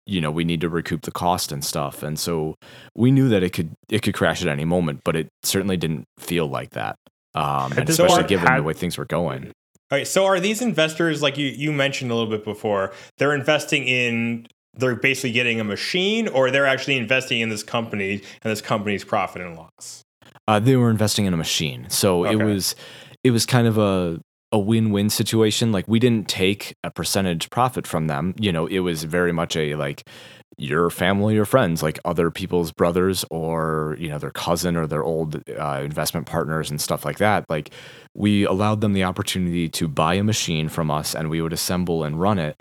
you 0.06 0.22
know, 0.22 0.30
we 0.30 0.42
need 0.42 0.62
to 0.62 0.70
recoup 0.70 1.02
the 1.02 1.12
cost 1.12 1.52
and 1.52 1.62
stuff. 1.62 2.02
And 2.02 2.18
so 2.18 2.54
we 2.96 3.10
knew 3.10 3.28
that 3.28 3.42
it 3.42 3.52
could 3.52 3.72
it 3.90 4.00
could 4.00 4.14
crash 4.14 4.40
at 4.40 4.48
any 4.48 4.64
moment, 4.64 5.02
but 5.04 5.14
it 5.14 5.28
certainly 5.42 5.76
didn't 5.76 6.04
feel 6.18 6.46
like 6.46 6.70
that. 6.70 6.96
Um, 7.34 7.72
and 7.72 7.86
this 7.86 7.98
especially 7.98 8.16
point, 8.16 8.28
given 8.28 8.56
the 8.56 8.62
way 8.62 8.72
things 8.72 8.96
were 8.96 9.04
going. 9.04 9.52
All 9.90 9.98
right, 9.98 10.06
so 10.06 10.24
are 10.24 10.40
these 10.40 10.62
investors 10.62 11.20
like 11.20 11.36
you 11.36 11.48
you 11.48 11.72
mentioned 11.72 12.10
a 12.10 12.14
little 12.14 12.30
bit 12.30 12.42
before? 12.42 12.94
They're 13.18 13.34
investing 13.34 13.86
in 13.86 14.46
they're 14.78 14.96
basically 14.96 15.32
getting 15.32 15.60
a 15.60 15.64
machine, 15.64 16.28
or 16.28 16.50
they're 16.50 16.66
actually 16.66 16.96
investing 16.96 17.40
in 17.40 17.48
this 17.48 17.62
company 17.62 18.22
and 18.42 18.50
this 18.50 18.60
company's 18.60 19.04
profit 19.04 19.42
and 19.42 19.56
loss. 19.56 20.04
Uh, 20.46 20.58
they 20.58 20.76
were 20.76 20.90
investing 20.90 21.26
in 21.26 21.34
a 21.34 21.36
machine, 21.36 21.88
so 21.90 22.24
it 22.24 22.36
was 22.36 22.74
it 23.22 23.30
was 23.30 23.44
kind 23.44 23.66
of 23.66 23.76
a 23.76 24.20
a 24.50 24.58
win-win 24.58 25.10
situation. 25.10 25.72
Like 25.72 25.86
we 25.86 25.98
didn't 25.98 26.28
take 26.28 26.74
a 26.82 26.90
percentage 26.90 27.50
profit 27.50 27.86
from 27.86 28.06
them. 28.06 28.34
You 28.40 28.52
know, 28.52 28.66
it 28.66 28.78
was 28.78 29.04
very 29.04 29.32
much 29.32 29.56
a 29.56 29.74
like 29.74 30.08
your 30.56 30.90
family 30.90 31.38
or 31.38 31.44
friends, 31.44 31.82
like 31.82 32.00
other 32.04 32.30
people's 32.30 32.72
brothers 32.72 33.24
or 33.30 33.96
you 33.98 34.08
know 34.08 34.18
their 34.18 34.30
cousin 34.30 34.76
or 34.76 34.86
their 34.86 35.04
old 35.04 35.42
uh, 35.58 35.80
investment 35.84 36.26
partners 36.26 36.70
and 36.70 36.80
stuff 36.80 37.04
like 37.04 37.18
that. 37.18 37.44
Like 37.48 37.70
we 38.14 38.44
allowed 38.44 38.80
them 38.80 38.92
the 38.92 39.04
opportunity 39.04 39.68
to 39.68 39.86
buy 39.86 40.14
a 40.14 40.24
machine 40.24 40.68
from 40.68 40.90
us, 40.90 41.14
and 41.14 41.30
we 41.30 41.40
would 41.40 41.52
assemble 41.52 42.02
and 42.04 42.20
run 42.20 42.38
it. 42.38 42.60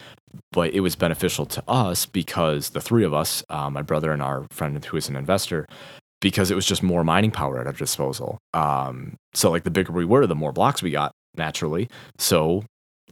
But 0.51 0.73
it 0.73 0.79
was 0.79 0.95
beneficial 0.95 1.45
to 1.45 1.63
us 1.67 2.05
because 2.05 2.69
the 2.69 2.81
three 2.81 3.03
of 3.03 3.13
us, 3.13 3.43
uh, 3.49 3.69
my 3.69 3.81
brother 3.81 4.11
and 4.11 4.21
our 4.21 4.45
friend 4.49 4.83
who 4.83 4.97
is 4.97 5.09
an 5.09 5.15
investor, 5.15 5.67
because 6.21 6.49
it 6.49 6.55
was 6.55 6.65
just 6.65 6.81
more 6.81 7.03
mining 7.03 7.31
power 7.31 7.59
at 7.59 7.67
our 7.67 7.73
disposal. 7.73 8.39
Um, 8.53 9.17
so 9.33 9.51
like 9.51 9.65
the 9.65 9.71
bigger 9.71 9.91
we 9.91 10.05
were, 10.05 10.25
the 10.25 10.35
more 10.35 10.53
blocks 10.53 10.81
we 10.81 10.89
got 10.89 11.11
naturally. 11.35 11.89
So 12.17 12.63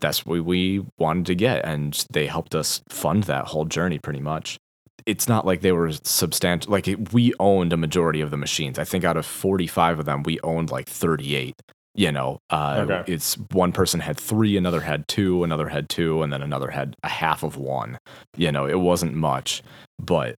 that's 0.01 0.25
what 0.25 0.43
we 0.43 0.85
wanted 0.97 1.25
to 1.27 1.35
get, 1.35 1.63
and 1.65 2.05
they 2.11 2.27
helped 2.27 2.55
us 2.55 2.81
fund 2.89 3.23
that 3.23 3.45
whole 3.45 3.65
journey 3.65 3.99
pretty 3.99 4.21
much. 4.21 4.57
It's 5.05 5.27
not 5.27 5.45
like 5.45 5.61
they 5.61 5.71
were 5.71 5.91
substantial. 6.03 6.71
Like 6.71 6.87
it, 6.87 7.13
we 7.13 7.33
owned 7.39 7.71
a 7.71 7.77
majority 7.77 8.21
of 8.21 8.31
the 8.31 8.37
machines. 8.37 8.79
I 8.79 8.85
think 8.85 9.03
out 9.03 9.17
of 9.17 9.25
forty-five 9.25 9.99
of 9.99 10.05
them, 10.05 10.23
we 10.23 10.39
owned 10.41 10.71
like 10.71 10.89
thirty-eight. 10.89 11.55
You 11.97 12.11
know, 12.11 12.39
uh, 12.49 12.85
Okay. 12.89 13.03
it's 13.11 13.35
one 13.51 13.71
person 13.71 14.01
had 14.01 14.17
three, 14.19 14.57
another 14.57 14.81
had 14.81 15.07
two, 15.07 15.43
another 15.43 15.69
had 15.69 15.87
two, 15.89 16.21
and 16.23 16.31
then 16.33 16.41
another 16.43 16.69
had 16.69 16.95
a 17.03 17.07
half 17.07 17.41
of 17.43 17.55
one. 17.57 17.97
You 18.35 18.51
know, 18.51 18.65
it 18.65 18.79
wasn't 18.79 19.13
much, 19.15 19.63
but 19.99 20.35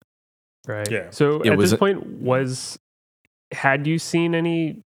Right. 0.67 0.91
Yeah. 0.91 1.09
So 1.11 1.43
at 1.43 1.57
was 1.57 1.71
this 1.71 1.79
point, 1.79 2.05
was 2.05 2.77
had 3.53 3.87
you 3.87 3.97
seen 3.99 4.35
any 4.35 4.81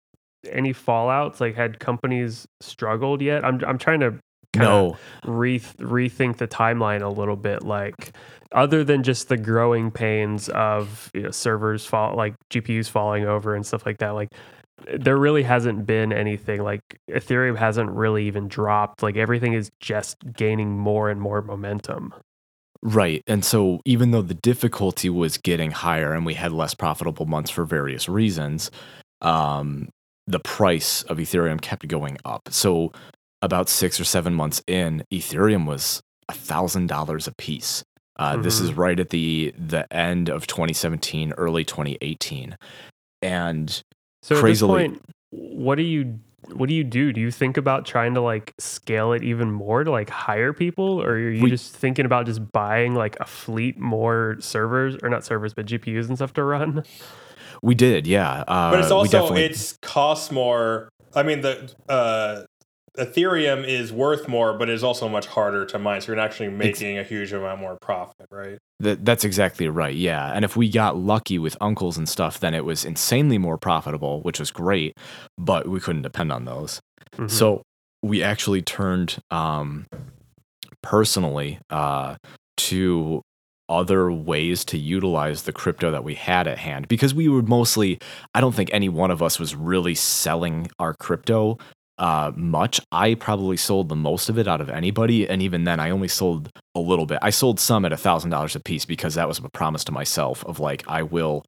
any 0.49 0.73
fallouts? 0.73 1.39
Like, 1.39 1.55
had 1.55 1.79
companies 1.79 2.45
struggled 2.61 3.21
yet? 3.21 3.43
I'm 3.45 3.63
I'm 3.65 3.77
trying 3.77 4.01
to 4.01 4.19
kinda 4.53 4.67
no, 4.67 4.97
re- 5.25 5.59
rethink 5.59 6.37
the 6.37 6.47
timeline 6.47 7.01
a 7.01 7.07
little 7.09 7.35
bit. 7.35 7.63
Like, 7.63 8.11
other 8.51 8.83
than 8.83 9.03
just 9.03 9.29
the 9.29 9.37
growing 9.37 9.89
pains 9.91 10.49
of 10.49 11.09
you 11.13 11.23
know, 11.23 11.31
servers 11.31 11.85
fall, 11.85 12.15
like 12.15 12.35
GPUs 12.51 12.89
falling 12.89 13.25
over 13.25 13.55
and 13.55 13.65
stuff 13.65 13.85
like 13.85 13.99
that. 13.99 14.09
Like, 14.11 14.29
there 14.97 15.17
really 15.17 15.43
hasn't 15.43 15.85
been 15.85 16.11
anything. 16.13 16.61
Like, 16.63 16.81
Ethereum 17.09 17.57
hasn't 17.57 17.89
really 17.91 18.25
even 18.27 18.47
dropped. 18.47 19.03
Like, 19.03 19.15
everything 19.17 19.53
is 19.53 19.71
just 19.79 20.17
gaining 20.33 20.77
more 20.77 21.09
and 21.09 21.19
more 21.21 21.41
momentum. 21.41 22.13
Right. 22.81 23.21
And 23.27 23.43
so 23.43 23.81
even 23.83 24.11
though 24.11 24.21
the 24.21 24.33
difficulty 24.35 25.09
was 25.09 25.37
getting 25.37 25.71
higher 25.71 26.13
and 26.13 26.25
we 26.25 26.33
had 26.35 26.53
less 26.53 26.73
profitable 26.73 27.25
months 27.25 27.49
for 27.51 27.65
various 27.65 28.07
reasons, 28.07 28.71
um, 29.21 29.89
the 30.27 30.39
price 30.39 31.03
of 31.03 31.17
Ethereum 31.17 31.59
kept 31.59 31.87
going 31.89 32.17
up. 32.23 32.43
So 32.49 32.93
about 33.41 33.67
six 33.67 33.99
or 33.99 34.05
seven 34.05 34.33
months 34.33 34.61
in, 34.67 35.03
Ethereum 35.11 35.65
was 35.65 36.01
a 36.29 36.33
thousand 36.33 36.87
dollars 36.87 37.27
a 37.27 37.33
piece. 37.33 37.83
Uh, 38.17 38.37
This 38.37 38.59
Mhm. 38.59 38.63
is 38.63 38.73
right 38.73 38.99
at 38.99 39.09
the 39.09 39.53
the 39.57 39.91
end 39.93 40.29
of 40.29 40.45
2017, 40.47 41.33
early 41.33 41.63
2018, 41.65 42.55
and 43.21 43.81
So 44.21 44.37
at 44.37 44.43
this 44.43 44.61
point, 44.61 45.01
what 45.31 45.75
do 45.75 45.83
you 45.83 46.19
what 46.53 46.69
do 46.69 46.73
you 46.75 46.83
do? 46.83 47.11
Do 47.13 47.21
you 47.21 47.31
think 47.31 47.57
about 47.57 47.85
trying 47.85 48.13
to 48.15 48.21
like 48.21 48.53
scale 48.57 49.13
it 49.13 49.23
even 49.23 49.51
more 49.51 49.83
to 49.83 49.91
like 49.91 50.09
hire 50.09 50.53
people, 50.53 51.01
or 51.01 51.11
are 51.11 51.29
you 51.29 51.43
We- 51.43 51.49
just 51.49 51.73
thinking 51.75 52.05
about 52.05 52.25
just 52.25 52.51
buying 52.51 52.95
like 52.95 53.17
a 53.19 53.25
fleet 53.25 53.77
more 53.77 54.37
servers 54.39 54.97
or 55.03 55.09
not 55.09 55.23
servers 55.25 55.53
but 55.53 55.65
GPUs 55.65 56.07
and 56.07 56.17
stuff 56.17 56.33
to 56.33 56.43
run? 56.43 56.83
we 57.61 57.75
did, 57.75 58.07
yeah. 58.07 58.43
Uh, 58.47 58.71
but 58.71 58.79
it's 58.79 58.89
we 58.89 58.95
also 58.95 59.11
definitely- 59.11 59.45
it's 59.45 59.77
costs 59.81 60.31
more. 60.31 60.89
I 61.15 61.23
mean, 61.23 61.41
the 61.41 61.71
uh, 61.89 62.43
Ethereum 62.97 63.65
is 63.67 63.91
worth 63.93 64.27
more, 64.27 64.57
but 64.57 64.69
it's 64.69 64.83
also 64.83 65.07
much 65.07 65.27
harder 65.27 65.65
to 65.65 65.79
mine. 65.79 66.01
So 66.01 66.07
you're 66.07 66.15
not 66.15 66.25
actually 66.25 66.49
making 66.49 66.97
a 66.97 67.03
huge 67.03 67.31
amount 67.33 67.59
more 67.59 67.77
profit, 67.81 68.27
right? 68.31 68.57
That, 68.79 69.05
that's 69.05 69.23
exactly 69.23 69.67
right. 69.67 69.95
Yeah. 69.95 70.31
And 70.33 70.43
if 70.45 70.55
we 70.55 70.69
got 70.69 70.97
lucky 70.97 71.37
with 71.39 71.55
uncles 71.61 71.97
and 71.97 72.07
stuff, 72.07 72.39
then 72.39 72.53
it 72.53 72.65
was 72.65 72.85
insanely 72.85 73.37
more 73.37 73.57
profitable, 73.57 74.21
which 74.21 74.39
was 74.39 74.51
great, 74.51 74.97
but 75.37 75.67
we 75.67 75.79
couldn't 75.79 76.01
depend 76.01 76.31
on 76.31 76.45
those. 76.45 76.79
Mhm. 77.17 77.29
So 77.29 77.63
we 78.01 78.23
actually 78.23 78.61
turned 78.61 79.19
um, 79.29 79.85
personally 80.81 81.59
uh, 81.69 82.15
to 82.57 83.21
other 83.67 84.11
ways 84.11 84.65
to 84.65 84.77
utilize 84.77 85.43
the 85.43 85.51
crypto 85.51 85.91
that 85.91 86.03
we 86.03 86.15
had 86.15 86.47
at 86.47 86.57
hand 86.57 86.87
because 86.87 87.13
we 87.13 87.29
were 87.29 87.43
mostly, 87.43 87.99
I 88.33 88.41
don't 88.41 88.55
think 88.55 88.69
any 88.73 88.89
one 88.89 89.11
of 89.11 89.21
us 89.21 89.39
was 89.39 89.55
really 89.55 89.93
selling 89.93 90.71
our 90.79 90.95
crypto 90.95 91.59
uh, 91.99 92.31
much. 92.35 92.79
I 92.91 93.13
probably 93.13 93.57
sold 93.57 93.89
the 93.89 93.95
most 93.95 94.29
of 94.29 94.37
it 94.39 94.47
out 94.47 94.61
of 94.61 94.69
anybody. 94.69 95.29
And 95.29 95.41
even 95.41 95.65
then, 95.65 95.79
I 95.79 95.91
only 95.91 96.07
sold 96.07 96.49
a 96.73 96.79
little 96.79 97.05
bit. 97.05 97.19
I 97.21 97.29
sold 97.29 97.59
some 97.59 97.85
at 97.85 97.93
a 97.93 97.97
thousand 97.97 98.31
dollars 98.31 98.55
a 98.55 98.59
piece 98.59 98.85
because 98.85 99.15
that 99.15 99.27
was 99.27 99.37
a 99.39 99.49
promise 99.49 99.83
to 99.85 99.91
myself 99.91 100.43
of 100.45 100.59
like, 100.59 100.83
I 100.87 101.03
will. 101.03 101.43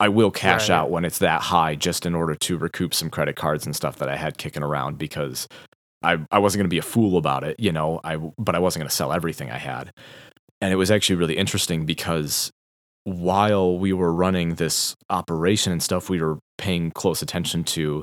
I 0.00 0.08
will 0.08 0.32
cash 0.32 0.68
Right. 0.68 0.76
out 0.76 0.90
when 0.90 1.04
it's 1.04 1.20
that 1.20 1.40
high 1.40 1.76
just 1.76 2.04
in 2.04 2.16
order 2.16 2.34
to 2.34 2.58
recoup 2.58 2.92
some 2.92 3.08
credit 3.08 3.36
cards 3.36 3.64
and 3.64 3.74
stuff 3.76 3.96
that 3.98 4.08
I 4.08 4.16
had 4.16 4.38
kicking 4.38 4.62
around 4.64 4.98
because 4.98 5.46
I, 6.02 6.18
I 6.32 6.40
wasn't 6.40 6.58
going 6.58 6.66
to 6.66 6.74
be 6.74 6.78
a 6.78 6.82
fool 6.82 7.16
about 7.16 7.44
it, 7.44 7.58
you 7.60 7.70
know, 7.70 8.00
I, 8.02 8.16
but 8.16 8.56
I 8.56 8.58
wasn't 8.58 8.80
going 8.82 8.88
to 8.88 8.94
sell 8.94 9.12
everything 9.12 9.52
I 9.52 9.56
had. 9.58 9.92
And 10.60 10.72
it 10.72 10.76
was 10.76 10.90
actually 10.90 11.16
really 11.16 11.36
interesting 11.36 11.86
because 11.86 12.50
while 13.04 13.78
we 13.78 13.92
were 13.92 14.12
running 14.12 14.56
this 14.56 14.96
operation 15.10 15.72
and 15.72 15.82
stuff, 15.82 16.10
we 16.10 16.20
were 16.20 16.38
paying 16.58 16.90
close 16.90 17.22
attention 17.22 17.62
to 17.64 18.02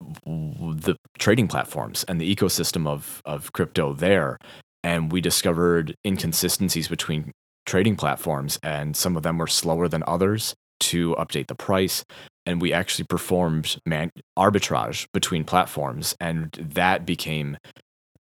the 0.00 0.96
trading 1.18 1.48
platforms 1.48 2.04
and 2.04 2.20
the 2.20 2.34
ecosystem 2.34 2.86
of, 2.86 3.22
of 3.24 3.52
crypto 3.52 3.92
there. 3.92 4.38
And 4.82 5.10
we 5.10 5.20
discovered 5.20 5.94
inconsistencies 6.06 6.88
between 6.88 7.32
trading 7.64 7.96
platforms, 7.96 8.58
and 8.62 8.96
some 8.96 9.16
of 9.16 9.24
them 9.24 9.38
were 9.38 9.48
slower 9.48 9.88
than 9.88 10.04
others 10.06 10.54
to 10.78 11.16
update 11.16 11.48
the 11.48 11.54
price. 11.54 12.04
And 12.44 12.62
we 12.62 12.72
actually 12.72 13.06
performed 13.06 13.78
man- 13.84 14.10
arbitrage 14.38 15.06
between 15.12 15.44
platforms, 15.44 16.14
and 16.20 16.52
that 16.52 17.04
became 17.04 17.56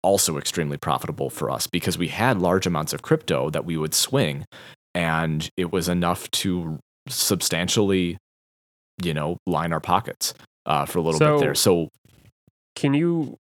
also 0.04 0.38
extremely 0.38 0.78
profitable 0.78 1.30
for 1.30 1.50
us 1.50 1.68
because 1.68 1.98
we 1.98 2.10
had 2.10 2.40
large 2.40 2.66
amounts 2.66 2.94
of 2.94 3.02
crypto 3.02 3.50
that 3.50 3.66
we 3.66 3.78
would 3.78 3.94
swing, 3.94 4.46
and 4.94 5.50
it 5.56 5.72
was 5.72 5.88
enough 5.88 6.30
to 6.32 6.80
substantially, 7.08 8.18
you 9.02 9.14
know, 9.14 9.38
line 9.46 9.72
our 9.72 9.80
pockets 9.80 10.34
uh, 10.70 10.86
for 10.86 11.00
a 11.00 11.02
little 11.02 11.20
So- 11.20 11.38
bit 11.40 11.46
there. 11.46 11.56
So 11.56 11.90
Can 12.76 12.94
you 12.94 13.38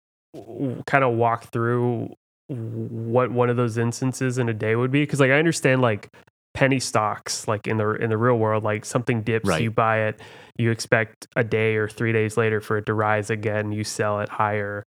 kind 0.87 1.05
of 1.05 1.15
walk 1.15 1.45
through 1.53 2.13
what 2.49 3.31
one 3.31 3.51
of 3.51 3.57
those 3.57 3.79
instances 3.79 4.39
in 4.39 4.49
a 4.49 4.55
day 4.55 4.75
would 4.75 4.91
be? 4.91 5.03
Because 5.03 5.21
like 5.21 5.31
I 5.31 5.39
understand 5.39 5.81
like 5.81 6.09
penny 6.55 6.81
stocks, 6.81 7.47
like 7.47 7.67
in 7.69 7.77
the 7.77 7.91
in 7.93 8.11
the 8.11 8.17
real 8.17 8.37
world, 8.39 8.65
like 8.65 8.85
something 8.85 9.23
dips, 9.23 9.49
Right. 9.49 9.63
you 9.63 9.71
buy 9.71 10.09
it, 10.09 10.21
you 10.57 10.71
expect 10.73 11.29
a 11.37 11.45
day 11.45 11.77
or 11.77 11.89
three 11.89 12.11
days 12.13 12.37
later 12.37 12.61
for 12.61 12.79
it 12.79 12.87
to 12.87 12.95
rise 12.95 13.31
again, 13.31 13.71
you 13.71 13.85
sell 13.85 14.19
it 14.21 14.29
higher. 14.29 14.85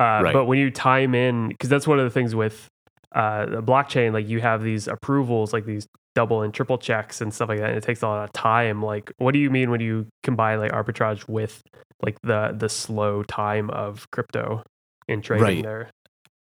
Uh, 0.00 0.20
Right. 0.24 0.32
But 0.32 0.46
when 0.46 0.58
you 0.58 0.70
time 0.70 1.14
in, 1.14 1.48
because 1.48 1.68
that's 1.70 1.86
one 1.86 1.98
of 2.00 2.04
the 2.04 2.10
things 2.10 2.34
with 2.34 2.68
uh, 3.14 3.46
the 3.46 3.62
blockchain, 3.62 4.12
like 4.12 4.28
you 4.28 4.40
have 4.40 4.62
these 4.62 4.88
approvals, 4.88 5.52
like 5.52 5.66
these 5.66 5.86
double 6.18 6.42
and 6.42 6.52
triple 6.52 6.78
checks 6.78 7.20
and 7.20 7.32
stuff 7.32 7.48
like 7.48 7.60
that, 7.60 7.68
and 7.68 7.78
it 7.78 7.84
takes 7.84 8.02
a 8.02 8.08
lot 8.08 8.24
of 8.24 8.32
time. 8.32 8.82
Like, 8.82 9.12
what 9.18 9.32
do 9.34 9.38
you 9.38 9.50
mean 9.50 9.70
when 9.70 9.80
you 9.80 10.06
combine 10.24 10.58
like 10.58 10.72
arbitrage 10.72 11.28
with 11.28 11.62
like 12.02 12.20
the 12.22 12.52
the 12.58 12.68
slow 12.68 13.22
time 13.22 13.70
of 13.70 14.10
crypto 14.10 14.64
in 15.06 15.22
trading 15.22 15.44
Right. 15.44 15.62
there? 15.62 15.90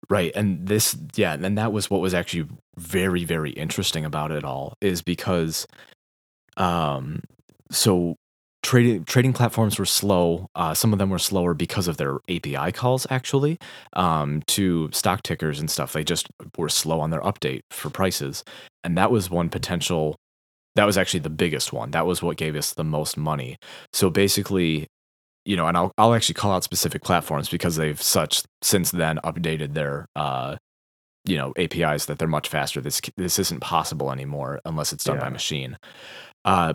Right. 0.09 0.31
And 0.37 0.69
this, 0.69 0.97
yeah, 1.17 1.35
and 1.35 1.59
that 1.59 1.73
was 1.73 1.91
what 1.91 2.01
was 2.01 2.15
actually 2.15 2.49
very, 2.77 3.25
very 3.25 3.51
interesting 3.51 4.05
about 4.05 4.31
it 4.31 4.45
all 4.45 4.75
is 4.81 5.03
because, 5.03 5.67
um, 6.57 7.23
so 7.73 8.15
trading 8.67 9.05
trading 9.05 9.33
platforms 9.33 9.79
were 9.79 9.87
slow. 9.87 10.51
Uh, 10.57 10.75
some 10.75 10.93
of 10.93 10.99
them 10.99 11.09
were 11.09 11.21
slower 11.21 11.55
because 11.55 11.87
of 11.87 11.99
their 11.99 12.19
API 12.29 12.73
calls, 12.73 13.07
actually, 13.11 13.59
um, 13.93 14.43
to 14.49 14.91
stock 14.93 15.23
tickers 15.23 15.61
and 15.61 15.71
stuff. 15.71 15.93
They 15.93 16.03
just 16.03 16.27
were 16.59 16.69
slow 16.69 17.01
on 17.01 17.11
their 17.11 17.21
update 17.21 17.61
for 17.71 17.91
prices, 17.91 18.43
and 18.83 18.99
that 18.99 19.13
was 19.13 19.31
one 19.31 19.49
potential. 19.51 20.17
That 20.75 20.85
was 20.85 20.99
actually 20.99 21.21
the 21.21 21.31
biggest 21.31 21.73
one. 21.73 21.93
That 21.93 22.07
was 22.07 22.23
what 22.23 22.37
gave 22.37 22.57
us 22.57 22.75
the 22.75 22.85
most 22.85 23.17
money. 23.17 23.57
So 23.93 24.11
basically, 24.11 24.89
you 25.45 25.57
know, 25.57 25.69
and 25.69 25.77
I'll 25.77 25.93
I'll 25.97 26.15
actually 26.15 26.35
call 26.35 26.51
out 26.51 26.65
specific 26.65 27.05
platforms 27.05 27.49
because 27.49 27.77
they've 27.77 28.03
such 28.03 28.43
since 28.63 28.91
then 28.91 29.21
updated 29.25 29.75
their 29.75 30.07
uh 30.17 30.57
you 31.25 31.37
know 31.37 31.53
APIs 31.57 32.07
that 32.07 32.19
they're 32.19 32.27
much 32.27 32.49
faster. 32.49 32.81
This 32.81 33.01
this 33.17 33.39
isn't 33.39 33.61
possible 33.61 34.11
anymore 34.11 34.61
unless 34.65 34.93
it's 34.93 35.05
done 35.05 35.21
by 35.21 35.29
machine. 35.29 35.79
Uh, 36.47 36.73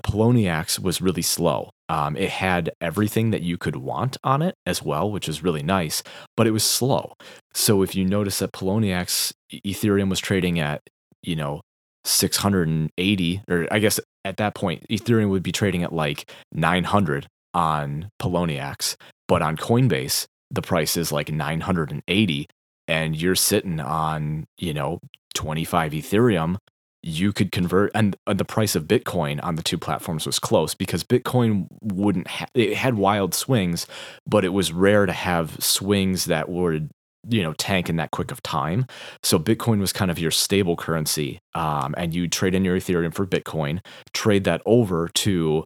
was 0.82 1.02
really 1.02 1.22
slow. 1.22 1.72
Um, 1.90 2.16
it 2.18 2.30
had 2.30 2.72
everything 2.82 3.32
that 3.32 3.42
you 3.42 3.58
could 3.58 3.78
want 3.78 4.18
on 4.24 4.42
it 4.42 4.56
as 4.66 4.84
well, 4.84 5.10
which 5.10 5.28
is 5.28 5.44
really 5.44 5.64
nice, 5.64 6.04
but 6.38 6.46
it 6.46 6.52
was 6.52 6.64
slow. 6.64 7.14
So 7.54 7.82
if 7.82 7.96
you 7.96 8.06
notice 8.06 8.40
that 8.40 8.52
Poloniex 8.52 9.34
E- 9.50 9.62
Ethereum 9.74 10.10
was 10.10 10.20
trading 10.20 10.60
at 10.60 10.82
you 11.24 11.36
know 11.36 11.62
680 12.04 13.42
or 13.50 13.68
I 13.72 13.80
guess 13.80 14.00
at 14.26 14.38
that 14.38 14.56
point 14.56 14.86
Ethereum 14.90 15.30
would 15.30 15.44
be 15.44 15.52
trading 15.52 15.84
at 15.84 15.94
like 15.94 16.30
900 16.54 17.28
on 17.54 18.10
Poloniex, 18.22 18.96
but 19.28 19.42
on 19.42 19.58
Coinbase 19.58 20.26
the 20.52 20.62
price 20.62 20.98
is 20.98 21.12
like 21.12 21.32
980 21.32 22.48
and 22.88 23.16
you're 23.16 23.36
sitting 23.36 23.80
on, 23.80 24.46
you 24.58 24.74
know, 24.74 25.00
25 25.34 25.94
Ethereum, 25.94 26.58
you 27.04 27.34
could 27.34 27.52
convert 27.52 27.92
and 27.96 28.16
uh, 28.28 28.34
the 28.34 28.46
price 28.46 28.76
of 28.76 28.86
Bitcoin 28.86 29.44
on 29.44 29.56
the 29.56 29.64
two 29.64 29.78
platforms 29.78 30.26
was 30.26 30.40
close 30.40 30.76
because 30.76 31.04
Bitcoin 31.04 31.68
wouldn't 31.82 32.28
ha- 32.28 32.48
it 32.54 32.76
had 32.76 32.96
wild 32.96 33.34
swings, 33.34 33.88
but 34.28 34.46
it 34.46 34.50
was 34.50 34.72
rare 34.72 35.06
to 35.06 35.14
have 35.14 35.62
swings 35.64 36.26
that 36.26 36.50
would 36.50 36.90
you 37.30 37.44
know 37.44 37.54
tank 37.54 37.90
in 37.90 37.98
that 37.98 38.12
quick 38.12 38.32
of 38.32 38.42
time. 38.44 38.86
So 39.24 39.38
bitcoin 39.40 39.80
was 39.80 39.94
kind 39.94 40.10
of 40.10 40.20
your 40.20 40.32
stable 40.32 40.76
currency 40.76 41.40
um, 41.54 41.94
and 41.98 42.14
you 42.14 42.28
trade 42.28 42.56
in 42.56 42.66
your 42.66 42.78
ethereum 42.78 43.14
for 43.14 43.28
bitcoin 43.28 43.80
trade 44.14 44.44
that 44.46 44.62
over 44.66 45.08
to 45.10 45.66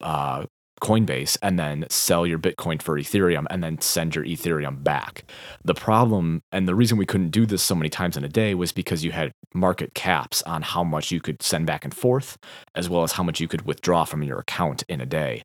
uh, 0.00 0.46
Coinbase 0.82 1.38
and 1.42 1.58
then 1.58 1.86
sell 1.88 2.26
your 2.26 2.38
Bitcoin 2.38 2.82
for 2.82 2.98
Ethereum 2.98 3.46
and 3.50 3.62
then 3.62 3.80
send 3.80 4.16
your 4.16 4.24
Ethereum 4.24 4.82
back. 4.82 5.24
The 5.64 5.74
problem 5.74 6.42
and 6.50 6.66
the 6.66 6.74
reason 6.74 6.98
we 6.98 7.06
couldn't 7.06 7.30
do 7.30 7.46
this 7.46 7.62
so 7.62 7.74
many 7.74 7.88
times 7.88 8.16
in 8.16 8.24
a 8.24 8.28
day 8.28 8.54
was 8.54 8.72
because 8.72 9.04
you 9.04 9.12
had 9.12 9.32
market 9.54 9.94
caps 9.94 10.42
on 10.42 10.62
how 10.62 10.82
much 10.82 11.12
you 11.12 11.20
could 11.20 11.40
send 11.42 11.66
back 11.66 11.84
and 11.84 11.94
forth, 11.94 12.36
as 12.74 12.90
well 12.90 13.04
as 13.04 13.12
how 13.12 13.22
much 13.22 13.40
you 13.40 13.46
could 13.46 13.62
withdraw 13.62 14.04
from 14.04 14.22
your 14.22 14.40
account 14.40 14.82
in 14.88 15.00
a 15.00 15.06
day. 15.06 15.44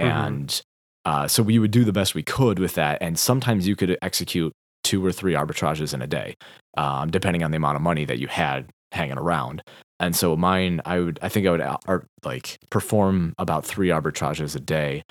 Mhm. 0.00 0.06
And 0.06 0.62
uh, 1.04 1.26
so 1.26 1.42
we 1.42 1.58
would 1.58 1.70
do 1.70 1.84
the 1.84 1.92
best 1.92 2.14
we 2.14 2.22
could 2.22 2.58
with 2.58 2.74
that. 2.74 2.98
And 3.00 3.18
sometimes 3.18 3.66
you 3.66 3.76
could 3.76 3.96
execute 4.02 4.52
two 4.84 5.04
or 5.04 5.12
three 5.12 5.34
arbitrages 5.34 5.92
in 5.94 6.00
a 6.02 6.06
day, 6.06 6.36
um, 6.76 7.10
depending 7.10 7.42
on 7.42 7.50
the 7.50 7.56
amount 7.56 7.76
of 7.76 7.82
money 7.82 8.04
that 8.04 8.18
you 8.18 8.28
had 8.28 8.70
hanging 8.92 9.18
around. 9.18 9.62
And 9.98 10.14
so 10.14 10.36
mine, 10.36 10.80
I 10.84 11.00
would, 11.00 11.18
I 11.22 11.28
think 11.28 11.46
I 11.46 11.50
would 11.50 11.60
uh, 11.60 11.78
ar- 11.86 12.06
like 12.24 12.58
perform 12.70 13.34
about 13.38 13.64
three 13.64 13.88
arbitrages 13.88 14.54
a 14.54 14.60
day, 14.60 15.04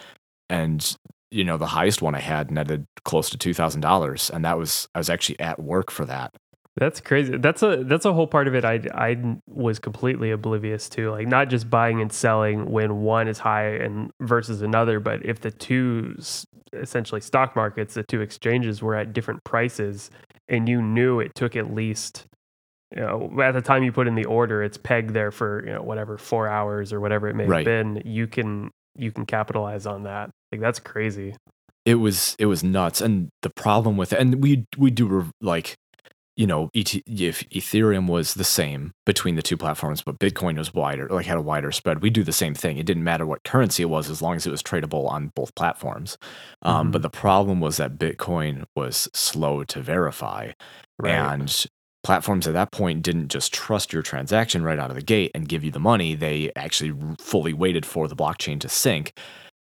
and 0.49 0.95
you 1.31 1.43
know 1.43 1.57
the 1.57 1.65
highest 1.65 2.01
one 2.01 2.15
I 2.15 2.19
had 2.19 2.51
netted 2.51 2.85
close 3.03 3.29
to 3.31 3.37
two 3.37 3.53
thousand 3.53 3.81
dollars, 3.81 4.29
and 4.29 4.45
that 4.45 4.57
was 4.57 4.87
I 4.93 4.99
was 4.99 5.09
actually 5.09 5.39
at 5.39 5.59
work 5.59 5.89
for 5.89 6.05
that. 6.05 6.35
That's 6.77 6.99
crazy. 6.99 7.37
That's 7.37 7.63
a 7.63 7.83
that's 7.85 8.05
a 8.05 8.11
whole 8.11 8.27
part 8.27 8.47
of 8.47 8.55
it. 8.55 8.65
I 8.65 8.81
I 8.93 9.37
was 9.47 9.79
completely 9.79 10.31
oblivious 10.31 10.89
to, 10.89 11.09
like 11.11 11.27
not 11.27 11.49
just 11.49 11.69
buying 11.69 12.01
and 12.01 12.11
selling 12.11 12.69
when 12.69 13.01
one 13.01 13.27
is 13.29 13.39
high 13.39 13.69
and 13.69 14.11
versus 14.19 14.61
another, 14.61 14.99
but 14.99 15.25
if 15.25 15.39
the 15.39 15.51
two 15.51 16.15
essentially 16.73 17.21
stock 17.21 17.55
markets, 17.55 17.93
the 17.93 18.03
two 18.03 18.19
exchanges 18.19 18.81
were 18.81 18.93
at 18.93 19.13
different 19.13 19.41
prices, 19.45 20.11
and 20.49 20.67
you 20.67 20.81
knew 20.81 21.21
it 21.21 21.33
took 21.33 21.55
at 21.55 21.73
least, 21.73 22.25
you 22.95 23.01
know, 23.01 23.41
at 23.43 23.51
the 23.53 23.61
time 23.61 23.83
you 23.83 23.91
put 23.91 24.07
in 24.07 24.15
the 24.15 24.25
order, 24.25 24.63
it's 24.63 24.77
pegged 24.77 25.11
there 25.11 25.31
for 25.31 25.65
you 25.65 25.73
know 25.73 25.81
whatever 25.83 26.17
four 26.17 26.47
hours 26.47 26.93
or 26.93 26.99
whatever 27.01 27.27
it 27.27 27.35
may 27.35 27.45
Right. 27.45 27.65
have 27.67 27.93
been. 27.93 28.01
You 28.05 28.27
can 28.27 28.71
you 28.97 29.11
can 29.11 29.25
capitalize 29.25 29.85
on 29.85 30.03
that. 30.03 30.29
Like 30.51 30.61
that's 30.61 30.79
crazy. 30.79 31.35
it 31.85 31.95
was 31.95 32.35
it 32.39 32.45
was 32.47 32.63
nuts 32.63 33.01
and 33.01 33.29
the 33.43 33.49
problem 33.49 33.95
with 33.97 34.11
it 34.13 34.19
and 34.19 34.41
we 34.41 34.65
we 34.77 34.89
do 34.89 35.05
re- 35.07 35.29
like 35.41 35.75
you 36.37 36.47
know 36.47 36.69
ET, 36.73 36.95
if 37.05 37.47
ethereum 37.49 38.07
was 38.07 38.33
the 38.33 38.43
same 38.43 38.91
between 39.05 39.35
the 39.35 39.41
two 39.41 39.55
platforms 39.57 40.01
but 40.01 40.17
bitcoin 40.17 40.57
was 40.57 40.73
wider 40.73 41.07
like 41.09 41.25
had 41.27 41.37
a 41.37 41.41
wider 41.41 41.71
spread 41.71 42.01
we 42.01 42.09
do 42.09 42.23
the 42.23 42.31
same 42.33 42.55
thing 42.55 42.77
it 42.77 42.85
didn't 42.87 43.03
matter 43.03 43.25
what 43.25 43.43
currency 43.43 43.83
it 43.83 43.89
was 43.89 44.09
as 44.09 44.21
long 44.21 44.35
as 44.35 44.47
it 44.47 44.51
was 44.51 44.63
tradable 44.63 45.07
on 45.09 45.31
both 45.35 45.53
platforms 45.55 46.17
um, 46.63 46.87
Mhm. 46.87 46.91
but 46.93 47.01
the 47.03 47.09
problem 47.09 47.59
was 47.59 47.77
that 47.77 47.97
bitcoin 47.99 48.63
was 48.75 49.07
slow 49.13 49.63
to 49.65 49.79
verify 49.81 50.51
and 51.03 51.65
platforms 52.05 52.47
at 52.47 52.53
that 52.53 52.71
point 52.71 53.01
didn't 53.01 53.29
just 53.29 53.51
trust 53.51 53.91
your 53.91 54.03
transaction 54.03 54.63
right 54.63 54.79
out 54.79 54.91
of 54.91 54.95
the 54.95 55.01
gate 55.01 55.31
and 55.33 55.49
give 55.49 55.63
you 55.63 55.71
the 55.71 55.79
money 55.79 56.13
they 56.15 56.51
actually 56.55 56.93
fully 57.19 57.51
waited 57.51 57.85
for 57.85 58.07
the 58.07 58.15
blockchain 58.15 58.59
to 58.59 58.69
sync 58.69 59.11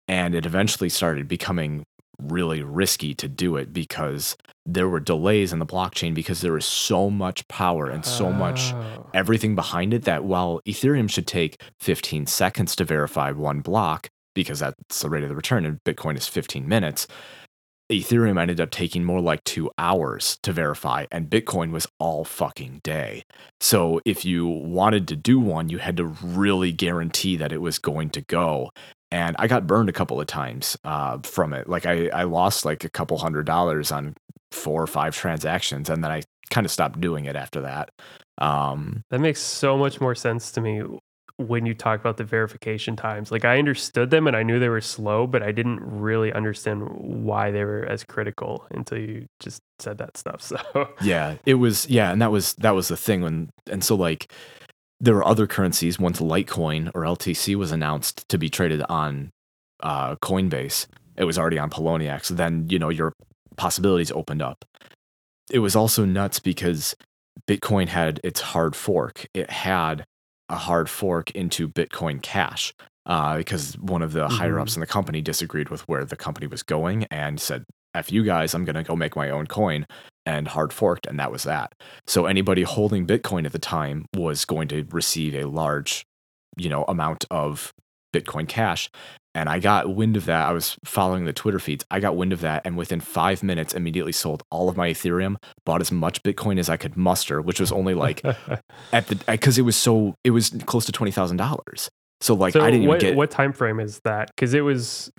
and 0.07 0.33
it 0.35 0.45
eventually 0.45 0.89
started 0.89 1.27
becoming 1.27 1.83
really 2.19 2.61
risky 2.63 3.13
to 3.13 3.27
do 3.27 3.55
it 3.57 3.71
because 3.73 4.35
there 4.65 4.89
were 4.89 4.99
delays 4.99 5.53
in 5.53 5.59
the 5.59 5.65
blockchain 5.65 6.13
because 6.13 6.41
there 6.41 6.53
was 6.53 6.65
so 6.65 7.09
much 7.09 7.47
power 7.47 7.89
and 7.89 8.03
so 8.05 8.31
much 8.31 8.73
Oh. 8.73 9.07
everything 9.13 9.55
behind 9.55 9.93
it 9.93 10.03
that 10.05 10.23
while 10.23 10.61
ethereum 10.67 11.09
should 11.09 11.27
take 11.27 11.61
15 11.79 12.25
seconds 12.27 12.75
to 12.75 12.83
verify 12.85 13.31
one 13.31 13.61
block 13.61 14.07
because 14.33 14.59
that's 14.59 15.01
the 15.01 15.09
rate 15.09 15.23
of 15.23 15.29
the 15.29 15.35
return 15.35 15.65
and 15.65 15.79
bitcoin 15.83 16.17
is 16.17 16.27
15 16.27 16.67
minutes 16.67 17.05
ethereum 17.91 18.39
ended 18.39 18.59
up 18.59 18.71
taking 18.71 19.03
more 19.03 19.21
like 19.21 19.43
two 19.43 19.69
hours 19.77 20.37
to 20.43 20.51
verify 20.51 21.05
and 21.11 21.29
bitcoin 21.29 21.71
was 21.71 21.87
all 21.99 22.23
fucking 22.23 22.81
day. 22.83 23.23
So 23.59 24.01
if 24.05 24.25
you 24.25 24.47
wanted 24.47 25.07
to 25.09 25.15
do 25.15 25.39
one 25.39 25.69
you 25.69 25.77
had 25.77 25.97
to 25.97 26.05
really 26.05 26.71
guarantee 26.71 27.37
that 27.37 27.51
it 27.51 27.61
was 27.61 27.79
going 27.79 28.09
to 28.11 28.21
go. 28.21 28.71
And 29.11 29.35
i 29.39 29.47
got 29.47 29.67
burned 29.67 29.89
a 29.89 29.93
couple 29.93 30.21
of 30.21 30.27
times 30.27 30.77
uh, 30.85 31.19
from 31.23 31.53
it. 31.53 31.67
Like 31.67 31.85
I, 31.85 32.07
I 32.09 32.23
lost 32.23 32.65
like 32.65 32.83
a 32.83 32.89
couple 32.89 33.17
hundred 33.17 33.45
dollars 33.45 33.91
on 33.91 34.15
four 34.51 34.81
or 34.81 34.87
five 34.87 35.15
transactions 35.15 35.89
and 35.89 36.03
then 36.03 36.11
i 36.11 36.21
kind 36.49 36.65
of 36.65 36.71
stopped 36.71 36.99
doing 37.01 37.25
it 37.25 37.35
after 37.35 37.61
that. 37.61 37.89
Um, 38.37 39.03
That 39.09 39.21
makes 39.21 39.39
so 39.41 39.77
much 39.77 40.01
more 40.01 40.15
sense 40.15 40.51
to 40.51 40.61
me 40.61 40.83
when 41.47 41.65
you 41.65 41.73
talk 41.73 41.99
about 41.99 42.17
the 42.17 42.23
verification 42.23 42.95
times. 42.95 43.31
Like 43.31 43.45
I 43.45 43.57
understood 43.59 44.09
them 44.09 44.27
and 44.27 44.35
I 44.35 44.43
knew 44.43 44.59
they 44.59 44.69
were 44.69 44.81
slow, 44.81 45.27
but 45.27 45.43
I 45.43 45.51
didn't 45.51 45.79
really 45.81 46.31
understand 46.33 46.87
why 46.89 47.51
they 47.51 47.63
were 47.63 47.85
as 47.85 48.03
critical 48.03 48.65
until 48.71 48.97
you 48.97 49.25
just 49.39 49.61
said 49.79 49.97
that 49.99 50.17
stuff. 50.17 50.41
So 50.51 50.89
Yeah, 51.01 51.35
it 51.45 51.55
was 51.55 51.87
yeah, 51.89 52.11
and 52.11 52.21
that 52.21 52.31
was 52.31 52.53
that 52.55 52.71
was 52.71 52.87
the 52.87 52.97
thing 52.97 53.21
when 53.21 53.49
and 53.69 53.83
so 53.83 53.95
like 53.95 54.31
there 54.99 55.15
were 55.15 55.27
other 55.27 55.47
currencies 55.47 55.99
once 55.99 56.19
Litecoin 56.19 56.91
or 56.93 57.01
LTC 57.01 57.55
was 57.55 57.71
announced 57.71 58.27
to 58.29 58.37
be 58.37 58.49
traded 58.49 58.83
on 58.87 59.31
uh, 59.81 60.15
Coinbase. 60.17 60.87
It 61.17 61.23
was 61.23 61.37
already 61.37 61.57
on 61.57 61.69
Poloniex. 61.69 62.29
Then 62.29 62.67
you 62.69 62.79
know 62.79 62.89
your 62.89 63.13
possibilities 63.57 64.11
opened 64.11 64.41
up. 64.41 64.63
It 65.51 65.59
was 65.59 65.75
also 65.75 66.05
nuts 66.05 66.39
because 66.39 66.95
Bitcoin 67.47 67.87
had 67.87 68.19
its 68.23 68.41
hard 68.41 68.75
fork. 68.75 69.25
It 69.33 69.49
had 69.49 70.05
a 70.51 70.57
hard 70.57 70.89
fork 70.89 71.31
into 71.31 71.67
Bitcoin 71.67 72.21
Cash 72.21 72.73
uh, 73.05 73.37
because 73.37 73.73
one 73.79 74.01
of 74.01 74.13
the 74.13 74.27
higher 74.27 74.59
ups 74.59 74.75
in 74.75 74.81
the 74.81 74.87
company 74.87 75.21
disagreed 75.21 75.69
with 75.69 75.81
where 75.87 76.05
the 76.05 76.15
company 76.15 76.47
was 76.47 76.61
going 76.61 77.05
and 77.05 77.39
said, 77.39 77.63
"F 77.95 78.11
you 78.11 78.23
guys, 78.23 78.53
I'm 78.53 78.65
going 78.65 78.75
to 78.75 78.83
go 78.83 78.95
make 78.95 79.15
my 79.15 79.29
own 79.29 79.47
coin." 79.47 79.85
And 80.23 80.47
hard 80.47 80.71
forked, 80.71 81.07
and 81.07 81.19
that 81.19 81.31
was 81.31 81.43
that. 81.43 81.73
So 82.05 82.27
anybody 82.27 82.61
holding 82.61 83.07
Bitcoin 83.07 83.45
at 83.45 83.53
the 83.53 83.59
time 83.59 84.05
was 84.15 84.45
going 84.45 84.67
to 84.67 84.85
receive 84.91 85.33
a 85.33 85.45
large, 85.45 86.05
you 86.57 86.69
know, 86.69 86.83
amount 86.83 87.25
of 87.31 87.73
Bitcoin 88.13 88.47
Cash. 88.47 88.89
And 89.33 89.47
I 89.47 89.59
got 89.59 89.95
wind 89.95 90.17
of 90.17 90.25
that. 90.25 90.47
I 90.47 90.51
was 90.51 90.75
following 90.83 91.23
the 91.23 91.31
Twitter 91.31 91.59
feeds. 91.59 91.85
I 91.89 92.01
got 92.01 92.17
wind 92.17 92.33
of 92.33 92.41
that, 92.41 92.63
and 92.65 92.75
within 92.75 92.99
five 92.99 93.41
minutes, 93.41 93.73
immediately 93.73 94.11
sold 94.11 94.43
all 94.51 94.67
of 94.67 94.75
my 94.75 94.89
Ethereum, 94.89 95.37
bought 95.65 95.79
as 95.79 95.89
much 95.89 96.21
Bitcoin 96.21 96.59
as 96.59 96.67
I 96.67 96.75
could 96.75 96.97
muster, 96.97 97.41
which 97.41 97.57
was 97.57 97.71
only 97.71 97.93
like 97.93 98.25
at 98.91 99.07
the 99.07 99.15
uh, 99.29 99.31
because 99.31 99.57
it 99.57 99.61
was 99.61 99.77
so 99.77 100.15
it 100.25 100.31
was 100.31 100.49
close 100.65 100.85
to 100.85 100.91
twenty 100.91 101.11
thousand 101.11 101.37
dollars. 101.37 101.89
So 102.19 102.33
like 102.33 102.51
so 102.51 102.61
I 102.61 102.71
didn't 102.71 102.87
what, 102.87 103.01
even 103.01 103.11
get 103.11 103.17
what 103.17 103.31
time 103.31 103.53
frame 103.53 103.79
is 103.79 104.01
that? 104.03 104.31
Because 104.35 104.53
it 104.53 104.61
was 104.61 105.09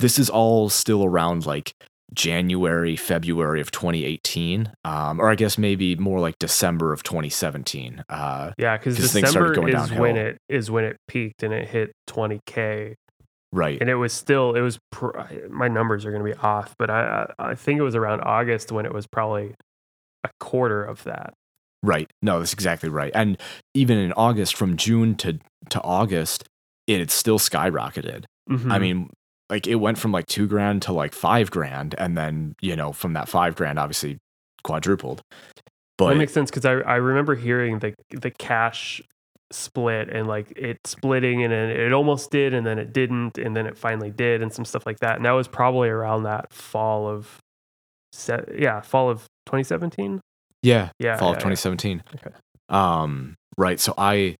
this 0.00 0.18
is 0.18 0.28
all 0.28 0.68
still 0.68 1.04
around 1.04 1.46
like 1.46 1.72
January, 2.14 2.96
February 2.96 3.60
of 3.60 3.70
2018, 3.70 4.72
um, 4.84 5.20
or 5.20 5.30
I 5.30 5.34
guess 5.34 5.56
maybe 5.58 5.96
more 5.96 6.20
like 6.20 6.38
December 6.38 6.92
of 6.92 7.02
2017. 7.02 8.04
Uh, 8.08 8.52
yeah, 8.58 8.76
because 8.76 8.96
'Cause 8.96 9.12
things 9.12 9.30
started 9.30 9.54
December 9.54 9.72
going 9.72 9.84
is 9.84 9.98
when 9.98 10.16
it 10.16 10.38
is 10.48 10.70
when 10.70 10.84
it 10.84 10.96
peaked 11.08 11.42
and 11.42 11.52
it 11.52 11.68
hit 11.68 11.92
20k, 12.08 12.94
right. 13.52 13.78
and 13.80 13.88
it 13.90 13.94
was 13.96 14.12
still 14.12 14.54
it 14.54 14.60
was 14.60 14.78
pr- 14.90 15.18
my 15.50 15.68
numbers 15.68 16.04
are 16.04 16.10
going 16.10 16.24
to 16.24 16.30
be 16.32 16.38
off, 16.42 16.74
but 16.78 16.90
I 16.90 17.26
I 17.38 17.50
I 17.50 17.54
think 17.54 17.78
it 17.78 17.82
was 17.82 17.94
around 17.94 18.20
August 18.22 18.70
when 18.72 18.84
it 18.86 18.92
was 18.92 19.06
probably 19.06 19.54
a 20.24 20.30
quarter 20.40 20.84
of 20.84 21.04
that. 21.04 21.32
Right. 21.82 22.08
No, 22.22 22.38
that's 22.38 22.52
exactly 22.52 22.88
right. 22.88 23.10
And 23.14 23.36
even 23.74 23.98
in 23.98 24.12
August, 24.12 24.54
from 24.54 24.76
June 24.76 25.16
to 25.16 25.38
to 25.70 25.80
August, 25.82 26.44
it 26.86 26.98
had 27.00 27.10
still 27.10 27.38
skyrocketed. 27.38 28.24
I 28.50 28.52
Mhm. 28.54 28.80
mean, 28.80 29.10
like 29.52 29.66
it 29.66 29.74
went 29.76 29.98
from 29.98 30.12
like 30.12 30.26
two 30.26 30.46
grand 30.46 30.80
to 30.82 30.92
like 30.92 31.12
five 31.12 31.50
grand, 31.50 31.94
and 31.98 32.16
then 32.16 32.56
you 32.62 32.74
know 32.74 32.92
from 32.92 33.12
that 33.12 33.28
five 33.28 33.54
grand, 33.54 33.78
obviously 33.78 34.18
quadrupled. 34.64 35.20
But 35.98 36.08
that 36.08 36.16
makes 36.16 36.32
sense 36.32 36.50
because 36.50 36.64
I, 36.64 36.72
I 36.72 36.96
remember 36.96 37.34
hearing 37.34 37.78
the 37.78 37.94
the 38.10 38.30
cash 38.30 39.02
split 39.50 40.08
and 40.08 40.26
like 40.26 40.50
it 40.56 40.78
splitting 40.86 41.44
and 41.44 41.52
then 41.52 41.68
it 41.68 41.92
almost 41.92 42.30
did 42.30 42.54
and 42.54 42.66
then 42.66 42.78
it 42.78 42.94
didn't 42.94 43.36
and 43.36 43.54
then 43.54 43.66
it 43.66 43.76
finally 43.76 44.10
did 44.10 44.40
and 44.40 44.50
some 44.50 44.64
stuff 44.64 44.86
like 44.86 44.98
that 45.00 45.16
and 45.16 45.26
that 45.26 45.32
was 45.32 45.46
probably 45.46 45.90
around 45.90 46.22
that 46.22 46.50
fall 46.50 47.06
of 47.06 47.38
se- 48.12 48.46
yeah 48.58 48.80
fall 48.80 49.10
of 49.10 49.26
2017 49.44 50.22
yeah, 50.62 50.90
yeah 50.98 51.18
fall 51.18 51.28
yeah, 51.28 51.36
of 51.36 51.38
2017. 51.38 52.02
Okay. 52.14 52.36
Um, 52.68 53.34
right. 53.58 53.78
So 53.78 53.94
I 53.98 54.36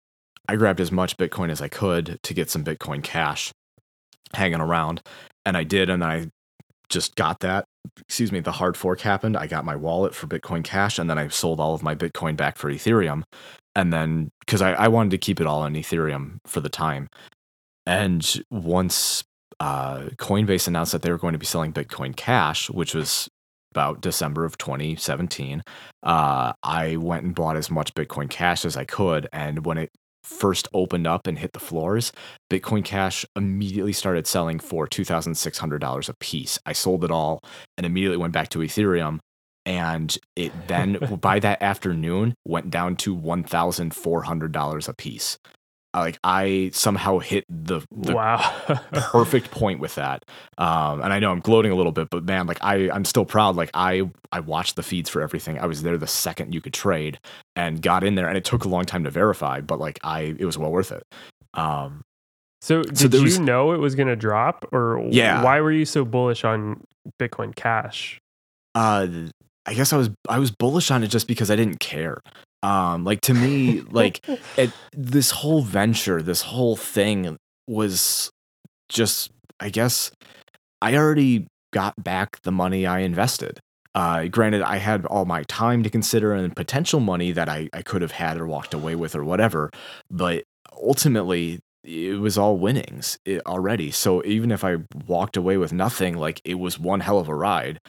I 0.48 0.56
grabbed 0.56 0.80
as 0.80 0.90
much 0.90 1.16
Bitcoin 1.16 1.50
as 1.50 1.60
I 1.60 1.68
could 1.68 2.18
to 2.22 2.34
get 2.34 2.48
some 2.48 2.64
Bitcoin 2.64 3.02
Cash 3.02 3.52
hanging 4.34 4.60
around, 4.60 5.02
and 5.44 5.56
I 5.56 5.64
did, 5.64 5.90
and 5.90 6.02
I 6.04 6.30
just 6.88 7.16
got 7.16 7.40
that. 7.40 7.66
Excuse 7.98 8.32
me. 8.32 8.40
The 8.40 8.52
hard 8.52 8.76
fork 8.76 9.00
happened. 9.00 9.36
I 9.36 9.46
got 9.46 9.64
my 9.64 9.76
wallet 9.76 10.14
for 10.14 10.26
Bitcoin 10.26 10.62
Cash, 10.64 10.98
and 10.98 11.08
then 11.08 11.18
I 11.18 11.28
sold 11.28 11.60
all 11.60 11.74
of 11.74 11.82
my 11.82 11.94
Bitcoin 11.94 12.36
back 12.36 12.56
for 12.56 12.70
Ethereum, 12.70 13.24
and 13.74 13.92
then 13.92 14.30
because 14.40 14.62
I, 14.62 14.72
I 14.72 14.88
wanted 14.88 15.10
to 15.10 15.18
keep 15.18 15.40
it 15.40 15.46
all 15.46 15.64
in 15.64 15.74
Ethereum 15.74 16.38
for 16.46 16.60
the 16.60 16.68
time, 16.68 17.08
and 17.86 18.42
once 18.50 19.24
uh, 19.60 20.08
Coinbase 20.16 20.66
announced 20.66 20.92
that 20.92 21.02
they 21.02 21.10
were 21.10 21.18
going 21.18 21.34
to 21.34 21.38
be 21.38 21.46
selling 21.46 21.72
Bitcoin 21.72 22.16
Cash, 22.16 22.68
which 22.70 22.94
was 22.94 23.28
about 23.70 24.00
December 24.00 24.44
of 24.44 24.58
2017, 24.58 25.62
uh, 26.02 26.52
I 26.62 26.96
went 26.96 27.24
and 27.24 27.34
bought 27.34 27.56
as 27.56 27.70
much 27.70 27.94
Bitcoin 27.94 28.28
Cash 28.28 28.64
as 28.64 28.76
I 28.76 28.84
could. 28.84 29.28
And 29.32 29.64
when 29.64 29.78
it 29.78 29.90
first 30.24 30.68
opened 30.72 31.06
up 31.06 31.26
and 31.26 31.38
hit 31.38 31.52
the 31.52 31.60
floors, 31.60 32.12
Bitcoin 32.50 32.84
Cash 32.84 33.24
immediately 33.36 33.92
started 33.92 34.26
selling 34.26 34.58
for 34.58 34.86
$2,600 34.86 36.08
a 36.08 36.14
piece. 36.14 36.58
I 36.66 36.72
sold 36.72 37.04
it 37.04 37.10
all 37.10 37.40
and 37.76 37.86
immediately 37.86 38.18
went 38.18 38.32
back 38.32 38.48
to 38.50 38.60
Ethereum. 38.60 39.18
And 39.64 40.16
it 40.34 40.52
then, 40.66 40.98
by 41.20 41.38
that 41.38 41.62
afternoon, 41.62 42.34
went 42.44 42.70
down 42.70 42.96
to 42.96 43.16
$1,400 43.16 44.88
a 44.88 44.94
piece. 44.94 45.38
Like 46.00 46.18
I 46.24 46.70
somehow 46.72 47.18
hit 47.18 47.44
the, 47.48 47.80
the 47.90 48.14
wow. 48.14 48.38
perfect 48.92 49.50
point 49.50 49.78
with 49.80 49.94
that. 49.96 50.24
Um, 50.58 51.02
and 51.02 51.12
I 51.12 51.18
know 51.18 51.30
I'm 51.30 51.40
gloating 51.40 51.70
a 51.72 51.74
little 51.74 51.92
bit, 51.92 52.08
but 52.10 52.24
man, 52.24 52.46
like 52.46 52.58
I, 52.62 52.90
I'm 52.90 53.04
still 53.04 53.24
proud. 53.24 53.56
Like 53.56 53.70
I, 53.74 54.10
I 54.32 54.40
watched 54.40 54.76
the 54.76 54.82
feeds 54.82 55.10
for 55.10 55.20
everything. 55.20 55.58
I 55.58 55.66
was 55.66 55.82
there 55.82 55.98
the 55.98 56.06
second 56.06 56.54
you 56.54 56.60
could 56.60 56.72
trade 56.72 57.18
and 57.56 57.82
got 57.82 58.04
in 58.04 58.14
there, 58.14 58.26
and 58.28 58.36
it 58.38 58.44
took 58.44 58.64
a 58.64 58.68
long 58.68 58.84
time 58.84 59.04
to 59.04 59.10
verify, 59.10 59.60
but 59.60 59.78
like 59.78 59.98
I, 60.02 60.34
it 60.38 60.44
was 60.44 60.56
well 60.56 60.70
worth 60.70 60.92
it. 60.92 61.02
Um, 61.54 62.02
so 62.62 62.82
did 62.82 62.96
So 63.12 63.18
you 63.18 63.24
was- 63.24 63.38
know 63.38 63.72
it 63.72 63.78
was 63.78 63.94
going 63.94 64.08
to 64.08 64.16
drop, 64.16 64.66
or 64.72 65.06
Yeah. 65.10 65.42
why 65.42 65.60
were 65.60 65.72
you 65.72 65.84
so 65.84 66.04
bullish 66.04 66.44
on 66.44 66.82
Bitcoin 67.20 67.54
Cash? 67.54 68.18
uh, 68.74 69.06
I 69.66 69.74
guess 69.74 69.92
I 69.92 69.96
was, 69.96 70.10
I 70.28 70.38
was 70.38 70.50
bullish 70.50 70.90
on 70.90 71.04
it 71.04 71.08
just 71.08 71.28
because 71.28 71.50
I 71.50 71.56
didn't 71.56 71.78
care. 71.78 72.18
Um, 72.62 73.04
like 73.04 73.20
to 73.22 73.34
me, 73.34 73.80
like 73.80 74.26
it, 74.56 74.70
this 74.92 75.30
whole 75.30 75.62
venture, 75.62 76.22
this 76.22 76.42
whole 76.42 76.76
thing 76.76 77.36
was 77.66 78.30
just, 78.88 79.30
I 79.58 79.68
guess, 79.68 80.12
I 80.80 80.96
already 80.96 81.46
got 81.72 81.94
back 82.02 82.40
the 82.42 82.52
money 82.52 82.86
I 82.86 83.00
invested. 83.00 83.58
Uh, 83.94 84.26
granted, 84.26 84.62
I 84.62 84.76
had 84.76 85.04
all 85.06 85.24
my 85.24 85.42
time 85.44 85.82
to 85.82 85.90
consider 85.90 86.32
and 86.34 86.54
potential 86.54 87.00
money 87.00 87.32
that 87.32 87.48
I, 87.48 87.68
I 87.72 87.82
could 87.82 88.00
have 88.00 88.12
had 88.12 88.38
or 88.38 88.46
walked 88.46 88.74
away 88.74 88.94
with 88.94 89.14
or 89.14 89.24
whatever, 89.24 89.70
but 90.10 90.44
ultimately 90.72 91.60
it 91.84 92.20
was 92.20 92.38
all 92.38 92.56
winnings 92.58 93.18
already. 93.44 93.90
So 93.90 94.24
even 94.24 94.50
if 94.50 94.64
I 94.64 94.76
walked 95.06 95.36
away 95.36 95.56
with 95.56 95.72
nothing, 95.72 96.16
like 96.16 96.40
it 96.44 96.54
was 96.54 96.78
one 96.78 97.00
hell 97.00 97.18
of 97.18 97.28
a 97.28 97.34
ride, 97.34 97.80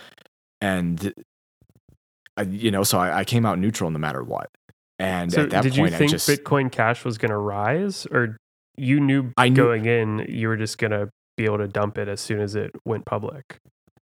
and 0.60 1.14
I, 2.36 2.42
you 2.44 2.72
know, 2.72 2.84
so 2.84 2.98
I, 3.00 3.20
I 3.20 3.24
came 3.24 3.46
out 3.46 3.60
neutral 3.60 3.92
no 3.92 4.00
matter 4.00 4.24
what. 4.24 4.50
And 5.00 5.32
So 5.32 5.44
at 5.44 5.50
that 5.52 5.64
did 5.64 5.74
point, 5.76 5.92
you 5.92 5.98
think 5.98 6.12
just 6.12 6.30
Bitcoin 6.30 6.72
Cash 6.72 7.04
was 7.04 7.18
going 7.18 7.32
to 7.32 7.38
rise, 7.38 8.06
or 8.12 8.38
you 8.78 9.00
knew 9.00 9.32
I 9.38 9.50
knew- 9.50 9.56
going 9.56 9.86
in 9.86 10.26
you 10.30 10.48
were 10.48 10.58
just 10.58 10.78
going 10.78 10.92
to 10.92 11.10
be 11.38 11.46
able 11.46 11.58
to 11.60 11.68
dump 11.68 11.98
it 11.98 12.08
as 12.08 12.22
soon 12.22 12.40
as 12.40 12.56
it 12.56 12.72
went 12.86 13.06
public? 13.06 13.58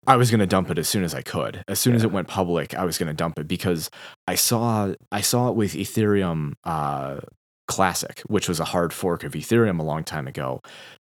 I 0.05 0.17
was 0.17 0.29
going 0.29 0.41
to 0.41 0.45
dump 0.45 0.69
it 0.69 0.77
as 0.77 0.89
soon 0.89 1.05
as 1.05 1.15
I 1.15 1.21
could. 1.21 1.63
As 1.69 1.79
soon 1.79 1.95
as 1.95 2.03
it 2.03 2.11
went 2.11 2.27
public, 2.27 2.75
I 2.75 2.83
was 2.83 2.97
going 2.97 3.07
to 3.07 3.13
dump 3.13 3.39
it 3.39 3.47
because 3.47 3.89
I 4.27 4.35
saw 4.35 4.93
I 5.11 5.21
saw 5.21 5.47
it 5.47 5.55
with 5.55 5.73
Ethereum 5.73 6.53
uh, 6.65 7.21
Classic, 7.69 8.19
which 8.27 8.49
was 8.49 8.59
a 8.59 8.65
hard 8.65 8.91
fork 8.91 9.23
of 9.23 9.31
Ethereum 9.31 9.79
a 9.79 9.83
long 9.83 10.03
time 10.03 10.27
ago, 10.27 10.59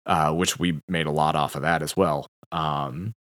uh, 0.06 0.34
which 0.34 0.60
we 0.60 0.82
made 0.90 1.08
a 1.08 1.12
lot 1.12 1.38
off 1.38 1.56
of 1.56 1.62
that 1.62 1.82
as 1.82 1.96
well. 1.96 2.28
Um, 2.52 3.14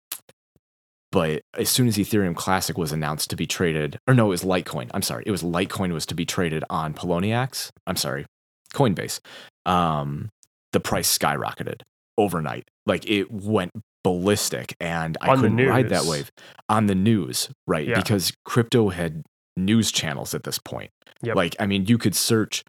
but 1.11 1.43
as 1.55 1.69
soon 1.69 1.87
as 1.87 1.97
Ethereum 1.97 2.35
Classic 2.35 2.77
was 2.77 2.91
announced 2.91 3.29
to 3.29 3.35
be 3.35 3.47
traded, 3.47 3.99
or 4.07 4.13
no, 4.13 4.27
it 4.27 4.29
was 4.29 4.43
Litecoin. 4.43 4.89
I'm 4.93 5.01
sorry, 5.01 5.23
it 5.25 5.31
was 5.31 5.43
Litecoin 5.43 5.91
was 5.91 6.05
to 6.07 6.15
be 6.15 6.25
traded 6.25 6.63
on 6.69 6.93
Poloniex. 6.93 7.71
I'm 7.87 7.95
sorry, 7.95 8.25
Coinbase. 8.73 9.19
Um, 9.65 10.29
the 10.71 10.79
price 10.79 11.15
skyrocketed 11.17 11.81
overnight. 12.17 12.67
Like 12.85 13.09
it 13.09 13.31
went 13.31 13.71
ballistic, 14.03 14.75
and 14.79 15.17
I 15.21 15.29
On 15.29 15.41
couldn't 15.41 15.65
ride 15.67 15.89
that 15.89 16.05
wave 16.05 16.31
on 16.67 16.87
the 16.87 16.95
news, 16.95 17.49
right? 17.67 17.87
Yeah. 17.87 17.95
Because 17.95 18.31
crypto 18.45 18.89
had 18.89 19.23
news 19.57 19.91
channels 19.91 20.33
at 20.33 20.43
this 20.43 20.57
point. 20.57 20.91
Yep. 21.21 21.35
Like, 21.35 21.55
I 21.59 21.65
mean, 21.65 21.85
you 21.85 21.97
could 21.97 22.15
search 22.15 22.63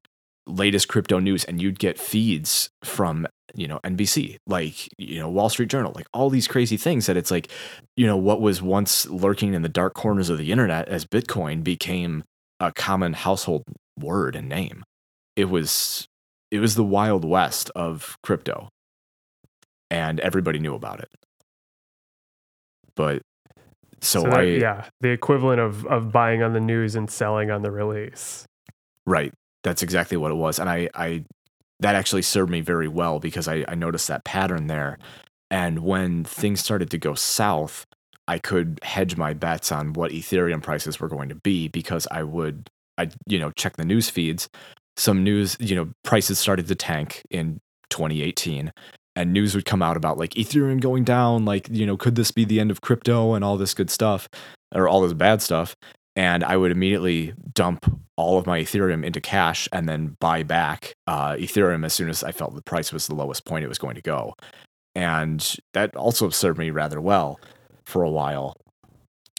latest 0.47 0.89
crypto 0.89 1.19
news 1.19 1.45
and 1.45 1.61
you'd 1.61 1.79
get 1.79 1.99
feeds 1.99 2.71
from 2.83 3.27
you 3.55 3.67
know 3.67 3.81
NBC, 3.85 4.37
like 4.47 4.89
you 4.99 5.19
know 5.19 5.29
Wall 5.29 5.49
Street 5.49 5.69
Journal, 5.69 5.93
like 5.95 6.07
all 6.13 6.31
these 6.31 6.49
crazy 6.49 6.77
things 6.77 7.07
that 7.07 7.17
it's 7.17 7.31
like, 7.31 7.49
you 7.97 8.07
know, 8.07 8.17
what 8.17 8.41
was 8.41 8.63
once 8.63 9.09
lurking 9.09 9.55
in 9.55 9.63
the 9.63 9.69
dark 9.69 9.95
corners 9.95 10.31
of 10.31 10.39
the 10.39 10.53
internet 10.53 10.89
as 10.89 11.05
Bitcoin 11.05 11.63
became 11.63 12.25
a 12.59 12.73
common 12.73 13.15
household 13.15 13.65
word 13.99 14.37
and 14.37 14.49
name. 14.49 14.85
It 15.37 15.47
was 15.47 16.07
it 16.51 16.59
was 16.59 16.75
the 16.75 16.85
wild 16.85 17.25
west 17.25 17.71
of 17.75 18.17
crypto. 18.23 18.69
And 19.93 20.21
everybody 20.21 20.61
knew 20.61 20.75
about 20.75 21.01
it. 21.01 21.09
But 22.95 23.23
so, 24.01 24.23
that- 24.23 24.35
I 24.35 24.43
yeah, 24.43 24.87
the 25.01 25.11
equivalent 25.11 25.61
of 25.61 25.87
of 25.87 26.13
buying 26.13 26.43
on 26.43 26.53
the 26.53 26.61
news 26.61 26.95
and 26.95 27.11
selling 27.11 27.51
on 27.51 27.63
the 27.63 27.71
release. 27.71 28.47
Right. 29.07 29.33
That's 29.63 29.83
exactly 29.83 30.17
what 30.17 30.31
it 30.31 30.37
was. 30.37 30.59
And 30.59 30.69
I, 30.71 30.89
I 30.95 31.25
that 31.81 31.95
actually 31.95 32.23
served 32.23 32.51
me 32.51 32.61
very 32.61 32.89
well 32.89 33.21
because 33.21 33.49
I, 33.49 33.65
I 33.69 33.75
noticed 33.75 34.09
that 34.09 34.25
pattern 34.25 34.67
there. 34.67 34.99
And 35.51 35.81
when 35.81 36.25
things 36.25 36.61
started 36.61 36.91
to 36.91 36.99
go 36.99 37.15
south, 37.15 37.87
I 38.29 38.39
could 38.39 38.79
hedge 38.83 39.17
my 39.17 39.35
bets 39.35 39.73
on 39.73 39.95
what 39.95 40.13
Ethereum 40.13 40.63
prices 40.63 41.01
were 41.01 41.09
going 41.09 41.29
to 41.31 41.35
be 41.35 41.69
because 41.69 42.07
I 42.11 42.23
would 42.23 42.71
I 42.99 43.11
you 43.27 43.39
know 43.39 43.51
check 43.53 43.77
the 43.77 43.85
news 43.85 44.11
feeds. 44.11 44.49
Some 44.97 45.25
news, 45.25 45.57
you 45.61 45.75
know, 45.75 45.91
prices 46.05 46.39
started 46.39 46.69
to 46.69 46.75
tank 46.75 47.23
in 47.31 47.61
2018 47.91 48.73
and 49.17 49.33
news 49.33 49.55
would 49.55 49.65
come 49.65 49.83
out 49.83 49.97
about 49.97 50.19
like 50.19 50.31
Ethereum 50.35 50.81
going 50.81 51.05
down, 51.05 51.45
like, 51.45 51.69
you 51.71 51.87
know, 51.87 51.97
could 51.97 52.15
this 52.15 52.31
be 52.31 52.45
the 52.45 52.61
end 52.61 52.71
of 52.71 52.81
crypto 52.81 53.35
and 53.35 53.45
all 53.45 53.57
this 53.57 53.75
good 53.75 53.91
stuff 53.91 54.29
or 54.75 54.89
all 54.89 55.01
this 55.01 55.13
bad 55.13 55.43
stuff? 55.43 55.75
And 56.21 56.45
I 56.45 56.59
would 56.59 56.71
immediately 56.71 57.33
dump 57.55 57.91
all 58.19 58.37
of 58.37 58.47
my 58.47 58.61
Ethereum 58.61 59.07
into 59.07 59.23
cash 59.23 59.67
and 59.73 59.89
then 59.89 60.19
buy 60.21 60.43
back 60.43 60.93
uh, 61.07 61.31
Ethereum 61.31 61.83
as 61.83 61.95
soon 61.95 62.11
as 62.11 62.23
I 62.23 62.31
felt 62.31 62.55
the 62.55 62.61
price 62.61 62.93
was 62.93 63.07
the 63.07 63.15
lowest 63.15 63.47
point 63.47 63.65
it 63.65 63.69
was 63.69 63.79
going 63.79 63.95
to 63.95 64.03
go. 64.03 64.35
And 64.95 65.57
that 65.73 65.97
also 65.97 66.29
served 66.29 66.59
me 66.59 66.69
rather 66.69 67.01
well 67.01 67.41
for 67.87 68.03
a 68.03 68.11
while. 68.11 68.55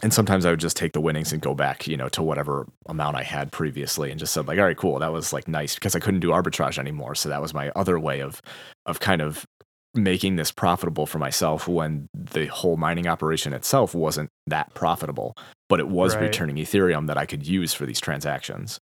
And 0.02 0.12
sometimes 0.12 0.44
I 0.44 0.50
would 0.50 0.60
just 0.60 0.76
take 0.76 0.94
the 0.94 1.02
winnings 1.02 1.32
and 1.32 1.40
go 1.40 1.54
back, 1.54 1.86
you 1.86 1.98
know, 1.98 2.10
to 2.10 2.24
whatever 2.24 2.68
amount 2.88 3.16
I 3.16 3.22
had 3.22 3.52
previously, 3.52 4.10
and 4.10 4.20
just 4.20 4.34
said 4.34 4.48
like, 4.48 4.58
all 4.58 4.66
right, 4.66 4.76
cool, 4.76 4.98
that 4.98 5.14
was 5.14 5.32
like 5.32 5.48
nice 5.48 5.76
because 5.76 5.96
I 5.96 6.00
couldn't 6.00 6.22
do 6.22 6.30
arbitrage 6.30 6.80
anymore. 6.80 7.14
So 7.14 7.30
that 7.30 7.44
was 7.44 7.54
my 7.54 7.70
other 7.76 8.00
way 8.00 8.22
of, 8.22 8.42
of 8.88 9.00
kind 9.00 9.22
of 9.22 9.46
making 9.94 10.38
this 10.38 10.52
profitable 10.52 11.06
for 11.06 11.20
myself 11.20 11.68
when 11.68 12.08
the 12.16 12.48
whole 12.48 12.78
mining 12.78 13.08
operation 13.08 13.54
itself 13.54 13.94
wasn't 13.94 14.30
that 14.48 14.74
profitable, 14.74 15.36
but 15.72 15.80
it 15.80 15.88
was 15.88 16.16
Right. 16.16 16.24
returning 16.24 16.58
Ethereum 16.58 17.08
that 17.08 17.18
I 17.18 17.26
could 17.26 17.48
use 17.48 17.74
for 17.74 17.86
these 17.86 18.02
transactions. 18.02 18.78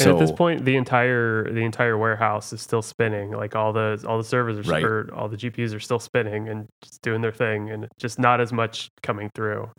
and 0.00 0.08
at 0.10 0.18
this 0.18 0.32
point, 0.32 0.64
the 0.64 0.74
entire 0.76 1.52
the 1.52 1.60
entire 1.60 1.96
warehouse 1.98 2.52
is 2.54 2.62
still 2.62 2.80
spinning. 2.82 3.30
Like 3.32 3.54
all 3.54 3.72
the 3.74 4.02
all 4.08 4.16
the 4.18 4.24
servers 4.24 4.58
are 4.66 4.70
Right. 4.72 4.82
or 4.82 5.10
all 5.14 5.28
the 5.28 5.36
GPUs 5.36 5.74
are 5.74 5.80
still 5.80 5.98
spinning 6.00 6.48
and 6.48 6.66
just 6.82 7.02
doing 7.02 7.20
their 7.20 7.30
thing, 7.30 7.70
and 7.70 7.86
just 7.98 8.18
not 8.18 8.40
as 8.40 8.52
much 8.52 8.88
coming 9.02 9.30
through. 9.34 9.70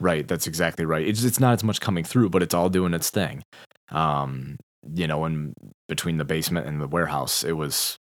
Right, 0.00 0.26
that's 0.26 0.46
exactly 0.46 0.84
right. 0.86 1.06
It's 1.06 1.22
it's 1.22 1.38
not 1.38 1.52
as 1.52 1.62
much 1.62 1.80
coming 1.80 2.02
through, 2.02 2.30
but 2.30 2.42
it's 2.42 2.54
all 2.54 2.70
doing 2.70 2.94
its 2.94 3.10
thing. 3.10 3.42
Um, 3.90 4.56
you 4.94 5.06
know, 5.06 5.24
and 5.24 5.52
between 5.88 6.16
the 6.16 6.24
basement 6.24 6.66
and 6.66 6.80
the 6.80 6.88
warehouse, 6.88 7.44
it 7.44 7.52
was 7.52 7.96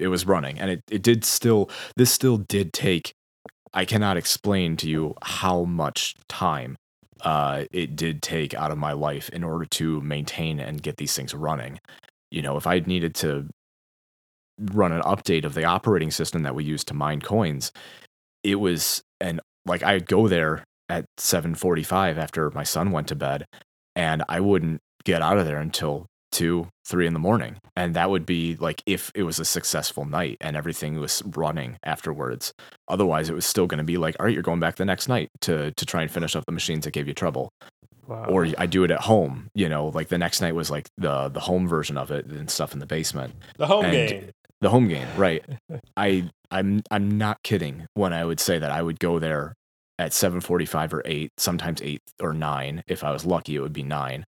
it 0.00 0.08
was 0.08 0.26
running, 0.26 0.58
and 0.58 0.70
it 0.70 0.80
it 0.90 1.02
did 1.02 1.24
still 1.24 1.70
this 1.96 2.10
still 2.12 2.36
did 2.36 2.72
take. 2.72 3.12
I 3.74 3.84
cannot 3.84 4.16
explain 4.16 4.76
to 4.78 4.88
you 4.88 5.14
how 5.22 5.64
much 5.64 6.14
time 6.28 6.76
uh, 7.22 7.64
it 7.72 7.96
did 7.96 8.22
take 8.22 8.54
out 8.54 8.70
of 8.70 8.78
my 8.78 8.92
life 8.92 9.28
in 9.30 9.44
order 9.44 9.64
to 9.64 10.00
maintain 10.00 10.60
and 10.60 10.82
get 10.82 10.96
these 10.96 11.14
things 11.14 11.34
running. 11.34 11.80
You 12.30 12.42
know, 12.42 12.56
if 12.56 12.66
I 12.66 12.80
needed 12.80 13.14
to 13.16 13.48
run 14.58 14.92
an 14.92 15.02
update 15.02 15.44
of 15.44 15.54
the 15.54 15.64
operating 15.64 16.10
system 16.10 16.42
that 16.42 16.54
we 16.54 16.64
use 16.64 16.84
to 16.84 16.94
mine 16.94 17.20
coins, 17.20 17.72
it 18.42 18.56
was 18.56 19.02
and 19.20 19.40
like 19.66 19.82
I'd 19.82 20.06
go 20.06 20.28
there 20.28 20.64
at 20.88 21.06
7:45 21.18 22.18
after 22.18 22.50
my 22.50 22.64
son 22.64 22.90
went 22.90 23.08
to 23.08 23.14
bed 23.14 23.46
and 23.94 24.22
I 24.28 24.40
wouldn't 24.40 24.80
get 25.04 25.22
out 25.22 25.38
of 25.38 25.46
there 25.46 25.58
until 25.58 26.06
2 26.32 26.66
3 26.86 27.06
in 27.06 27.12
the 27.12 27.18
morning 27.18 27.56
and 27.76 27.94
that 27.94 28.10
would 28.10 28.26
be 28.26 28.56
like 28.56 28.82
if 28.86 29.12
it 29.14 29.22
was 29.22 29.38
a 29.38 29.44
successful 29.44 30.04
night 30.04 30.36
and 30.40 30.56
everything 30.56 30.98
was 30.98 31.22
running 31.36 31.76
afterwards 31.84 32.52
otherwise 32.88 33.28
it 33.30 33.34
was 33.34 33.46
still 33.46 33.66
going 33.66 33.78
to 33.78 33.84
be 33.84 33.96
like 33.98 34.16
all 34.18 34.26
right 34.26 34.32
you're 34.34 34.42
going 34.42 34.60
back 34.60 34.76
the 34.76 34.84
next 34.84 35.08
night 35.08 35.28
to 35.40 35.70
to 35.72 35.86
try 35.86 36.02
and 36.02 36.10
finish 36.10 36.34
up 36.34 36.44
the 36.46 36.52
machines 36.52 36.84
that 36.84 36.90
gave 36.92 37.06
you 37.06 37.14
trouble 37.14 37.50
Wow. 38.08 38.24
or 38.28 38.48
I 38.58 38.66
do 38.66 38.82
it 38.82 38.90
at 38.90 39.02
home 39.02 39.46
you 39.54 39.68
know 39.68 39.86
like 39.88 40.08
the 40.08 40.18
next 40.18 40.40
night 40.40 40.56
was 40.56 40.70
like 40.70 40.88
the 40.98 41.28
the 41.28 41.38
home 41.40 41.68
version 41.68 41.96
of 41.96 42.10
it 42.10 42.26
and 42.26 42.50
stuff 42.50 42.72
in 42.72 42.80
the 42.80 42.86
basement 42.86 43.34
The 43.58 43.66
home 43.68 43.84
And- 43.84 44.08
game. 44.08 44.30
the 44.60 44.70
home 44.70 44.88
game, 44.88 45.06
right? 45.16 45.44
I 45.96 46.28
I'm 46.50 46.82
I'm 46.90 47.16
not 47.16 47.42
kidding 47.44 47.86
when 47.94 48.12
I 48.12 48.24
would 48.24 48.40
say 48.40 48.58
that 48.58 48.70
I 48.72 48.82
would 48.82 48.98
go 48.98 49.18
there 49.20 49.54
at 50.00 50.10
7:45 50.12 50.92
or 50.94 51.02
8, 51.04 51.30
sometimes 51.38 51.80
8 51.82 52.00
or 52.20 52.32
9. 52.32 52.82
If 52.88 53.04
I 53.04 53.12
was 53.12 53.24
lucky, 53.24 53.54
it 53.54 53.60
would 53.60 53.72
be 53.72 53.82
9. 53.84 54.24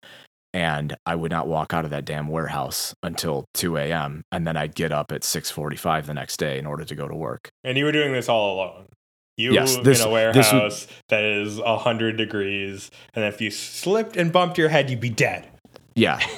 And 0.53 0.95
I 1.05 1.15
would 1.15 1.31
not 1.31 1.47
walk 1.47 1.73
out 1.73 1.85
of 1.85 1.91
that 1.91 2.03
damn 2.03 2.27
warehouse 2.27 2.93
until 3.03 3.45
2 3.53 3.77
a.m. 3.77 4.23
And 4.31 4.45
then 4.45 4.57
I'd 4.57 4.75
get 4.75 4.91
up 4.91 5.11
at 5.11 5.21
6:45 5.23 6.05
the 6.07 6.13
next 6.13 6.37
day 6.37 6.57
in 6.59 6.65
order 6.65 6.83
to 6.83 6.93
go 6.95 7.07
to 7.07 7.15
work. 7.15 7.49
And 7.63 7.77
you 7.77 7.85
were 7.85 7.91
doing 7.93 8.11
this 8.11 8.27
all 8.27 8.55
alone. 8.55 8.87
You 9.37 9.53
Yes, 9.53 9.77
this- 9.77 10.01
in 10.01 10.07
a 10.07 10.09
this 10.33 10.51
warehouse 10.51 10.87
that 11.07 11.23
is 11.23 11.57
a 11.59 11.77
hundred 11.77 12.17
degrees, 12.17 12.91
and 13.15 13.23
if 13.23 13.39
you 13.39 13.49
slipped 13.49 14.17
and 14.17 14.31
bumped 14.31 14.57
your 14.57 14.67
head, 14.69 14.89
you'd 14.89 14.99
be 14.99 15.09
dead. 15.09 15.47
Yeah. 15.95 16.19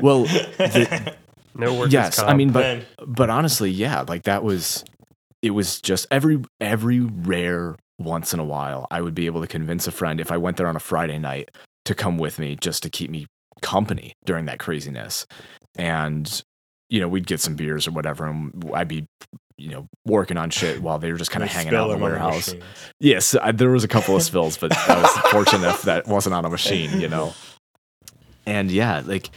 Well, 0.00 0.22
the, 0.22 1.14
no 1.56 1.74
work. 1.74 1.90
yes, 1.90 2.20
I 2.20 2.34
mean, 2.34 2.52
but 2.52 2.60
Man, 2.60 2.84
but 3.04 3.28
honestly, 3.28 3.70
yeah, 3.70 4.04
like 4.06 4.22
that 4.22 4.44
was 4.44 4.84
it 5.42 5.50
was 5.50 5.80
just 5.80 6.06
every 6.12 6.40
every 6.60 7.00
rare 7.00 7.74
once 7.98 8.32
in 8.32 8.38
a 8.38 8.44
while 8.44 8.86
I 8.92 9.00
would 9.00 9.14
be 9.16 9.26
able 9.26 9.40
to 9.40 9.48
convince 9.48 9.88
a 9.88 9.90
friend 9.90 10.20
if 10.20 10.30
I 10.30 10.36
went 10.36 10.58
there 10.58 10.68
on 10.68 10.76
a 10.76 10.80
Friday 10.80 11.18
night 11.18 11.50
to 11.88 11.94
come 11.94 12.18
with 12.18 12.38
me 12.38 12.56
just 12.60 12.82
to 12.84 12.90
keep 12.90 13.10
me 13.10 13.26
company 13.62 14.14
during 14.24 14.44
that 14.44 14.58
craziness. 14.58 15.26
And 15.76 16.42
you 16.88 17.00
know, 17.00 17.08
we'd 17.08 17.26
get 17.26 17.40
some 17.40 17.54
beers 17.54 17.86
or 17.86 17.90
whatever, 17.90 18.26
and 18.26 18.70
I'd 18.72 18.88
be, 18.88 19.06
you 19.58 19.68
know, 19.68 19.88
working 20.06 20.38
on 20.38 20.48
shit 20.48 20.80
while 20.80 20.98
they 20.98 21.12
were 21.12 21.18
just 21.18 21.30
kind 21.32 21.42
of 21.42 21.50
hanging 21.50 21.74
out 21.74 21.90
in 21.90 21.98
the 21.98 22.04
warehouse. 22.04 22.48
machines. 22.48 22.64
Yes, 23.00 23.34
I, 23.34 23.52
there 23.52 23.70
was 23.70 23.84
a 23.84 23.88
couple 23.88 24.16
of 24.16 24.22
spills, 24.22 24.56
but 24.56 24.72
I 24.88 25.02
was 25.02 25.10
fortunate 25.30 25.68
if 25.68 25.82
that 25.82 26.06
wasn't 26.06 26.34
on 26.34 26.44
a 26.44 26.50
machine, 26.50 27.00
you 27.00 27.08
know. 27.08 27.34
And 28.46 28.70
yeah, 28.70 29.02
like 29.04 29.30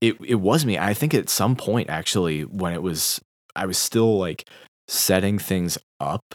it 0.00 0.16
it 0.24 0.36
was 0.36 0.64
me. 0.64 0.78
I 0.78 0.94
think 0.94 1.12
at 1.14 1.28
some 1.28 1.56
point 1.56 1.90
actually 1.90 2.42
when 2.42 2.72
it 2.72 2.82
was 2.82 3.20
I 3.56 3.66
was 3.66 3.76
still 3.76 4.18
like 4.18 4.48
setting 4.88 5.38
things 5.38 5.76
up, 6.00 6.34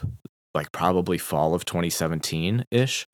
like 0.54 0.70
probably 0.72 1.18
fall 1.18 1.54
of 1.54 1.64
2017 1.64 2.64
ish. 2.70 3.06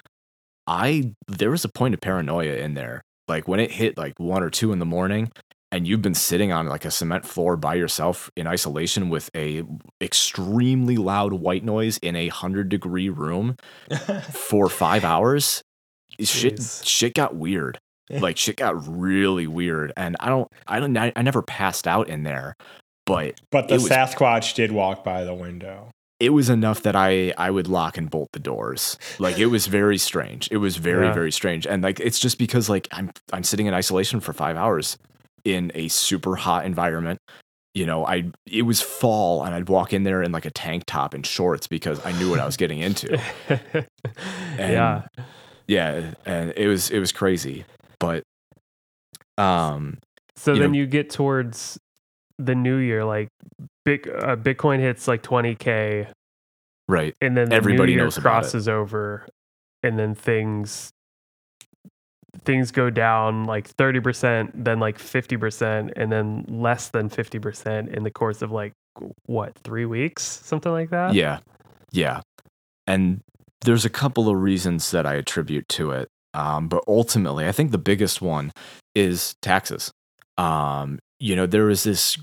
I 0.67 1.13
there 1.29 1.51
was 1.51 1.65
a 1.65 1.69
point 1.69 1.95
of 1.95 2.01
paranoia 2.01 2.57
in 2.57 2.75
there. 2.75 3.03
Like 3.29 3.49
when 3.49 3.61
it 3.61 3.73
hit 3.73 3.97
like 3.99 4.15
one 4.19 4.43
or 4.43 4.51
two 4.51 4.73
in 4.73 4.79
the 4.79 4.87
morning, 4.87 5.31
and 5.73 5.87
you've 5.87 6.03
been 6.03 6.15
sitting 6.15 6.53
on 6.53 6.67
like 6.69 6.85
a 6.85 6.91
cement 6.91 7.25
floor 7.27 7.57
by 7.57 7.75
yourself 7.75 8.31
in 8.37 8.47
isolation 8.47 9.09
with 9.09 9.31
a 9.37 9.65
extremely 10.01 10.97
loud 10.97 11.33
white 11.35 11.65
noise 11.65 11.99
in 11.99 12.17
a 12.17 12.29
hundred 12.29 12.69
degree 12.69 13.09
room 13.09 13.57
for 14.33 14.69
five 14.69 15.05
hours, 15.05 15.63
shit 16.21 16.57
Jeez. 16.57 16.87
shit 16.87 17.15
got 17.15 17.35
weird. 17.35 17.79
Like 18.09 18.37
shit 18.37 18.57
got 18.57 18.87
really 18.87 19.49
weird, 19.49 19.93
and 19.97 20.15
I 20.21 20.29
don't, 20.29 20.49
I 20.69 20.79
don't, 20.79 20.97
I, 20.97 21.13
I 21.17 21.23
never 21.23 21.43
passed 21.43 21.89
out 21.89 22.09
in 22.09 22.23
there, 22.23 22.55
but 23.05 23.41
But 23.51 23.67
the 23.67 23.75
was- 23.75 23.89
Sasquatch 23.89 24.55
did 24.55 24.71
walk 24.71 25.03
by 25.03 25.25
the 25.25 25.35
window. 25.35 25.91
It 26.19 26.31
was 26.31 26.49
enough 26.49 26.83
that 26.83 26.97
I 26.97 27.33
I 27.37 27.51
would 27.51 27.69
lock 27.69 27.97
and 27.99 28.11
bolt 28.11 28.31
the 28.33 28.39
doors. 28.41 28.99
Like 29.19 29.39
it 29.39 29.47
was 29.47 29.67
very 29.67 29.99
strange. 29.99 30.49
It 30.51 30.57
was 30.59 30.77
very 30.77 31.07
Yeah. 31.07 31.13
very 31.13 31.33
strange, 31.33 31.67
and 31.67 31.83
like 31.83 32.01
it's 32.01 32.19
just 32.19 32.39
because 32.39 32.69
like 32.69 32.89
I'm 32.93 33.11
I'm 33.33 33.45
sitting 33.45 33.67
in 33.67 33.75
isolation 33.75 34.21
for 34.21 34.33
five 34.33 34.57
hours 34.57 34.97
in 35.45 35.71
a 35.75 35.89
super 35.89 36.37
hot 36.37 36.65
environment. 36.67 37.19
You 37.75 37.85
know, 37.85 38.07
I 38.07 38.31
it 38.47 38.63
was 38.63 38.81
fall, 38.81 39.45
and 39.45 39.55
I'd 39.55 39.69
walk 39.69 39.93
in 39.93 40.05
there 40.05 40.23
in 40.23 40.33
like 40.33 40.47
a 40.47 40.51
tank 40.51 40.85
top 40.87 41.13
and 41.13 41.27
shorts 41.27 41.67
because 41.67 42.05
I 42.07 42.13
knew 42.13 42.31
what 42.31 42.41
I 42.41 42.47
was 42.47 42.57
getting 42.57 42.79
into. 42.79 43.21
yeah. 44.59 45.03
yeah, 45.67 46.13
and 46.25 46.53
it 46.57 46.69
was 46.69 46.91
it 46.91 46.99
was 46.99 47.13
crazy, 47.13 47.65
but 48.01 48.23
um 49.39 49.99
So 50.37 50.53
you 50.55 50.61
then 50.61 50.73
know- 50.73 50.79
you 50.79 50.87
get 50.87 51.11
towards 51.11 51.79
the 52.39 52.55
new 52.55 52.77
year, 52.77 53.05
like 53.05 53.29
big 53.85 54.09
uh, 54.09 54.37
Bitcoin 54.37 54.81
hits 54.81 55.09
like 55.09 55.23
20k, 55.23 56.09
right 56.89 57.15
and 57.21 57.37
then 57.37 57.49
the 57.49 57.57
Everybody 57.57 57.97
knows 57.97 58.19
crosses 58.19 58.69
over, 58.69 59.27
and 59.83 59.99
then 59.99 60.15
things 60.15 60.91
things 62.45 62.71
go 62.71 62.91
down 62.91 63.45
like 63.45 63.75
30%, 63.77 64.51
then 64.55 64.79
like 64.79 64.99
50%, 64.99 65.93
and 65.97 66.13
then 66.13 66.45
less 66.49 66.89
than 66.89 67.09
50% 67.09 67.93
in 67.93 68.03
the 68.03 68.11
course 68.11 68.43
of 68.43 68.53
like 68.53 68.73
what 69.27 69.55
three 69.59 69.85
weeks, 69.85 70.23
something 70.23 70.73
like 70.73 70.91
that. 70.91 71.15
Yeah. 71.15 71.41
Yeah. 71.93 72.21
And 72.87 73.21
there's 73.63 73.85
a 73.85 73.91
couple 73.91 74.29
of 74.29 74.41
reasons 74.41 74.91
that 74.91 75.07
I 75.07 75.15
attribute 75.15 75.69
to 75.71 75.91
it. 75.93 76.09
Um, 76.35 76.69
but 76.69 76.85
ultimately, 76.87 77.47
I 77.49 77.53
think 77.53 77.71
the 77.71 77.79
biggest 77.79 78.21
one 78.21 78.53
is 78.95 79.35
taxes. 79.41 79.91
Um, 80.37 80.99
you 81.19 81.37
know, 81.37 81.47
there 81.47 81.65
was 81.65 81.85
this 81.85 82.19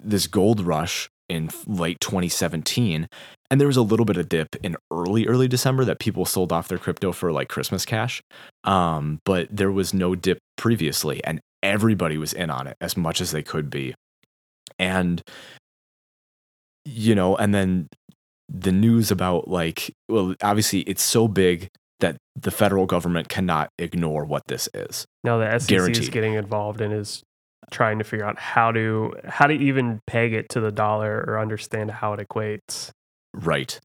this 0.00 0.26
gold 0.26 0.60
rush 0.60 1.08
in 1.28 1.50
late 1.66 2.00
2017, 2.00 3.08
and 3.50 3.60
there 3.60 3.68
was 3.68 3.76
a 3.76 3.82
little 3.82 4.06
bit 4.06 4.16
of 4.16 4.28
dip 4.28 4.56
in 4.62 4.76
early 4.90 5.26
early 5.26 5.48
December 5.48 5.84
that 5.84 5.98
people 5.98 6.24
sold 6.24 6.52
off 6.52 6.68
their 6.68 6.78
crypto 6.78 7.12
for 7.12 7.32
like 7.32 7.48
Christmas 7.48 7.84
cash. 7.84 8.22
Um, 8.64 9.20
but 9.24 9.48
there 9.50 9.72
was 9.72 9.92
no 9.92 10.14
dip 10.14 10.38
previously, 10.56 11.22
and 11.24 11.40
everybody 11.62 12.18
was 12.18 12.32
in 12.32 12.50
on 12.50 12.66
it 12.66 12.76
as 12.80 12.96
much 12.96 13.20
as 13.20 13.30
they 13.30 13.42
could 13.42 13.70
be. 13.70 13.94
And 14.78 15.22
you 16.84 17.14
know, 17.14 17.36
and 17.36 17.54
then 17.54 17.88
the 18.48 18.72
news 18.72 19.10
about 19.10 19.48
like 19.48 19.92
well 20.08 20.34
obviously 20.42 20.80
it's 20.80 21.02
so 21.02 21.28
big 21.28 21.68
that 22.00 22.16
the 22.36 22.50
federal 22.50 22.86
government 22.86 23.28
cannot 23.28 23.68
ignore 23.78 24.24
what 24.24 24.42
this 24.46 24.68
is 24.72 25.04
Now 25.22 25.38
the 25.38 25.58
SEC 25.58 25.90
is 25.90 26.08
getting 26.08 26.34
involved 26.34 26.80
and 26.80 26.94
is 26.94 27.22
trying 27.70 27.98
to 27.98 28.04
figure 28.04 28.24
out 28.26 28.38
how 28.38 28.72
to 28.72 29.14
how 29.26 29.46
to 29.46 29.54
even 29.54 30.00
peg 30.06 30.32
it 30.32 30.48
to 30.50 30.60
the 30.60 30.72
dollar 30.72 31.24
or 31.26 31.38
understand 31.38 31.90
how 31.90 32.12
it 32.14 32.28
equates. 32.28 32.90
right 33.34 33.80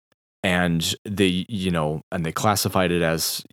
and 0.46 0.94
they 1.06 1.46
you 1.48 1.72
know 1.72 2.02
and 2.12 2.26
they 2.26 2.32
classified 2.32 2.92
it 2.92 3.02
as 3.02 3.44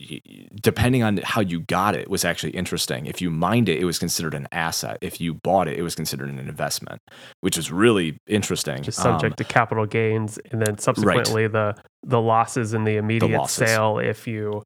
depending 0.60 1.02
on 1.04 1.18
how 1.18 1.40
you 1.40 1.60
got 1.60 1.94
it 1.94 2.10
was 2.10 2.24
actually 2.24 2.50
interesting 2.50 3.06
if 3.06 3.20
you 3.22 3.30
mined 3.30 3.68
it 3.68 3.78
it 3.78 3.84
was 3.84 3.98
considered 3.98 4.34
an 4.34 4.48
asset 4.50 4.98
if 5.00 5.20
you 5.20 5.32
bought 5.34 5.68
it 5.68 5.78
it 5.78 5.82
was 5.82 5.94
considered 5.94 6.28
an 6.28 6.38
investment 6.40 7.00
which 7.42 7.56
is 7.56 7.70
really 7.70 8.18
interesting 8.26 8.82
just 8.82 8.98
Um, 8.98 9.04
subject 9.04 9.36
to 9.38 9.44
capital 9.44 9.86
gains 9.86 10.38
and 10.50 10.60
then 10.60 10.78
subsequently 10.78 11.46
the 11.46 11.76
the 12.02 12.20
losses 12.20 12.74
in 12.74 12.84
the 12.84 12.96
immediate 12.96 13.38
losses. 13.38 13.68
sale 13.68 13.98
if 13.98 14.26
you 14.26 14.62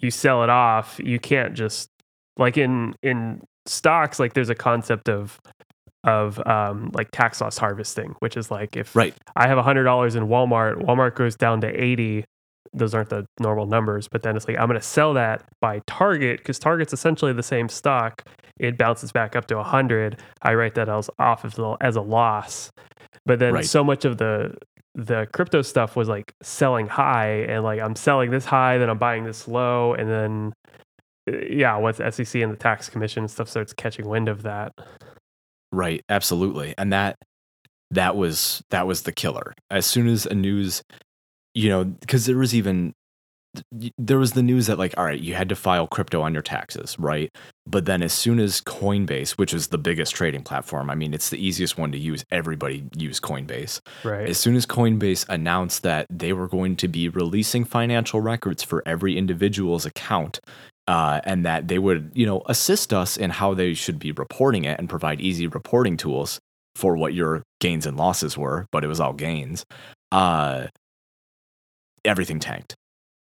you 0.00 0.10
sell 0.10 0.42
it 0.42 0.50
off 0.50 1.00
you 1.02 1.20
can't 1.20 1.54
just 1.54 1.88
like 2.36 2.56
in 2.56 2.94
in 3.02 3.42
stocks 3.68 4.18
like 4.18 4.34
there's 4.34 4.48
a 4.50 4.54
concept 4.54 5.08
of 5.08 5.38
of 6.04 6.40
um 6.46 6.90
like 6.94 7.08
tax 7.12 7.40
loss 7.40 7.58
harvesting 7.58 8.14
which 8.20 8.36
is 8.36 8.50
like 8.50 8.76
if 8.76 8.94
right. 8.94 9.14
I 9.36 9.48
have 9.48 9.58
a 9.58 9.62
hundred 9.62 9.84
dollars 9.84 10.14
in 10.14 10.28
walmart 10.28 10.76
walmart 10.84 11.14
goes 11.16 11.34
down 11.36 11.60
to 11.62 11.68
80 11.68 12.24
those 12.72 12.94
aren't 12.94 13.08
the 13.10 13.26
normal 13.40 13.66
numbers 13.66 14.08
but 14.08 14.22
then 14.22 14.36
it's 14.36 14.46
like 14.46 14.58
i'm 14.58 14.68
going 14.68 14.78
to 14.78 14.86
sell 14.86 15.14
that 15.14 15.42
by 15.60 15.80
target 15.86 16.38
because 16.38 16.58
target's 16.58 16.92
essentially 16.92 17.32
the 17.32 17.42
same 17.42 17.68
stock. 17.68 18.22
It 18.60 18.76
bounces 18.76 19.12
back 19.12 19.36
up 19.36 19.46
to 19.46 19.56
100 19.56 20.18
i 20.42 20.54
write 20.54 20.74
that 20.74 20.88
as 20.88 21.10
off 21.18 21.44
as 21.44 21.58
a, 21.58 21.76
as 21.80 21.96
a 21.96 22.00
loss. 22.02 22.70
But 23.26 23.38
then 23.40 23.54
Right. 23.54 23.64
so 23.64 23.82
much 23.84 24.04
of 24.04 24.18
the 24.18 24.54
the 24.94 25.26
crypto 25.32 25.62
stuff 25.62 25.94
was 25.96 26.08
like 26.08 26.32
selling 26.42 26.88
high 26.88 27.42
and 27.48 27.62
like 27.62 27.80
i'm 27.80 27.94
selling 27.94 28.30
this 28.30 28.44
high 28.44 28.78
then 28.78 28.88
i'm 28.90 28.98
buying 28.98 29.24
this 29.24 29.46
low 29.46 29.94
and 29.94 30.10
then 30.10 30.52
yeah 31.50 31.76
once 31.76 31.96
sec 31.96 32.34
and 32.34 32.52
the 32.52 32.56
tax 32.56 32.88
commission 32.88 33.24
and 33.24 33.30
stuff 33.30 33.48
starts 33.48 33.72
catching 33.72 34.08
wind 34.08 34.28
of 34.28 34.42
that 34.42 34.72
Right, 35.72 36.02
absolutely. 36.08 36.74
And 36.78 36.92
that 36.92 37.16
that 37.90 38.16
was 38.16 38.62
that 38.70 38.86
was 38.86 39.02
the 39.02 39.12
killer. 39.12 39.54
As 39.70 39.86
soon 39.86 40.08
as 40.08 40.26
a 40.26 40.34
news, 40.34 40.82
you 41.54 41.68
know, 41.68 41.84
because 41.84 42.26
there 42.26 42.36
was 42.36 42.54
even 42.54 42.92
there 43.96 44.18
was 44.18 44.32
the 44.32 44.42
news 44.42 44.66
that 44.66 44.78
like 44.78 44.94
all 44.96 45.04
right, 45.04 45.20
you 45.20 45.34
had 45.34 45.48
to 45.48 45.56
file 45.56 45.86
crypto 45.86 46.22
on 46.22 46.32
your 46.32 46.42
taxes, 46.42 46.98
right? 46.98 47.30
But 47.66 47.84
then 47.84 48.02
as 48.02 48.12
soon 48.12 48.40
as 48.40 48.60
Coinbase, 48.62 49.32
which 49.32 49.52
is 49.52 49.68
the 49.68 49.78
biggest 49.78 50.14
trading 50.14 50.42
platform, 50.42 50.88
I 50.88 50.94
mean, 50.94 51.12
it's 51.12 51.30
the 51.30 51.44
easiest 51.44 51.76
one 51.76 51.92
to 51.92 51.98
use. 51.98 52.24
Everybody 52.30 52.84
use 52.96 53.20
Coinbase. 53.20 53.80
right 54.04 54.28
As 54.28 54.38
soon 54.38 54.56
as 54.56 54.64
Coinbase 54.64 55.28
announced 55.28 55.82
that 55.82 56.06
they 56.08 56.32
were 56.32 56.48
going 56.48 56.76
to 56.76 56.88
be 56.88 57.08
releasing 57.08 57.64
financial 57.64 58.20
records 58.20 58.62
for 58.62 58.82
every 58.86 59.18
individual's 59.18 59.84
account, 59.84 60.40
uh, 60.88 61.20
and 61.24 61.44
that 61.46 61.68
they 61.68 61.78
would, 61.78 62.10
you 62.14 62.26
know, 62.26 62.42
assist 62.46 62.92
us 62.92 63.16
in 63.16 63.30
how 63.30 63.54
they 63.54 63.74
should 63.74 63.98
be 63.98 64.10
reporting 64.10 64.64
it 64.64 64.78
and 64.78 64.88
provide 64.88 65.20
easy 65.20 65.46
reporting 65.46 65.96
tools 65.96 66.40
for 66.74 66.96
what 66.96 67.12
your 67.14 67.42
gains 67.60 67.86
and 67.86 67.96
losses 67.96 68.36
were, 68.38 68.66
but 68.72 68.82
it 68.82 68.88
was 68.88 68.98
all 68.98 69.12
gains. 69.12 69.64
Uh, 70.10 70.66
everything 72.04 72.40
tanked. 72.40 72.74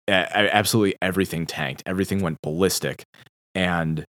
A- 0.08 0.54
absolutely 0.54 0.94
everything 1.00 1.46
tanked. 1.46 1.82
Everything 1.86 2.20
went 2.20 2.36
ballistic, 2.42 3.02
and 3.54 4.04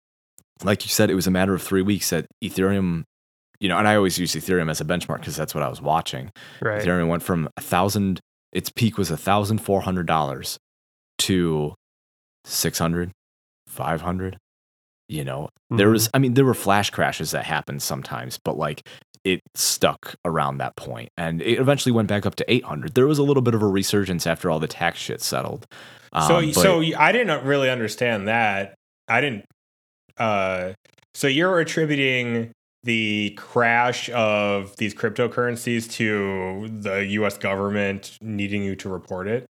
like 0.63 0.85
you 0.85 0.89
said, 0.89 1.09
it 1.09 1.15
was 1.15 1.27
a 1.27 1.31
matter 1.31 1.53
of 1.53 1.61
three 1.61 1.81
weeks 1.81 2.09
that 2.11 2.25
Ethereum. 2.43 3.03
You 3.59 3.69
know, 3.69 3.77
and 3.77 3.87
I 3.87 3.95
always 3.95 4.17
use 4.17 4.33
Ethereum 4.33 4.71
as 4.71 4.81
a 4.81 4.85
benchmark 4.85 5.19
because 5.19 5.35
that's 5.35 5.53
what 5.53 5.63
I 5.63 5.67
was 5.69 5.81
watching. 5.81 6.31
right 6.61 6.81
Ethereum 6.81 7.09
went 7.09 7.21
from 7.21 7.47
a 7.57 7.61
thousand, 7.61 8.19
its 8.51 8.71
peak 8.71 8.97
was 8.97 9.11
a 9.11 9.17
thousand 9.17 9.59
four 9.59 9.81
hundred 9.81 10.07
dollars 10.07 10.57
to 11.19 11.75
600, 12.45 13.11
500. 13.71 14.37
You 15.09 15.23
know, 15.25 15.49
there 15.69 15.87
Mhm. 15.89 15.91
was, 15.91 16.09
I 16.13 16.19
mean, 16.19 16.35
there 16.35 16.45
were 16.45 16.53
flash 16.53 16.89
crashes 16.89 17.31
that 17.31 17.43
happened 17.45 17.81
sometimes, 17.81 18.39
but 18.43 18.57
like 18.57 18.87
it 19.23 19.41
stuck 19.55 20.15
around 20.25 20.57
that 20.57 20.75
point 20.77 21.09
and 21.17 21.41
it 21.41 21.59
eventually 21.59 21.91
went 21.91 22.07
back 22.07 22.25
up 22.25 22.35
to 22.35 22.51
800. 22.51 22.93
There 22.95 23.05
was 23.07 23.19
a 23.19 23.23
little 23.23 23.43
bit 23.43 23.53
of 23.53 23.61
a 23.61 23.67
resurgence 23.67 24.25
after 24.25 24.49
all 24.49 24.59
the 24.59 24.67
tax 24.67 24.99
shit 24.99 25.21
settled. 25.21 25.65
so 26.27 26.37
Um, 26.37 26.45
but- 26.47 26.53
so 26.55 26.81
I 26.97 27.11
didn't 27.11 27.45
really 27.45 27.69
understand 27.69 28.27
that. 28.27 28.73
I 29.07 29.21
didn't. 29.21 29.45
Uh, 30.17 30.73
so 31.13 31.27
you're 31.27 31.59
attributing 31.59 32.51
the 32.83 33.31
crash 33.37 34.09
of 34.09 34.75
these 34.77 34.93
cryptocurrencies 34.95 35.89
to 35.91 36.67
the 36.81 37.05
U.S. 37.11 37.37
government 37.37 38.17
needing 38.21 38.63
you 38.63 38.75
to 38.77 38.89
report 38.89 39.27
it. 39.27 39.45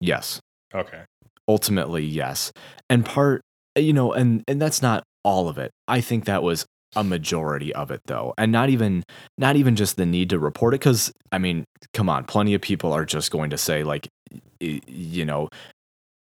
yes, 0.00 0.40
Okay. 0.74 1.02
ultimately 1.48 2.04
yes 2.04 2.52
and 2.90 3.04
part 3.04 3.40
you 3.76 3.92
know 3.92 4.12
and 4.12 4.42
and 4.48 4.60
that's 4.60 4.82
not 4.82 5.02
all 5.24 5.48
of 5.48 5.58
it 5.58 5.70
i 5.88 6.00
think 6.00 6.24
that 6.24 6.42
was 6.42 6.64
a 6.94 7.04
majority 7.04 7.74
of 7.74 7.90
it 7.90 8.00
though 8.06 8.32
and 8.38 8.50
not 8.50 8.70
even 8.70 9.02
not 9.36 9.56
even 9.56 9.76
just 9.76 9.96
the 9.96 10.06
need 10.06 10.30
to 10.30 10.38
report 10.38 10.72
it 10.72 10.80
because 10.80 11.12
i 11.32 11.38
mean 11.38 11.64
come 11.92 12.08
on 12.08 12.24
plenty 12.24 12.54
of 12.54 12.60
people 12.60 12.92
are 12.92 13.04
just 13.04 13.30
going 13.30 13.50
to 13.50 13.58
say 13.58 13.82
like 13.84 14.08
you 14.60 15.24
know 15.24 15.48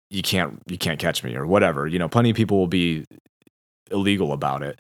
you 0.10 0.22
can't 0.22 0.60
you 0.68 0.78
can't 0.78 1.00
catch 1.00 1.24
me 1.24 1.36
or 1.36 1.48
whatever 1.48 1.88
you 1.88 1.98
know 1.98 2.08
plenty 2.10 2.30
of 2.30 2.36
people 2.36 2.58
will 2.58 2.68
be 2.68 3.04
illegal 3.90 4.34
about 4.34 4.62
it 4.62 4.78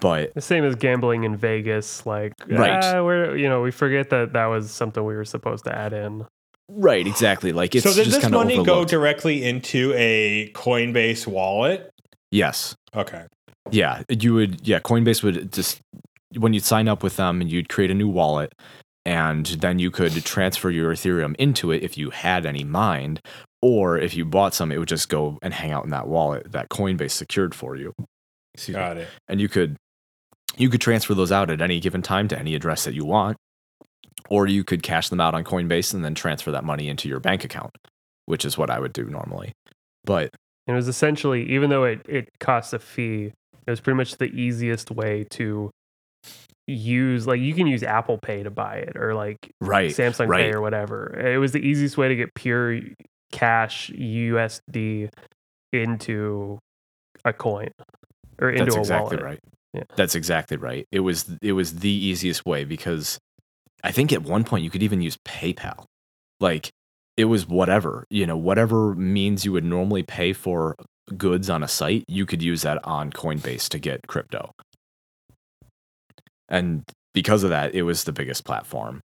but 0.00 0.34
The 0.34 0.40
same 0.40 0.64
as 0.64 0.74
gambling 0.74 1.22
in 1.22 1.36
Vegas. 1.36 2.04
Like, 2.04 2.32
Right. 2.48 2.82
ah, 2.82 3.00
we're 3.04 3.36
you 3.36 3.48
know 3.48 3.62
we 3.62 3.70
forget 3.70 4.10
that 4.10 4.32
that 4.32 4.46
was 4.46 4.72
something 4.72 5.04
we 5.04 5.14
were 5.14 5.24
supposed 5.24 5.64
to 5.66 5.74
add 5.74 5.92
in. 5.92 6.26
Right, 6.68 7.06
exactly. 7.06 7.52
Like 7.52 7.74
it's 7.74 7.84
so 7.84 7.92
just 7.92 8.20
this 8.20 8.30
money 8.30 8.62
go 8.62 8.84
directly 8.84 9.44
into 9.44 9.92
a 9.96 10.50
Coinbase 10.54 11.26
wallet? 11.26 11.90
yes, 12.30 12.74
Okay. 12.94 13.24
yeah. 13.70 14.02
You 14.08 14.34
would 14.34 14.66
yeah. 14.66 14.78
Coinbase 14.80 15.22
would 15.22 15.52
just 15.52 15.80
when 16.36 16.52
you'd 16.52 16.64
sign 16.64 16.88
up 16.88 17.02
with 17.02 17.16
them, 17.16 17.40
and 17.40 17.50
you'd 17.50 17.68
create 17.70 17.90
a 17.90 17.94
new 17.94 18.08
wallet, 18.08 18.52
and 19.06 19.46
then 19.46 19.78
you 19.78 19.90
could 19.90 20.12
transfer 20.24 20.68
your 20.70 20.92
Ethereum 20.92 21.34
into 21.36 21.70
it 21.70 21.82
if 21.82 21.96
you 21.96 22.10
had 22.10 22.44
any 22.44 22.64
mined, 22.64 23.20
or 23.62 23.96
if 23.96 24.14
you 24.14 24.26
bought 24.26 24.52
some, 24.54 24.70
it 24.70 24.78
would 24.78 24.88
just 24.88 25.08
go 25.08 25.38
and 25.40 25.54
hang 25.54 25.72
out 25.72 25.84
in 25.84 25.90
that 25.90 26.06
wallet 26.06 26.52
that 26.52 26.68
Coinbase 26.68 27.12
secured 27.12 27.54
for 27.54 27.76
you. 27.76 27.94
Excuse 28.52 28.76
me. 28.76 28.80
Got 28.82 28.96
it. 28.98 29.08
and 29.26 29.40
you 29.40 29.48
could 29.48 29.76
you 30.58 30.68
could 30.68 30.80
transfer 30.82 31.14
those 31.14 31.32
out 31.32 31.50
at 31.50 31.62
any 31.62 31.80
given 31.80 32.02
time 32.02 32.28
to 32.28 32.38
any 32.38 32.54
address 32.54 32.84
that 32.84 32.92
you 32.92 33.04
want 33.06 33.36
or 34.28 34.46
you 34.46 34.64
could 34.64 34.82
cash 34.82 35.08
them 35.08 35.20
out 35.20 35.34
on 35.34 35.44
coinbase 35.44 35.94
and 35.94 36.04
then 36.04 36.14
transfer 36.14 36.50
that 36.50 36.64
money 36.64 36.88
into 36.88 37.08
your 37.08 37.20
bank 37.20 37.44
account 37.44 37.70
which 38.26 38.44
is 38.44 38.56
what 38.58 38.70
i 38.70 38.78
would 38.78 38.92
do 38.92 39.04
normally 39.04 39.52
but 40.04 40.30
it 40.68 40.72
was 40.72 40.86
essentially, 40.86 41.50
even 41.50 41.70
though 41.70 41.84
it 41.84 42.02
it 42.06 42.28
costs 42.40 42.74
a 42.74 42.78
fee, 42.78 43.32
it 43.66 43.70
was 43.70 43.80
pretty 43.80 43.96
much 43.96 44.16
the 44.18 44.26
easiest 44.26 44.90
way 44.90 45.24
to 45.30 45.70
use. 46.66 47.26
Like 47.26 47.40
you 47.40 47.54
can 47.54 47.66
use 47.66 47.82
Apple 47.82 48.18
Pay 48.18 48.42
to 48.42 48.50
buy 48.50 48.76
it, 48.76 48.94
or 48.94 49.14
like 49.14 49.38
right 49.62 49.90
Samsung 49.90 50.28
right. 50.28 50.44
Pay 50.44 50.52
or 50.52 50.60
whatever. 50.60 51.18
It 51.18 51.38
was 51.38 51.52
the 51.52 51.60
easiest 51.60 51.96
way 51.96 52.08
to 52.08 52.14
get 52.14 52.34
pure 52.34 52.80
cash 53.32 53.90
USD 53.94 55.08
into 55.72 56.58
a 57.24 57.32
coin 57.32 57.70
or 58.38 58.50
into 58.50 58.64
that's 58.64 58.76
a 58.76 58.80
exactly 58.80 59.16
wallet. 59.16 59.22
right 59.22 59.40
Yeah. 59.74 59.82
that's 59.96 60.14
exactly 60.14 60.56
right 60.56 60.86
it 60.90 61.00
was 61.00 61.28
it 61.42 61.52
was 61.52 61.80
the 61.80 61.90
easiest 61.90 62.46
way 62.46 62.64
because 62.64 63.18
i 63.84 63.92
think 63.92 64.12
at 64.12 64.22
one 64.22 64.44
point 64.44 64.64
you 64.64 64.70
could 64.70 64.82
even 64.82 65.00
use 65.00 65.16
paypal. 65.24 65.84
Like 66.40 66.70
it 67.16 67.24
was 67.24 67.46
whatever 67.46 68.04
you 68.10 68.26
know 68.26 68.36
whatever 68.36 68.94
means 68.94 69.44
you 69.44 69.52
would 69.52 69.64
normally 69.64 70.02
pay 70.02 70.32
for 70.32 70.76
goods 71.16 71.48
on 71.50 71.62
a 71.62 71.68
site 71.68 72.04
you 72.06 72.26
could 72.26 72.42
use 72.42 72.62
that 72.62 72.78
on 72.84 73.10
coinbase 73.10 73.68
to 73.70 73.78
get 73.78 74.06
crypto. 74.06 74.52
And 76.48 76.84
because 77.14 77.42
of 77.42 77.50
that 77.50 77.74
it 77.74 77.82
was 77.82 78.04
the 78.04 78.12
biggest 78.12 78.44
platform. 78.44 79.00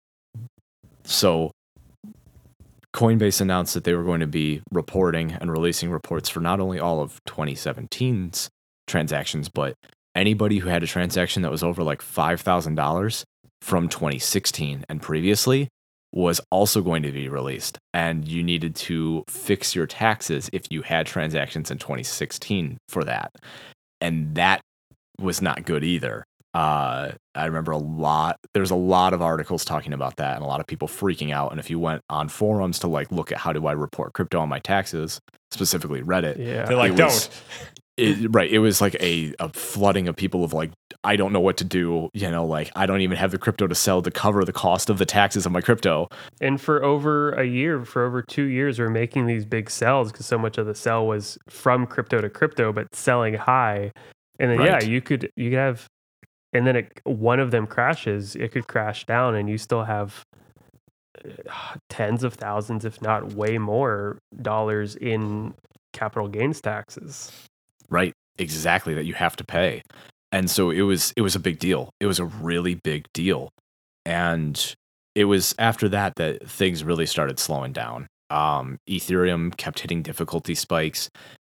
So 1.04 1.52
coinbase 2.94 3.42
announced 3.42 3.76
that 3.76 3.84
they 3.84 3.94
were 3.94 4.04
going 4.04 4.22
to 4.22 4.28
be 4.28 4.62
reporting 4.72 5.32
and 5.34 5.52
releasing 5.52 5.92
reports 5.92 6.28
for 6.30 6.40
not 6.40 6.60
only 6.60 6.80
all 6.80 7.02
of 7.02 7.20
2017's 7.26 8.50
transactions 8.88 9.50
but 9.50 9.76
anybody 10.16 10.58
who 10.58 10.70
had 10.70 10.82
a 10.82 10.88
transaction 10.88 11.44
that 11.44 11.52
was 11.52 11.64
over 11.64 11.84
like 11.84 12.02
$5000 12.02 13.24
from 13.62 13.89
2016 13.89 14.86
and 14.89 15.01
previously 15.01 15.68
was 16.12 16.41
also 16.49 16.82
going 16.82 17.03
to 17.03 17.12
be 17.12 17.30
released 17.30 17.78
and 17.93 18.28
you 18.28 18.41
needed 18.41 18.76
to 18.76 19.24
fix 19.30 19.76
your 19.76 19.86
taxes 19.86 20.49
if 20.51 20.64
you 20.72 20.82
had 20.82 21.05
transactions 21.05 21.70
in 21.70 21.78
2016 21.78 22.78
for 22.88 23.03
that 23.03 23.32
and 24.01 24.34
that 24.36 24.62
was 25.20 25.41
not 25.41 25.66
good 25.66 25.84
either 25.84 26.24
uh, 26.55 27.12
i 27.36 27.45
remember 27.45 27.72
a 27.72 27.78
lot 27.78 28.38
there's 28.55 28.72
a 28.72 28.76
lot 28.76 29.14
of 29.14 29.22
articles 29.22 29.64
talking 29.64 29.93
about 29.93 30.16
that 30.16 30.36
and 30.36 30.43
a 30.43 30.47
lot 30.47 30.60
of 30.60 30.66
people 30.66 30.88
freaking 30.88 31.32
out 31.32 31.51
and 31.51 31.60
if 31.60 31.70
you 31.70 31.78
went 31.78 32.01
on 32.10 32.28
forums 32.28 32.80
to 32.80 32.88
like 32.88 33.12
look 33.12 33.32
at 33.32 33.38
how 33.38 33.53
do 33.53 33.68
i 33.68 33.72
report 33.72 34.14
crypto 34.14 34.39
on 34.39 34.49
my 34.49 34.60
taxes 34.60 35.20
specifically 35.51 36.01
reddit 36.01 36.38
Yeah. 36.38 36.66
They're 36.66 36.78
like, 36.78 36.93
It 36.93 36.97
don't. 36.97 37.30
It, 38.00 38.28
right 38.30 38.50
it 38.52 38.60
was 38.60 38.82
like 38.82 38.95
a, 39.00 39.34
a 39.39 39.50
flooding 39.50 40.08
of 40.08 40.16
people 40.16 40.43
of 40.43 40.54
like 40.54 40.72
i 41.04 41.16
don't 41.16 41.32
know 41.34 41.39
what 41.39 41.58
to 41.58 41.64
do 41.64 42.10
you 42.14 42.30
know 42.30 42.45
like 42.45 42.72
i 42.76 42.86
don't 42.86 43.02
even 43.02 43.18
have 43.18 43.32
the 43.32 43.38
crypto 43.38 43.68
to 43.68 43.76
sell 43.76 44.02
to 44.02 44.12
cover 44.12 44.43
the 44.45 44.54
cost 44.54 44.89
of 44.89 44.97
the 44.97 45.06
taxes 45.06 45.45
of 45.45 45.52
my 45.52 45.62
crypto 45.62 46.08
And 46.41 46.60
for 46.62 46.84
over 46.84 47.32
a 47.32 47.45
year, 47.45 47.84
for 47.86 48.06
over 48.06 48.22
two 48.22 48.43
years, 48.43 48.80
we're 48.80 48.89
making 48.89 49.26
these 49.28 49.45
big 49.45 49.70
sells 49.70 50.12
because 50.12 50.26
so 50.26 50.38
much 50.38 50.58
of 50.58 50.66
the 50.66 50.76
sell 50.76 51.06
was 51.06 51.38
from 51.50 51.86
crypto 51.86 52.22
to 52.22 52.30
crypto, 52.30 52.72
but 52.72 52.93
selling 52.95 53.34
high. 53.36 53.91
And 54.39 54.52
then 54.52 54.60
Right. 54.60 54.84
yeah, 54.84 54.89
you 54.89 55.02
could 55.02 55.30
you 55.36 55.50
could 55.52 55.60
have, 55.60 55.88
and 56.54 56.66
then 56.66 56.76
it, 56.78 57.02
one 57.04 57.39
of 57.39 57.52
them 57.52 57.68
crashes, 57.68 58.36
it 58.36 58.52
could 58.52 58.68
crash 58.68 59.06
down, 59.06 59.36
and 59.36 59.50
you 59.50 59.58
still 59.58 59.84
have 59.84 60.24
uh, 61.26 61.76
tens 61.89 62.24
of 62.24 62.34
thousands, 62.36 62.86
if 62.86 63.02
not 63.02 63.34
way 63.34 63.58
more, 63.58 64.18
dollars 64.41 64.95
in 64.95 65.54
capital 65.93 66.28
gains 66.28 66.62
taxes. 66.62 67.32
Right? 67.90 68.14
Exactly 68.38 68.94
that 68.94 69.06
you 69.06 69.14
have 69.14 69.36
to 69.38 69.44
pay. 69.44 69.82
And 70.32 70.50
so 70.50 70.70
it 70.70 70.82
was 70.82 71.14
it 71.16 71.22
was 71.22 71.36
a 71.36 71.40
big 71.40 71.60
deal. 71.60 71.90
It 72.00 72.06
was 72.06 72.20
a 72.20 72.26
really 72.26 72.76
big 72.76 73.06
deal. 73.14 73.50
And 74.06 74.76
it 75.16 75.26
was 75.26 75.56
after 75.60 75.90
that 75.90 76.16
that 76.18 76.48
things 76.48 76.84
really 76.84 77.06
started 77.06 77.40
slowing 77.40 77.74
down. 77.74 78.08
Um 78.30 78.78
ethereum 78.88 79.56
kept 79.58 79.80
hitting 79.80 80.02
difficulty 80.04 80.56
spikes 80.56 81.10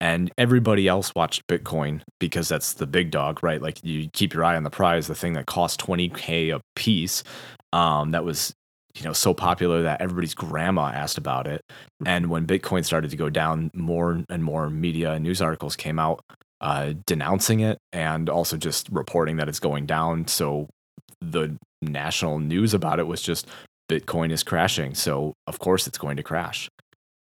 and 0.00 0.30
everybody 0.38 0.88
else 0.88 1.14
watched 1.14 1.46
bitcoin 1.46 2.00
because 2.20 2.48
that's 2.48 2.74
the 2.74 2.86
big 2.86 3.10
dog 3.10 3.42
right? 3.42 3.60
Like 3.60 3.84
you 3.84 4.08
keep 4.12 4.32
your 4.32 4.44
eye 4.44 4.56
on 4.56 4.62
the 4.62 4.70
prize 4.70 5.08
the 5.08 5.14
thing 5.14 5.32
that 5.34 5.46
cost 5.46 5.80
20k 5.80 6.54
a 6.54 6.60
piece 6.76 7.24
um 7.72 8.12
that 8.12 8.24
was 8.24 8.54
you 8.94 9.04
know 9.04 9.12
so 9.12 9.32
popular 9.32 9.82
that 9.82 10.00
everybody's 10.00 10.34
grandma 10.34 10.86
asked 10.88 11.18
about 11.18 11.46
it. 11.46 11.62
And 12.04 12.30
when 12.30 12.46
bitcoin 12.46 12.84
started 12.84 13.10
to 13.10 13.16
go 13.16 13.30
down 13.30 13.70
more 13.74 14.24
and 14.28 14.44
more 14.44 14.70
media 14.70 15.12
and 15.12 15.24
news 15.24 15.40
articles 15.40 15.76
came 15.76 15.98
out 15.98 16.20
uh, 16.60 16.92
denouncing 17.06 17.60
it 17.60 17.78
and 17.92 18.28
also 18.28 18.56
just 18.56 18.88
reporting 18.90 19.36
that 19.36 19.48
it's 19.48 19.60
going 19.60 19.86
down. 19.86 20.26
So 20.26 20.68
the 21.20 21.56
national 21.80 22.38
news 22.38 22.74
about 22.74 22.98
it 22.98 23.06
was 23.06 23.22
just 23.22 23.46
bitcoin 23.90 24.30
is 24.30 24.42
crashing 24.42 24.94
so 24.94 25.32
of 25.46 25.58
course 25.58 25.86
it's 25.86 25.98
going 25.98 26.16
to 26.16 26.22
crash. 26.22 26.68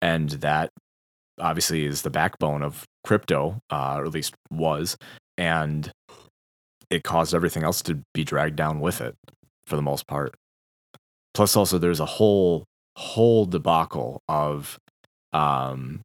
And 0.02 0.30
that 0.30 0.70
obviously 1.40 1.86
is 1.86 2.02
the 2.02 2.10
backbone 2.10 2.64
of 2.64 2.86
crypto 3.06 3.60
uh, 3.70 3.96
or 3.98 4.06
at 4.06 4.12
least 4.12 4.34
was 4.52 4.98
and 5.38 5.92
it 6.90 7.04
caused 7.04 7.34
everything 7.34 7.64
else 7.64 7.82
to 7.84 8.02
be 8.14 8.24
dragged 8.24 8.56
down 8.56 8.80
with 8.80 9.00
it 9.00 9.16
for 9.66 9.76
the 9.76 9.82
most 9.82 10.08
part 10.08 10.34
plus 11.34 11.56
also 11.56 11.78
there's 11.78 12.00
a 12.00 12.06
whole 12.06 12.66
whole 12.98 13.46
debacle 13.46 14.22
of 14.28 14.78
um, 15.34 16.02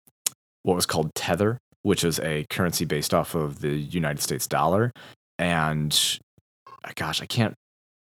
what 0.62 0.74
was 0.74 0.86
called 0.86 1.14
tether 1.14 1.58
which 1.82 2.02
is 2.02 2.18
a 2.20 2.46
currency 2.48 2.86
based 2.86 3.12
off 3.12 3.34
of 3.34 3.60
the 3.60 3.76
united 3.76 4.20
states 4.20 4.46
dollar. 4.46 4.90
And 5.38 6.18
uh, 6.84 6.92
gosh 6.94 7.20
i 7.20 7.26
can't 7.26 7.54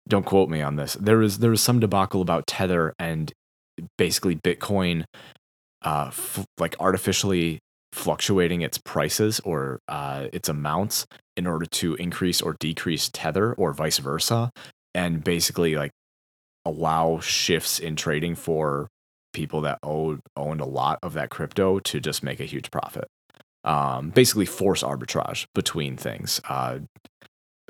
don't 0.08 0.26
quote 0.26 0.48
me 0.48 0.60
on 0.60 0.76
this. 0.76 0.94
There 0.94 1.18
was 1.18 1.38
there 1.38 1.50
was 1.50 1.62
some 1.62 1.80
debacle 1.80 2.20
about 2.20 2.46
tether 2.46 2.94
and 2.98 3.32
basically 3.96 4.36
bitcoin 4.36 5.04
uh 5.82 6.06
f- 6.08 6.44
like 6.58 6.74
artificially 6.80 7.60
fluctuating 7.92 8.62
its 8.62 8.78
prices 8.78 9.40
or 9.40 9.80
uh, 9.88 10.28
its 10.32 10.48
amounts 10.48 11.06
in 11.36 11.46
order 11.46 11.66
to 11.66 11.94
increase 11.96 12.40
or 12.40 12.56
decrease 12.60 13.10
tether 13.12 13.52
or 13.54 13.72
vice 13.72 13.98
versa. 13.98 14.50
And 14.94 15.24
basically 15.24 15.74
like 15.76 15.90
allow 16.64 17.20
shifts 17.20 17.78
in 17.78 17.96
trading 17.96 18.34
for 18.34 18.88
people 19.32 19.60
that 19.62 19.78
owed 19.82 20.20
owned 20.36 20.60
a 20.60 20.66
lot 20.66 20.98
of 21.02 21.12
that 21.14 21.30
crypto 21.30 21.78
to 21.78 22.00
just 22.00 22.22
make 22.22 22.40
a 22.40 22.44
huge 22.44 22.70
profit. 22.70 23.06
Um, 23.62 24.10
basically 24.10 24.46
force 24.46 24.82
arbitrage 24.82 25.46
between 25.54 25.96
things. 25.96 26.40
Uh, 26.48 26.80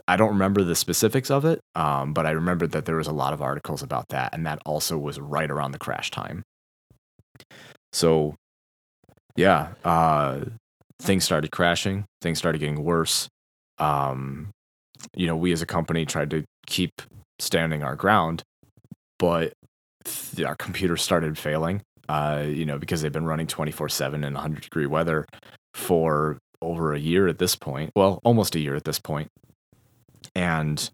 i 0.08 0.16
don't 0.16 0.30
remember 0.30 0.64
the 0.64 0.74
specifics 0.74 1.30
of 1.30 1.44
it 1.44 1.60
um, 1.74 2.14
but 2.14 2.26
i 2.26 2.30
remember 2.30 2.66
that 2.66 2.84
there 2.86 2.96
was 2.96 3.06
a 3.06 3.12
lot 3.12 3.32
of 3.34 3.42
articles 3.42 3.82
about 3.82 4.08
that 4.08 4.32
and 4.32 4.46
that 4.46 4.58
also 4.64 4.96
was 4.96 5.20
right 5.20 5.50
around 5.50 5.72
the 5.72 5.78
crash 5.78 6.10
time. 6.10 6.42
So 7.92 8.34
yeah 9.36 9.72
uh, 9.84 10.40
things 11.00 11.24
started 11.24 11.50
crashing 11.50 12.04
things 12.22 12.38
started 12.38 12.58
getting 12.58 12.82
worse. 12.82 13.28
Um, 13.78 14.50
you 15.14 15.26
know 15.26 15.36
we 15.36 15.52
as 15.52 15.62
a 15.62 15.66
company 15.66 16.04
tried 16.06 16.30
to 16.30 16.44
keep 16.66 17.02
standing 17.38 17.82
our 17.82 17.96
ground 17.96 18.42
but 19.20 19.52
th- 20.04 20.44
our 20.44 20.56
computers 20.56 21.00
started 21.00 21.38
failing 21.38 21.82
uh, 22.08 22.42
you 22.44 22.66
know 22.66 22.78
because 22.78 23.02
they've 23.02 23.12
been 23.12 23.26
running 23.26 23.46
24-7 23.46 24.14
in 24.14 24.34
100 24.34 24.62
degree 24.62 24.86
weather 24.86 25.24
for 25.74 26.38
over 26.60 26.92
a 26.92 26.98
year 26.98 27.28
at 27.28 27.38
this 27.38 27.54
point 27.54 27.92
well 27.94 28.20
almost 28.24 28.56
a 28.56 28.58
year 28.58 28.74
at 28.74 28.84
this 28.84 28.98
point. 28.98 29.28
point 29.28 30.32
and 30.34 30.90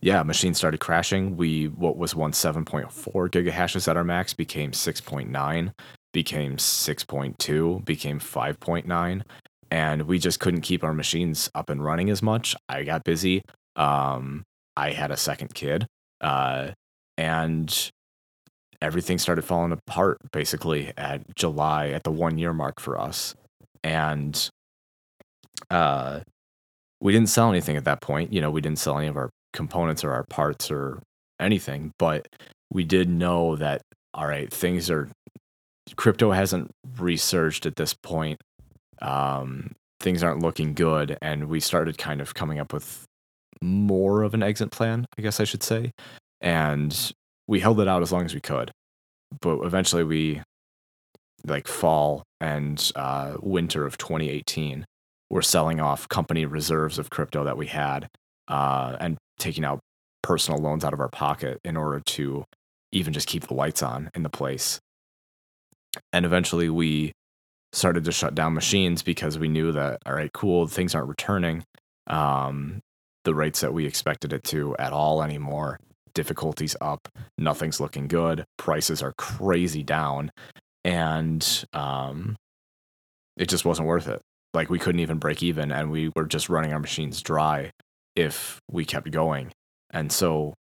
yeah 0.00 0.22
machines 0.22 0.58
started 0.58 0.78
crashing. 0.78 1.36
We 1.36 1.66
what 1.68 1.96
was 1.96 2.14
once 2.14 2.38
7.4 2.38 2.90
gigahashes 3.30 3.88
at 3.88 3.96
our 3.96 4.04
max 4.04 4.34
became 4.34 4.72
6.9 4.72 5.72
became 6.12 6.56
6.2 6.56 7.84
became 7.84 8.20
5.9 8.20 9.22
and 9.70 10.02
we 10.02 10.18
just 10.18 10.40
couldn't 10.40 10.62
keep 10.62 10.82
our 10.84 10.94
machines 10.94 11.50
up 11.54 11.68
and 11.70 11.84
running 11.84 12.10
as 12.10 12.22
much. 12.22 12.54
I 12.68 12.84
got 12.84 13.04
busy. 13.04 13.42
Um, 13.76 14.44
i 14.76 14.90
had 14.90 15.10
a 15.10 15.16
second 15.16 15.54
kid. 15.54 15.86
Uh, 16.20 16.70
and 17.18 17.90
everything 18.80 19.18
started 19.18 19.42
falling 19.42 19.72
apart 19.72 20.16
basically 20.32 20.92
at 20.96 21.22
july 21.34 21.88
at 21.88 22.04
the 22.04 22.10
one 22.10 22.38
year 22.38 22.54
mark 22.54 22.80
for 22.80 22.98
us 22.98 23.34
and 23.84 24.50
uh, 25.70 26.20
we 27.00 27.12
didn't 27.12 27.28
sell 27.28 27.50
anything 27.50 27.76
at 27.76 27.84
that 27.84 28.00
point. 28.00 28.32
You 28.32 28.40
know, 28.40 28.50
we 28.50 28.60
didn't 28.60 28.78
sell 28.78 28.98
any 28.98 29.08
of 29.08 29.16
our 29.16 29.30
components 29.52 30.04
or 30.04 30.12
our 30.12 30.24
parts 30.24 30.70
or 30.70 31.00
anything, 31.40 31.92
but 31.98 32.26
we 32.72 32.84
did 32.84 33.08
know 33.08 33.56
that 33.56 33.82
all 34.14 34.26
right, 34.26 34.52
things 34.52 34.90
are 34.90 35.08
crypto 35.96 36.32
hasn't 36.32 36.70
researched 36.98 37.66
at 37.66 37.76
this 37.76 37.94
point. 37.94 38.40
Um, 39.00 39.72
things 40.00 40.22
aren't 40.22 40.42
looking 40.42 40.74
good, 40.74 41.16
and 41.22 41.48
we 41.48 41.60
started 41.60 41.98
kind 41.98 42.20
of 42.20 42.34
coming 42.34 42.58
up 42.58 42.72
with 42.72 43.04
more 43.60 44.22
of 44.22 44.34
an 44.34 44.42
exit 44.42 44.70
plan, 44.70 45.06
I 45.16 45.22
guess 45.22 45.40
I 45.40 45.44
should 45.44 45.62
say, 45.62 45.92
and 46.40 47.12
we 47.46 47.60
held 47.60 47.80
it 47.80 47.88
out 47.88 48.02
as 48.02 48.12
long 48.12 48.24
as 48.24 48.34
we 48.34 48.40
could, 48.40 48.70
but 49.40 49.60
eventually 49.60 50.04
we 50.04 50.42
like 51.46 51.68
fall 51.68 52.24
and 52.40 52.92
uh, 52.96 53.34
winter 53.40 53.86
of 53.86 53.96
2018 53.96 54.84
we're 55.30 55.42
selling 55.42 55.80
off 55.80 56.08
company 56.08 56.46
reserves 56.46 56.98
of 56.98 57.10
crypto 57.10 57.44
that 57.44 57.56
we 57.56 57.66
had 57.66 58.08
uh, 58.48 58.96
and 59.00 59.18
taking 59.38 59.64
out 59.64 59.80
personal 60.22 60.60
loans 60.60 60.84
out 60.84 60.92
of 60.92 61.00
our 61.00 61.08
pocket 61.08 61.58
in 61.64 61.76
order 61.76 62.00
to 62.00 62.44
even 62.92 63.12
just 63.12 63.28
keep 63.28 63.46
the 63.46 63.54
lights 63.54 63.82
on 63.82 64.10
in 64.14 64.22
the 64.22 64.30
place. 64.30 64.80
And 66.12 66.24
eventually 66.24 66.70
we 66.70 67.12
started 67.72 68.04
to 68.04 68.12
shut 68.12 68.34
down 68.34 68.54
machines 68.54 69.02
because 69.02 69.38
we 69.38 69.48
knew 69.48 69.72
that, 69.72 69.98
all 70.06 70.14
right, 70.14 70.32
cool, 70.32 70.66
things 70.66 70.94
aren't 70.94 71.08
returning 71.08 71.64
um, 72.06 72.80
the 73.24 73.34
rates 73.34 73.60
that 73.60 73.74
we 73.74 73.84
expected 73.84 74.32
it 74.32 74.44
to 74.44 74.74
at 74.78 74.92
all 74.92 75.22
anymore. 75.22 75.78
Difficulties 76.18 76.74
up, 76.80 77.08
nothing's 77.38 77.78
looking 77.78 78.08
good, 78.08 78.44
prices 78.56 79.04
are 79.04 79.14
crazy 79.18 79.84
down. 79.84 80.32
And 80.82 81.64
um, 81.72 82.34
it 83.36 83.48
just 83.48 83.64
wasn't 83.64 83.86
worth 83.86 84.08
it. 84.08 84.20
Like 84.52 84.68
we 84.68 84.80
couldn't 84.80 84.98
even 84.98 85.18
break 85.18 85.44
even, 85.44 85.70
and 85.70 85.92
we 85.92 86.10
were 86.16 86.24
just 86.26 86.48
running 86.48 86.72
our 86.72 86.80
machines 86.80 87.22
dry 87.22 87.70
if 88.16 88.58
we 88.68 88.84
kept 88.84 89.08
going. 89.12 89.52
And 89.90 90.10
so, 90.10 90.54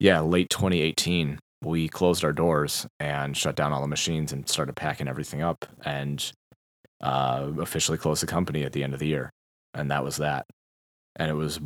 yeah, 0.00 0.20
late 0.20 0.48
2018, 0.48 1.40
we 1.62 1.88
closed 1.88 2.24
our 2.24 2.32
doors 2.32 2.86
and 2.98 3.36
shut 3.36 3.54
down 3.54 3.74
all 3.74 3.82
the 3.82 3.86
machines 3.86 4.32
and 4.32 4.48
started 4.48 4.76
packing 4.76 5.08
everything 5.08 5.42
up 5.42 5.66
and 5.84 6.32
uh, 7.02 7.50
officially 7.60 7.98
closed 7.98 8.22
the 8.22 8.26
company 8.26 8.64
at 8.64 8.72
the 8.72 8.82
end 8.82 8.94
of 8.94 9.00
the 9.00 9.08
year. 9.08 9.28
And 9.74 9.90
that 9.90 10.02
was 10.02 10.16
that. 10.16 10.46
And 11.16 11.30
it 11.30 11.34
was 11.34 11.60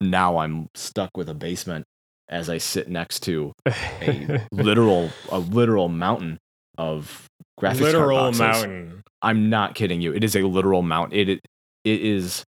now 0.00 0.38
I'm 0.38 0.68
stuck 0.74 1.10
with 1.18 1.28
a 1.28 1.34
basement 1.34 1.84
as 2.28 2.50
I 2.50 2.58
sit 2.58 2.88
next 2.88 3.20
to 3.24 3.52
a 3.66 4.40
literal 4.52 5.10
a 5.30 5.38
literal 5.38 5.88
mountain 5.88 6.38
of 6.78 7.26
graphics 7.60 7.80
Literal 7.80 8.18
card 8.18 8.38
boxes. 8.38 8.40
mountain. 8.40 9.02
I'm 9.22 9.48
not 9.50 9.74
kidding 9.74 10.00
you. 10.00 10.12
It 10.12 10.22
is 10.24 10.36
a 10.36 10.42
literal 10.42 10.82
mountain. 10.82 11.18
It 11.18 11.28
it 11.28 11.40
it 11.84 12.00
is 12.02 12.44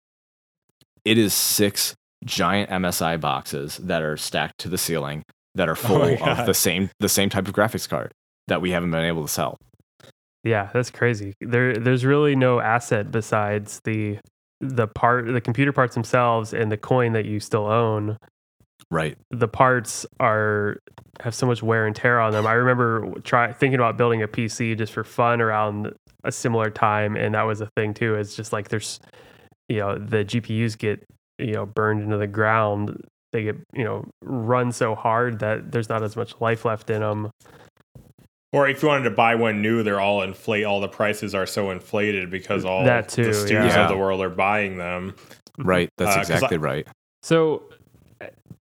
it 1.06 1.18
is 1.18 1.34
six 1.34 1.96
giant 2.26 2.70
MSI 2.70 3.20
boxes 3.22 3.78
that 3.78 4.02
are 4.02 4.18
stacked 4.18 4.58
to 4.60 4.70
the 4.70 4.78
ceiling 4.78 5.24
that 5.56 5.70
are 5.70 5.74
oh 5.74 5.76
full 5.76 6.00
my 6.00 6.18
of 6.18 6.46
the 6.46 6.54
same 6.54 6.90
the 7.00 7.10
same 7.10 7.30
type 7.30 7.48
of 7.48 7.54
graphics 7.54 7.88
card 7.88 8.12
that 8.48 8.62
we 8.62 8.72
haven't 8.72 8.92
been 8.92 9.06
able 9.06 9.22
to 9.24 9.28
sell. 9.32 9.58
Yeah, 10.44 10.70
that's 10.74 10.90
crazy. 10.92 11.34
There 11.42 11.74
there's 11.76 12.06
really 12.06 12.36
no 12.36 12.60
asset 12.60 13.12
besides 13.12 13.82
the 13.84 14.20
the 14.60 14.88
part 14.88 15.28
the 15.28 15.42
computer 15.42 15.72
parts 15.72 15.94
themselves 15.94 16.54
and 16.54 16.72
the 16.72 16.78
coin 16.78 17.14
that 17.14 17.26
you 17.26 17.40
still 17.40 17.68
own. 17.68 18.18
Right. 18.90 19.18
The 19.32 19.48
parts 19.48 20.06
are 20.20 20.78
have 21.22 21.34
so 21.36 21.46
much 21.48 21.62
wear 21.64 21.86
and 21.88 21.96
tear 21.96 22.20
on 22.20 22.32
them. 22.32 22.46
I 22.48 22.54
remember 22.54 23.12
try 23.24 23.52
thinking 23.52 23.80
about 23.80 23.98
building 23.98 24.22
a 24.22 24.28
PC 24.28 24.78
just 24.78 24.94
for 24.94 25.04
fun 25.04 25.42
around 25.42 25.94
a 26.24 26.32
similar 26.32 26.70
time 26.70 27.16
and 27.18 27.34
that 27.36 27.44
was 27.44 27.60
a 27.62 27.68
thing 27.76 27.94
too. 27.94 28.16
It's 28.16 28.36
just 28.36 28.54
like 28.54 28.70
there's 28.70 29.00
you 29.70 29.80
know, 29.80 29.98
the 29.98 30.24
GPUs 30.24 30.78
get, 30.78 31.04
you 31.40 31.52
know, 31.52 31.66
burned 31.66 32.02
into 32.02 32.16
the 32.18 32.28
ground. 32.28 33.04
They 33.34 33.44
get, 33.44 33.58
you 33.74 33.84
know, 33.84 34.06
run 34.22 34.72
so 34.72 34.96
hard 34.96 35.40
that 35.40 35.74
there's 35.74 35.90
not 35.90 36.04
as 36.04 36.16
much 36.16 36.34
life 36.40 36.64
left 36.64 36.90
in 36.90 37.02
them. 37.02 37.30
Or 38.54 38.70
if 38.70 38.82
you 38.82 38.88
wanted 38.88 39.04
to 39.04 39.10
buy 39.16 39.36
one 39.36 39.62
new, 39.62 39.84
they're 39.84 40.00
all 40.00 40.22
inflate. 40.22 40.64
All 40.64 40.80
the 40.80 40.88
prices 40.88 41.36
are 41.36 41.46
so 41.46 41.70
inflated 41.72 42.32
because 42.32 42.64
all 42.64 42.86
That 42.86 43.10
too, 43.10 43.26
the 43.26 43.34
studios 43.34 43.74
yeah. 43.74 43.84
of 43.84 43.90
the 43.90 43.98
world 43.98 44.22
are 44.22 44.30
buying 44.30 44.78
them. 44.78 45.16
Right. 45.58 45.90
That's 45.98 46.12
Uh, 46.16 46.20
'cause 46.20 46.32
I- 46.32 46.34
exactly 46.36 46.58
right. 46.60 46.88
So 47.24 47.64
a- 47.72 47.77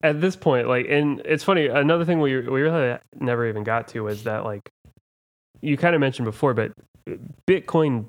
at 0.04 0.22
this 0.22 0.36
point, 0.36 0.68
like, 0.68 0.88
and 0.90 1.22
it's 1.26 1.44
funny. 1.44 1.68
Another 1.68 2.06
thing 2.06 2.20
we 2.20 2.40
we 2.48 2.62
really 2.62 2.98
never 3.20 3.48
even 3.48 3.64
got 3.64 3.88
to 3.90 4.02
was 4.02 4.24
that 4.24 4.44
like 4.44 4.70
you 5.62 5.78
kind 5.78 5.96
of 5.96 6.02
mentioned 6.02 6.26
before, 6.26 6.54
but 6.54 6.72
Bitcoin 7.48 8.08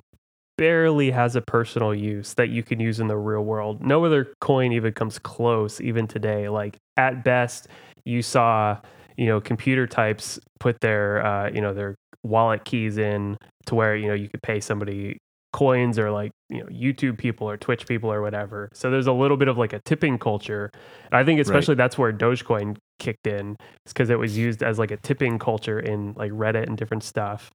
barely 0.58 1.10
has 1.10 1.36
a 1.36 1.40
personal 1.40 1.94
use 1.94 2.34
that 2.34 2.48
you 2.48 2.62
can 2.62 2.78
use 2.80 3.00
in 3.00 3.08
the 3.08 3.16
real 3.16 3.42
world. 3.42 3.82
No 3.82 4.04
other 4.04 4.32
coin 4.40 4.72
even 4.72 4.92
comes 4.92 5.18
close, 5.18 5.80
even 5.80 6.06
today. 6.06 6.48
Like 6.48 6.76
at 6.96 7.24
best, 7.24 7.68
you 8.04 8.22
saw 8.22 8.78
you 9.16 9.26
know 9.26 9.40
computer 9.40 9.86
types 9.86 10.38
put 10.60 10.80
their 10.80 11.24
uh, 11.24 11.50
you 11.50 11.60
know 11.60 11.74
their 11.74 11.94
wallet 12.22 12.64
keys 12.64 12.98
in 12.98 13.36
to 13.66 13.74
where 13.74 13.96
you 13.96 14.06
know 14.06 14.14
you 14.14 14.28
could 14.28 14.42
pay 14.42 14.60
somebody 14.60 15.18
coins 15.52 15.98
or 15.98 16.10
like 16.10 16.32
you 16.48 16.58
know 16.58 16.66
YouTube 16.66 17.18
people 17.18 17.48
or 17.48 17.56
Twitch 17.56 17.86
people 17.86 18.12
or 18.12 18.22
whatever. 18.22 18.68
So 18.72 18.90
there's 18.90 19.06
a 19.06 19.12
little 19.12 19.36
bit 19.36 19.48
of 19.48 19.58
like 19.58 19.72
a 19.72 19.80
tipping 19.80 20.18
culture. 20.18 20.70
And 21.10 21.14
I 21.14 21.24
think 21.24 21.40
especially 21.40 21.74
that's 21.74 21.98
where 21.98 22.12
Dogecoin 22.12 22.76
kicked 22.98 23.26
in, 23.26 23.56
because 23.86 24.10
it 24.10 24.18
was 24.18 24.36
used 24.36 24.62
as 24.62 24.78
like 24.78 24.90
a 24.90 24.96
tipping 24.98 25.38
culture 25.38 25.78
in 25.78 26.14
like 26.14 26.32
Reddit 26.32 26.66
and 26.66 26.76
different 26.76 27.02
stuff. 27.02 27.50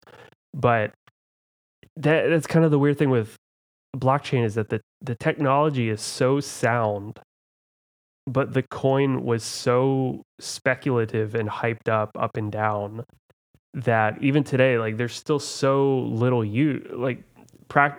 But 0.54 0.92
that 1.96 2.30
that's 2.30 2.48
kind 2.48 2.66
of 2.66 2.72
the 2.72 2.80
weird 2.80 2.98
thing 2.98 3.10
with 3.10 3.36
blockchain 3.96 4.44
is 4.44 4.56
that 4.56 4.70
the 4.70 4.82
the 5.02 5.16
technology 5.16 5.90
is 5.90 6.02
so 6.02 6.40
sound, 6.40 7.20
but 8.26 8.54
the 8.54 8.64
coin 8.64 9.24
was 9.24 9.44
so 9.44 10.24
speculative 10.40 11.36
and 11.36 11.50
hyped 11.50 11.90
up 11.90 12.12
up 12.18 12.38
and 12.38 12.52
down 12.52 13.04
that 13.74 14.18
even 14.24 14.44
today 14.44 14.78
like 14.80 14.98
there's 14.98 15.14
still 15.14 15.40
so 15.40 16.00
little 16.00 16.44
use 16.44 16.84
like 16.94 17.24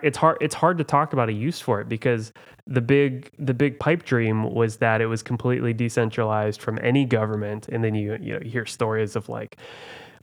it's 0.01 0.17
hard 0.17 0.37
it's 0.41 0.55
hard 0.55 0.77
to 0.77 0.83
talk 0.83 1.13
about 1.13 1.29
a 1.29 1.33
use 1.33 1.59
for 1.59 1.81
it 1.81 1.89
because 1.89 2.33
the 2.67 2.81
big 2.81 3.31
the 3.39 3.53
big 3.53 3.79
pipe 3.79 4.03
dream 4.03 4.53
was 4.53 4.77
that 4.77 5.01
it 5.01 5.07
was 5.07 5.23
completely 5.23 5.73
decentralized 5.73 6.61
from 6.61 6.79
any 6.81 7.05
government. 7.05 7.67
And 7.69 7.83
then 7.83 7.95
you 7.95 8.17
you 8.21 8.33
know 8.33 8.39
you 8.43 8.51
hear 8.51 8.65
stories 8.65 9.15
of 9.15 9.29
like 9.29 9.57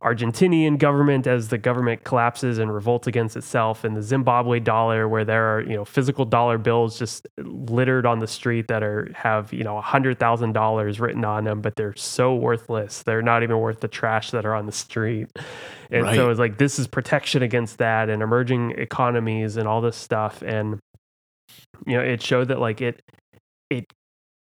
Argentinian 0.06 0.78
government 0.78 1.26
as 1.26 1.48
the 1.48 1.58
government 1.58 2.04
collapses 2.04 2.58
and 2.58 2.72
revolts 2.72 3.08
against 3.08 3.36
itself 3.36 3.82
and 3.82 3.96
the 3.96 4.02
Zimbabwe 4.02 4.60
dollar 4.60 5.08
where 5.08 5.24
there 5.24 5.56
are 5.56 5.62
you 5.62 5.74
know 5.74 5.84
physical 5.84 6.24
dollar 6.24 6.58
bills 6.58 6.96
just 6.96 7.26
littered 7.38 8.06
on 8.06 8.20
the 8.20 8.26
street 8.28 8.68
that 8.68 8.84
are 8.84 9.10
have 9.16 9.52
you 9.52 9.64
know 9.64 9.80
$100,000 9.84 11.00
written 11.00 11.24
on 11.24 11.42
them 11.42 11.60
but 11.60 11.74
they're 11.74 11.96
so 11.96 12.36
worthless 12.36 13.02
they're 13.02 13.20
not 13.20 13.42
even 13.42 13.58
worth 13.58 13.80
the 13.80 13.88
trash 13.88 14.30
that 14.30 14.46
are 14.46 14.54
on 14.54 14.66
the 14.66 14.72
street. 14.72 15.26
And 15.90 16.04
Right. 16.04 16.14
so 16.14 16.30
it's 16.30 16.38
like 16.38 16.56
this 16.58 16.78
is 16.78 16.86
protection 16.86 17.42
against 17.42 17.78
that 17.78 18.08
and 18.08 18.22
emerging 18.22 18.72
economies 18.78 19.56
and 19.56 19.66
all 19.66 19.80
this 19.80 19.96
stuff. 19.96 20.40
And 20.42 20.78
you 21.84 21.96
know 21.96 22.02
it 22.02 22.22
showed 22.22 22.46
that 22.48 22.60
like 22.60 22.80
it 22.80 23.00
it 23.70 23.86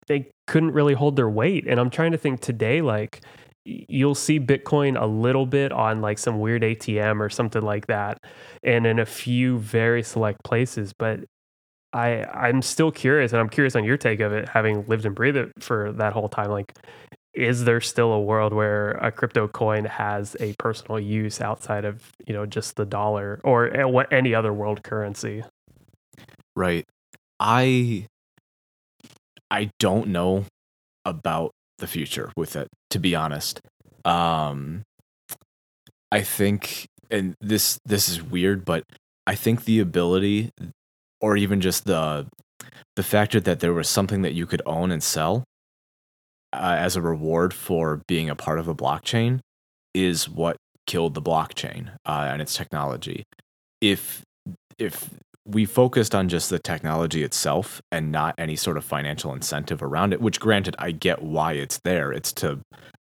they 0.08 0.28
couldn't 0.48 0.72
really 0.72 0.94
hold 0.94 1.14
their 1.14 1.30
weight. 1.30 1.66
And 1.68 1.78
i'm 1.78 1.90
trying 1.90 2.10
to 2.12 2.18
think 2.18 2.40
today 2.40 2.82
like 2.82 3.20
you'll 3.66 4.14
see 4.14 4.38
bitcoin 4.38 5.00
a 5.00 5.06
little 5.06 5.46
bit 5.46 5.72
on 5.72 6.00
like 6.00 6.18
some 6.18 6.40
weird 6.40 6.62
atm 6.62 7.20
or 7.20 7.28
something 7.28 7.62
like 7.62 7.86
that 7.86 8.18
and 8.62 8.86
in 8.86 8.98
a 8.98 9.06
few 9.06 9.58
very 9.58 10.02
select 10.02 10.42
places 10.44 10.92
but 10.98 11.20
i 11.92 12.24
i'm 12.26 12.62
still 12.62 12.90
curious 12.90 13.32
and 13.32 13.40
i'm 13.40 13.48
curious 13.48 13.74
on 13.74 13.84
your 13.84 13.96
take 13.96 14.20
of 14.20 14.32
it 14.32 14.48
having 14.48 14.84
lived 14.86 15.04
and 15.04 15.14
breathed 15.14 15.36
it 15.36 15.50
for 15.58 15.92
that 15.92 16.12
whole 16.12 16.28
time 16.28 16.50
like 16.50 16.72
is 17.34 17.64
there 17.64 17.82
still 17.82 18.12
a 18.12 18.20
world 18.20 18.54
where 18.54 18.92
a 18.92 19.12
crypto 19.12 19.46
coin 19.46 19.84
has 19.84 20.36
a 20.40 20.54
personal 20.54 20.98
use 20.98 21.40
outside 21.40 21.84
of 21.84 22.12
you 22.26 22.32
know 22.32 22.46
just 22.46 22.76
the 22.76 22.84
dollar 22.84 23.40
or 23.44 23.78
uh, 23.78 23.86
what 23.86 24.10
any 24.12 24.34
other 24.34 24.52
world 24.52 24.82
currency 24.82 25.42
Right. 26.56 26.86
I 27.38 28.06
I 29.50 29.70
don't 29.78 30.08
know 30.08 30.46
about 31.04 31.52
the 31.78 31.86
future 31.86 32.32
with 32.36 32.56
it, 32.56 32.68
to 32.96 33.00
be 33.00 33.14
honest. 33.14 33.60
Um 34.06 34.82
I 36.10 36.22
think 36.22 36.86
and 37.10 37.34
this 37.40 37.78
this 37.84 38.08
is 38.08 38.22
weird, 38.22 38.64
but 38.64 38.84
I 39.26 39.34
think 39.34 39.64
the 39.64 39.80
ability 39.80 40.50
or 41.20 41.36
even 41.36 41.60
just 41.60 41.84
the 41.84 42.26
the 42.96 43.02
factor 43.02 43.38
that 43.40 43.60
there 43.60 43.74
was 43.74 43.88
something 43.88 44.22
that 44.22 44.32
you 44.32 44.46
could 44.46 44.62
own 44.64 44.90
and 44.90 45.02
sell 45.02 45.44
uh, 46.54 46.76
as 46.78 46.96
a 46.96 47.02
reward 47.02 47.52
for 47.52 48.00
being 48.08 48.30
a 48.30 48.34
part 48.34 48.58
of 48.58 48.66
a 48.66 48.74
blockchain 48.74 49.40
is 49.92 50.26
what 50.26 50.56
killed 50.86 51.12
the 51.12 51.20
blockchain 51.20 51.90
uh, 52.06 52.28
and 52.30 52.40
its 52.40 52.56
technology. 52.56 53.24
If 53.82 54.22
if 54.78 55.10
we 55.46 55.64
focused 55.64 56.14
on 56.14 56.28
just 56.28 56.50
the 56.50 56.58
technology 56.58 57.22
itself 57.22 57.80
and 57.92 58.10
not 58.10 58.34
any 58.36 58.56
sort 58.56 58.76
of 58.76 58.84
financial 58.84 59.32
incentive 59.32 59.82
around 59.82 60.12
it, 60.12 60.20
which 60.20 60.40
granted, 60.40 60.74
I 60.78 60.90
get 60.90 61.22
why 61.22 61.52
it's 61.52 61.78
there. 61.84 62.12
It's 62.12 62.32
to, 62.34 62.60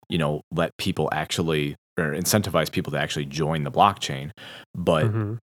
you 0.09 0.19
know, 0.19 0.43
let 0.53 0.77
people 0.77 1.09
actually 1.13 1.77
or 1.99 2.13
incentivize 2.13 2.71
people 2.71 2.91
to 2.93 2.99
actually 2.99 3.25
join 3.25 3.63
the 3.63 3.71
blockchain. 3.71 4.31
But 4.75 5.07
Mhm. 5.07 5.39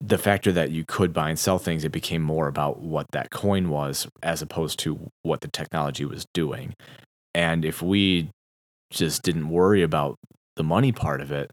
the 0.00 0.18
factor 0.18 0.50
that 0.52 0.72
you 0.72 0.84
could 0.86 1.12
buy 1.12 1.30
and 1.30 1.38
sell 1.38 1.58
things, 1.58 1.84
it 1.84 1.92
became 1.92 2.20
more 2.20 2.48
about 2.48 2.80
what 2.80 3.06
that 3.12 3.30
coin 3.30 3.68
was 3.70 4.08
as 4.22 4.42
opposed 4.42 4.78
to 4.80 5.08
what 5.22 5.40
the 5.40 5.48
technology 5.48 6.04
was 6.04 6.26
doing. 6.34 6.74
And 7.34 7.64
if 7.64 7.80
we 7.80 8.30
just 8.90 9.22
didn't 9.22 9.48
worry 9.48 9.82
about 9.82 10.16
the 10.56 10.64
money 10.64 10.92
part 10.92 11.20
of 11.20 11.30
it, 11.32 11.50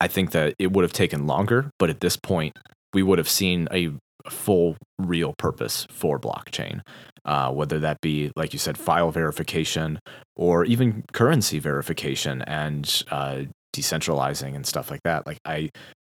I 0.00 0.06
think 0.06 0.32
that 0.32 0.54
it 0.58 0.72
would 0.72 0.82
have 0.84 0.92
taken 0.92 1.26
longer. 1.26 1.70
But 1.78 1.88
at 1.90 2.00
this 2.00 2.16
point, 2.18 2.56
we 2.96 3.02
would 3.02 3.18
have 3.18 3.28
seen 3.28 3.68
a 3.70 3.92
full, 4.30 4.74
real 4.98 5.34
purpose 5.36 5.86
for 5.90 6.18
blockchain, 6.18 6.80
uh, 7.26 7.52
whether 7.52 7.78
that 7.78 8.00
be, 8.00 8.32
like 8.36 8.54
you 8.54 8.58
said, 8.58 8.78
file 8.78 9.10
verification 9.10 9.98
or 10.34 10.64
even 10.64 11.04
currency 11.12 11.58
verification 11.58 12.40
and 12.46 13.04
uh, 13.10 13.42
decentralizing 13.74 14.56
and 14.56 14.64
stuff 14.64 14.90
like 14.90 15.02
that. 15.04 15.26
Like 15.26 15.36
I, 15.44 15.68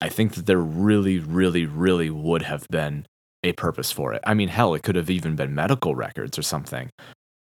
I 0.00 0.08
think 0.08 0.34
that 0.34 0.46
there 0.46 0.60
really, 0.60 1.18
really, 1.18 1.66
really 1.66 2.10
would 2.10 2.42
have 2.42 2.64
been 2.70 3.06
a 3.42 3.54
purpose 3.54 3.90
for 3.90 4.12
it. 4.12 4.22
I 4.24 4.34
mean, 4.34 4.48
hell, 4.48 4.72
it 4.74 4.84
could 4.84 4.94
have 4.94 5.10
even 5.10 5.34
been 5.34 5.56
medical 5.56 5.96
records 5.96 6.38
or 6.38 6.42
something. 6.42 6.90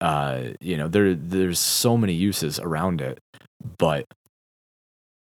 Uh, 0.00 0.54
you 0.60 0.76
know, 0.76 0.88
there 0.88 1.14
there's 1.14 1.60
so 1.60 1.96
many 1.96 2.14
uses 2.14 2.58
around 2.58 3.00
it, 3.00 3.20
but 3.78 4.06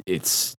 it's 0.07 0.55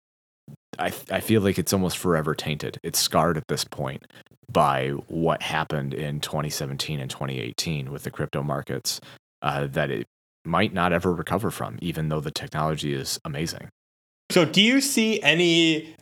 I 0.80 0.92
I 1.12 1.20
feel 1.20 1.42
like 1.42 1.60
it's 1.60 1.74
almost 1.74 1.98
forever 1.98 2.34
tainted. 2.34 2.80
It's 2.84 3.00
scarred 3.00 3.38
at 3.38 3.48
this 3.48 3.64
point 3.64 4.06
by 4.52 4.90
what 5.08 5.42
happened 5.42 5.94
in 5.94 6.20
2017 6.20 7.00
and 7.00 7.10
2018 7.10 7.92
with 7.92 8.04
the 8.04 8.12
crypto 8.12 8.42
markets 8.42 9.00
uh, 9.42 9.68
that 9.68 9.92
it 9.92 10.08
might 10.46 10.74
not 10.74 10.94
ever 10.94 11.14
recover 11.14 11.52
from, 11.52 11.78
even 11.82 12.10
though 12.10 12.22
the 12.22 12.32
technology 12.32 12.94
is 12.94 13.20
amazing. 13.24 13.70
So, 14.32 14.46
do 14.46 14.62
you 14.62 14.82
see 14.82 15.22
any 15.22 15.96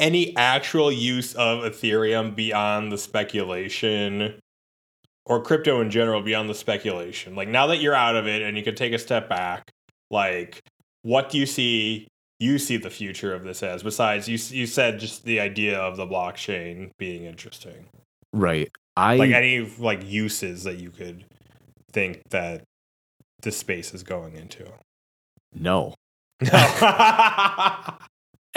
any 0.00 0.36
actual 0.36 0.90
use 0.90 1.34
of 1.34 1.60
Ethereum 1.60 2.34
beyond 2.34 2.90
the 2.90 2.98
speculation 2.98 4.34
or 5.26 5.42
crypto 5.42 5.80
in 5.80 5.90
general 5.90 6.20
beyond 6.20 6.50
the 6.50 6.54
speculation? 6.54 7.34
Like 7.34 7.48
now 7.48 7.66
that 7.68 7.78
you're 7.78 7.94
out 7.94 8.16
of 8.16 8.26
it 8.26 8.42
and 8.42 8.56
you 8.56 8.62
can 8.62 8.74
take 8.74 8.92
a 8.92 8.98
step 8.98 9.28
back, 9.28 9.70
like 10.10 10.60
what 11.02 11.30
do 11.30 11.38
you 11.38 11.46
see 11.46 12.08
you 12.40 12.58
see 12.58 12.76
the 12.76 12.90
future 12.90 13.32
of 13.34 13.44
this 13.44 13.62
as 13.62 13.82
besides 13.82 14.28
you 14.28 14.38
you 14.56 14.66
said 14.66 14.98
just 14.98 15.24
the 15.24 15.40
idea 15.40 15.78
of 15.78 15.96
the 15.96 16.06
blockchain 16.06 16.90
being 16.98 17.24
interesting. 17.24 17.86
Right. 18.32 18.70
I 18.96 19.16
Like 19.16 19.30
any 19.32 19.60
like 19.78 20.04
uses 20.04 20.64
that 20.64 20.78
you 20.78 20.90
could 20.90 21.24
think 21.92 22.22
that 22.30 22.62
this 23.42 23.56
space 23.56 23.94
is 23.94 24.02
going 24.02 24.34
into. 24.36 24.66
no. 25.54 25.94
No. 26.40 27.84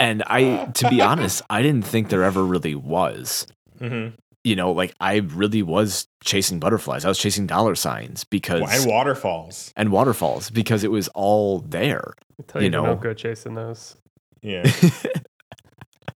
And 0.00 0.22
I 0.28 0.66
to 0.74 0.88
be 0.88 1.00
honest, 1.00 1.42
I 1.50 1.60
didn't 1.60 1.84
think 1.84 2.08
there 2.08 2.22
ever 2.22 2.44
really 2.44 2.76
was. 2.76 3.46
hmm 3.78 4.08
You 4.44 4.56
know, 4.56 4.72
like 4.72 4.94
I 5.00 5.16
really 5.16 5.62
was 5.62 6.06
chasing 6.24 6.58
butterflies. 6.60 7.04
I 7.04 7.08
was 7.08 7.18
chasing 7.18 7.46
dollar 7.46 7.74
signs 7.74 8.24
because 8.24 8.62
And 8.82 8.90
waterfalls. 8.90 9.72
and 9.76 9.90
waterfalls 9.92 10.50
because 10.50 10.84
it 10.84 10.90
was 10.90 11.08
all 11.08 11.58
there. 11.60 12.14
I'll 12.38 12.44
tell 12.46 12.62
You 12.62 12.66
you, 12.66 12.70
know. 12.70 12.86
don't 12.86 13.00
go 13.02 13.12
chasing 13.14 13.54
those. 13.54 13.96
Yeah. 14.40 14.70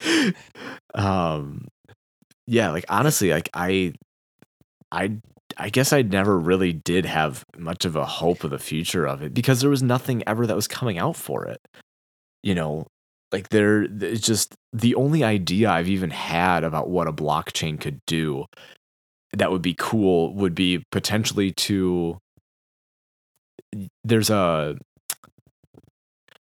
um 0.95 1.69
yeah 2.47 2.71
like 2.71 2.85
honestly 2.89 3.31
like 3.31 3.49
i 3.55 3.93
i 4.93 5.13
i 5.57 5.69
guess 5.69 5.93
i 5.93 6.03
never 6.03 6.39
really 6.39 6.73
did 6.73 7.05
have 7.05 7.45
much 7.57 7.85
of 7.85 7.97
a 7.97 8.05
hope 8.07 8.45
of 8.45 8.51
the 8.51 8.59
future 8.59 9.07
of 9.07 9.23
it 9.23 9.35
because 9.35 9.61
there 9.61 9.71
was 9.71 9.83
nothing 9.83 10.23
ever 10.27 10.47
that 10.47 10.57
was 10.57 10.69
coming 10.69 10.99
out 10.99 11.17
for 11.17 11.47
it 11.47 11.61
you 12.43 12.55
know 12.55 12.87
like 13.33 13.49
there 13.51 13.83
it's 13.83 14.27
just 14.27 14.55
the 14.73 14.95
only 14.95 15.23
idea 15.23 15.71
i've 15.71 15.89
even 15.89 16.11
had 16.11 16.65
about 16.65 16.89
what 16.89 17.09
a 17.09 17.13
blockchain 17.13 17.81
could 17.81 18.01
do 18.07 18.45
that 19.33 19.51
would 19.51 19.63
be 19.63 19.75
cool 19.79 20.35
would 20.35 20.55
be 20.55 20.85
potentially 20.91 21.53
to 21.53 22.19
there's 24.05 24.31
a 24.31 24.77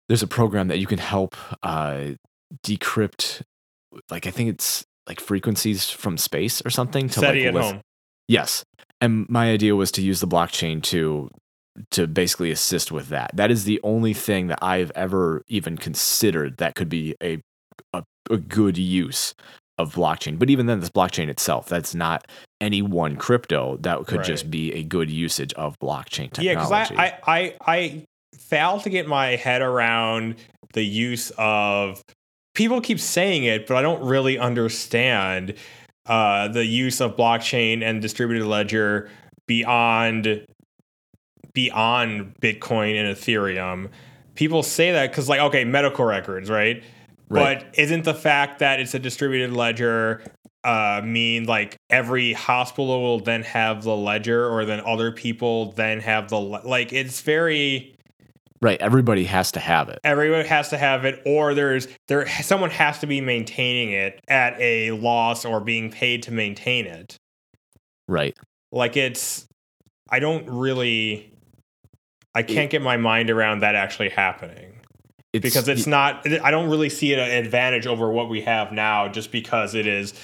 there's 0.08 0.22
a 0.22 0.28
program 0.28 0.68
that 0.68 0.78
you 0.78 0.86
can 0.86 0.98
help 0.98 1.36
uh 1.62 2.10
decrypt 2.64 3.42
like 4.10 4.26
I 4.26 4.30
think 4.30 4.50
it's 4.50 4.84
like 5.06 5.20
frequencies 5.20 5.88
from 5.88 6.18
space 6.18 6.62
or 6.64 6.70
something 6.70 7.08
to 7.08 7.20
SETI 7.20 7.46
like 7.46 7.54
at 7.54 7.62
home. 7.62 7.80
Yes. 8.26 8.64
And 9.00 9.28
my 9.28 9.50
idea 9.50 9.74
was 9.74 9.90
to 9.92 10.02
use 10.02 10.20
the 10.20 10.26
blockchain 10.26 10.82
to 10.84 11.30
to 11.90 12.06
basically 12.06 12.50
assist 12.50 12.92
with 12.92 13.08
that. 13.08 13.30
That 13.34 13.50
is 13.50 13.64
the 13.64 13.80
only 13.82 14.14
thing 14.14 14.48
that 14.48 14.58
I've 14.62 14.90
ever 14.94 15.42
even 15.48 15.76
considered 15.76 16.58
that 16.58 16.74
could 16.74 16.88
be 16.88 17.14
a 17.22 17.40
a, 17.92 18.02
a 18.30 18.36
good 18.36 18.76
use 18.76 19.34
of 19.78 19.94
blockchain. 19.94 20.38
But 20.38 20.50
even 20.50 20.66
then 20.66 20.80
this 20.80 20.90
blockchain 20.90 21.28
itself, 21.28 21.68
that's 21.68 21.94
not 21.94 22.26
any 22.60 22.82
one 22.82 23.16
crypto. 23.16 23.76
That 23.80 24.06
could 24.06 24.24
just 24.24 24.50
be 24.50 24.72
a 24.74 24.82
good 24.82 25.10
usage 25.10 25.52
of 25.54 25.78
blockchain 25.78 26.32
technology. 26.32 26.44
Yeah, 26.44 26.54
because 26.54 26.72
I, 26.72 27.20
I, 27.26 27.34
I, 27.36 27.54
I 27.66 28.04
fail 28.36 28.80
to 28.80 28.90
get 28.90 29.06
my 29.06 29.36
head 29.36 29.62
around 29.62 30.36
the 30.72 30.82
use 30.82 31.30
of 31.38 32.02
people 32.54 32.80
keep 32.80 32.98
saying 32.98 33.44
it, 33.44 33.66
but 33.66 33.76
I 33.76 33.82
don't 33.82 34.02
really 34.02 34.36
understand 34.36 35.54
uh, 36.06 36.48
the 36.48 36.64
use 36.64 37.00
of 37.00 37.16
blockchain 37.16 37.82
and 37.82 38.02
distributed 38.02 38.46
ledger 38.46 39.08
beyond 39.46 40.44
beyond 41.58 42.34
Bitcoin 42.40 42.94
and 42.94 43.16
Ethereum. 43.16 43.88
People 44.36 44.62
say 44.62 44.92
that 44.92 45.10
because, 45.10 45.28
like, 45.28 45.40
okay, 45.40 45.64
medical 45.64 46.04
records, 46.04 46.48
right? 46.48 46.84
Right. 47.28 47.64
But 47.64 47.74
isn't 47.76 48.04
the 48.04 48.14
fact 48.14 48.60
that 48.60 48.78
it's 48.78 48.94
a 48.94 49.00
distributed 49.00 49.52
ledger 49.52 50.22
uh, 50.62 51.00
mean 51.04 51.46
like 51.46 51.76
every 51.90 52.32
hospital 52.32 53.02
will 53.02 53.18
then 53.18 53.42
have 53.42 53.82
the 53.82 53.96
ledger, 53.96 54.48
or 54.48 54.64
then 54.64 54.80
other 54.86 55.10
people 55.10 55.72
then 55.72 55.98
have 55.98 56.28
the 56.28 56.36
le- 56.36 56.62
like? 56.64 56.92
It's 56.92 57.22
very 57.22 57.96
right. 58.62 58.80
Everybody 58.80 59.24
has 59.24 59.50
to 59.52 59.60
have 59.60 59.88
it. 59.88 59.98
everyone 60.04 60.44
has 60.44 60.68
to 60.68 60.78
have 60.78 61.04
it, 61.04 61.20
or 61.26 61.54
there's 61.54 61.88
there 62.06 62.28
someone 62.28 62.70
has 62.70 63.00
to 63.00 63.08
be 63.08 63.20
maintaining 63.20 63.90
it 63.90 64.20
at 64.28 64.54
a 64.60 64.92
loss 64.92 65.44
or 65.44 65.60
being 65.60 65.90
paid 65.90 66.22
to 66.22 66.30
maintain 66.30 66.86
it. 66.86 67.16
Right. 68.06 68.36
Like 68.70 68.96
it's, 68.96 69.46
I 70.08 70.20
don't 70.20 70.48
really, 70.48 71.32
I 72.38 72.42
can't 72.42 72.70
get 72.70 72.82
my 72.82 72.96
mind 72.96 73.30
around 73.30 73.60
that 73.60 73.74
actually 73.74 74.08
happening. 74.10 74.74
It's, 75.34 75.42
because 75.42 75.68
it's 75.68 75.86
not 75.86 76.26
i 76.42 76.50
don't 76.50 76.70
really 76.70 76.88
see 76.88 77.12
an 77.12 77.20
advantage 77.20 77.86
over 77.86 78.10
what 78.10 78.30
we 78.30 78.40
have 78.40 78.72
now 78.72 79.08
just 79.08 79.30
because 79.30 79.74
it 79.74 79.86
is 79.86 80.14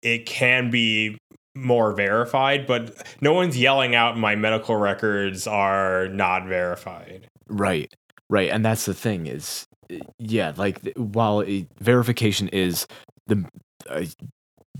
it 0.00 0.24
can 0.24 0.70
be 0.70 1.18
more 1.54 1.92
verified 1.92 2.66
but 2.66 2.96
no 3.20 3.34
one's 3.34 3.58
yelling 3.58 3.94
out 3.94 4.16
my 4.16 4.34
medical 4.34 4.74
records 4.76 5.46
are 5.46 6.08
not 6.08 6.46
verified 6.46 7.28
Right, 7.48 7.92
right, 8.28 8.50
and 8.50 8.64
that's 8.64 8.86
the 8.86 8.94
thing 8.94 9.26
is, 9.26 9.66
uh, 9.92 9.96
yeah, 10.18 10.52
like 10.56 10.80
while 10.96 11.40
it, 11.40 11.66
verification 11.78 12.48
is 12.48 12.86
the 13.26 13.44
uh, 13.88 14.04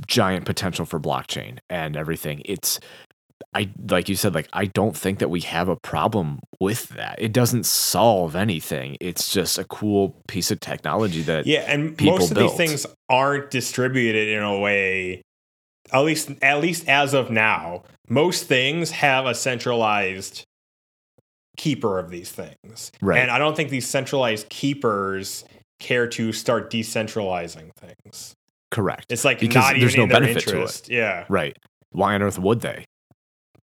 giant 0.07 0.45
potential 0.45 0.86
for 0.86 0.99
blockchain 0.99 1.59
and 1.68 1.97
everything, 1.97 2.42
it's 2.45 2.80
I 3.55 3.70
like 3.88 4.09
you 4.09 4.16
said, 4.16 4.35
like 4.35 4.48
I 4.52 4.66
don't 4.66 4.97
think 4.97 5.20
that 5.20 5.28
we 5.31 5.40
have 5.43 5.68
a 5.68 5.76
problem 5.76 6.40
with 6.60 6.89
that. 6.90 7.16
It 7.20 7.32
doesn't 7.32 7.66
solve 7.66 8.35
anything. 8.35 8.97
It's 9.01 9.32
just 9.32 9.59
a 9.59 9.64
cool 9.64 10.16
piece 10.28 10.51
of 10.51 10.60
technology 10.60 11.22
that 11.22 11.47
yeah 11.47 11.60
and 11.60 12.01
most 12.02 12.31
of 12.31 12.36
built. 12.36 12.56
these 12.56 12.68
things 12.70 12.86
aren't 13.09 13.51
distributed 13.51 14.28
in 14.28 14.43
a 14.43 14.59
way 14.59 15.22
at 15.93 16.01
least 16.01 16.31
at 16.43 16.60
least 16.60 16.89
as 16.89 17.12
of 17.14 17.31
now 17.31 17.82
most 18.09 18.47
things 18.47 18.90
have 18.90 19.26
a 19.26 19.35
centralized 19.35 20.44
keeper 21.56 21.98
of 21.98 22.10
these 22.10 22.32
things 22.32 22.90
Right. 23.01 23.20
and 23.20 23.31
i 23.31 23.39
don't 23.39 23.55
think 23.55 23.68
these 23.70 23.86
centralized 23.86 24.48
keepers 24.48 25.44
care 25.78 26.06
to 26.09 26.32
start 26.32 26.70
decentralizing 26.70 27.70
things 27.76 28.35
correct. 28.70 29.12
It's 29.12 29.24
like 29.24 29.39
Because 29.40 29.55
not 29.56 29.76
there's 29.78 29.94
even 29.94 30.09
no 30.09 30.12
benefit 30.18 30.43
to 30.48 30.62
it. 30.62 30.89
Yeah. 30.89 31.26
Right. 31.28 31.56
Why 31.93 32.14
on 32.14 32.22
earth 32.22 32.39
would 32.40 32.60
they? 32.60 32.85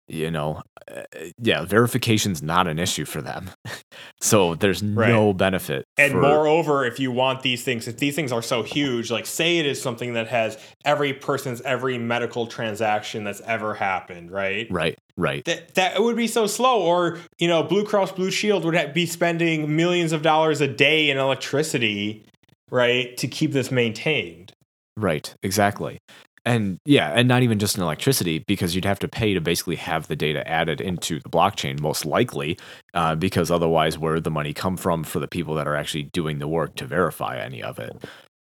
You 0.09 0.31
know, 0.31 0.63
uh, 0.89 1.03
yeah, 1.39 1.65
verification's 1.65 2.41
not 2.41 2.69
an 2.69 2.79
issue 2.79 3.05
for 3.05 3.21
them. 3.21 3.51
so 4.21 4.55
there's 4.55 4.83
no 4.83 5.33
benefit. 5.33 5.85
And 5.99 6.13
for, 6.13 6.21
moreover, 6.21 6.85
if 6.85 7.01
you 7.01 7.11
want 7.11 7.43
these 7.43 7.65
things, 7.65 7.89
if 7.89 7.97
these 7.97 8.15
things 8.15 8.31
are 8.31 8.43
so 8.43 8.63
huge, 8.63 9.11
like 9.11 9.27
say 9.27 9.59
it 9.59 9.67
is 9.67 9.83
something 9.83 10.15
that 10.15 10.29
has 10.29 10.59
every 10.85 11.13
person's 11.13 11.61
every 11.63 11.99
medical 11.99 12.47
transaction 12.47 13.25
that's 13.25 13.41
ever 13.41 13.75
happened, 13.75 14.31
right? 14.31 14.69
right, 14.71 14.97
right, 15.17 15.45
That 15.45 15.75
that 15.75 16.01
would 16.01 16.17
be 16.17 16.29
so 16.29 16.47
slow. 16.47 16.83
Or 16.83 17.19
you 17.39 17.49
know, 17.49 17.65
Blue 17.65 17.85
Cross 17.85 18.13
Blue 18.13 18.31
Shield 18.31 18.65
would 18.65 18.95
be 18.95 19.07
spending 19.07 19.75
millions 19.75 20.13
of 20.13 20.23
dollars 20.23 20.61
a 20.61 20.69
day 20.69 21.11
in 21.11 21.19
electricity, 21.19 22.25
right, 22.71 23.17
to 23.17 23.27
keep 23.27 23.53
this 23.53 23.73
maintained. 23.73 24.53
right, 24.97 25.35
exactly. 25.43 25.99
And 26.47 26.79
yeah, 26.85 27.09
and 27.09 27.27
not 27.27 27.43
even 27.43 27.59
just 27.59 27.77
in 27.77 27.83
electricity, 27.83 28.39
because 28.39 28.77
you'd 28.77 28.85
have 28.85 29.01
to 29.01 29.09
pay 29.09 29.35
to 29.35 29.41
basically 29.41 29.75
have 29.77 30.07
the 30.07 30.15
data 30.15 30.47
added 30.49 30.81
into 30.81 31.19
the 31.19 31.29
blockchain, 31.29 31.81
most 31.81 32.07
likely, 32.07 32.57
uh, 32.95 33.17
because 33.17 33.51
otherwise, 33.51 33.99
where 33.99 34.21
the 34.21 34.31
money 34.31 34.55
come 34.55 34.77
from 34.77 35.03
for 35.03 35.19
the 35.19 35.27
people 35.27 35.57
that 35.57 35.67
are 35.67 35.75
actually 35.75 36.05
doing 36.05 36.39
the 36.39 36.47
work 36.47 36.77
to 36.77 36.87
verify 36.87 37.37
any 37.37 37.61
of 37.61 37.81
it? 37.81 37.97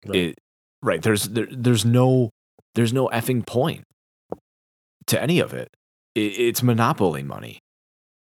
Right. 0.06 0.16
It 0.16 0.38
right. 0.82 1.02
There's 1.02 1.24
there, 1.24 1.46
there's 1.50 1.84
no 1.84 2.30
there's 2.74 2.94
no 2.94 3.08
effing 3.08 3.46
point 3.46 3.84
to 5.08 5.22
any 5.22 5.38
of 5.40 5.52
it. 5.52 5.68
it 6.14 6.20
it's 6.20 6.62
monopoly 6.62 7.22
money, 7.22 7.60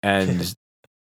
and 0.03 0.53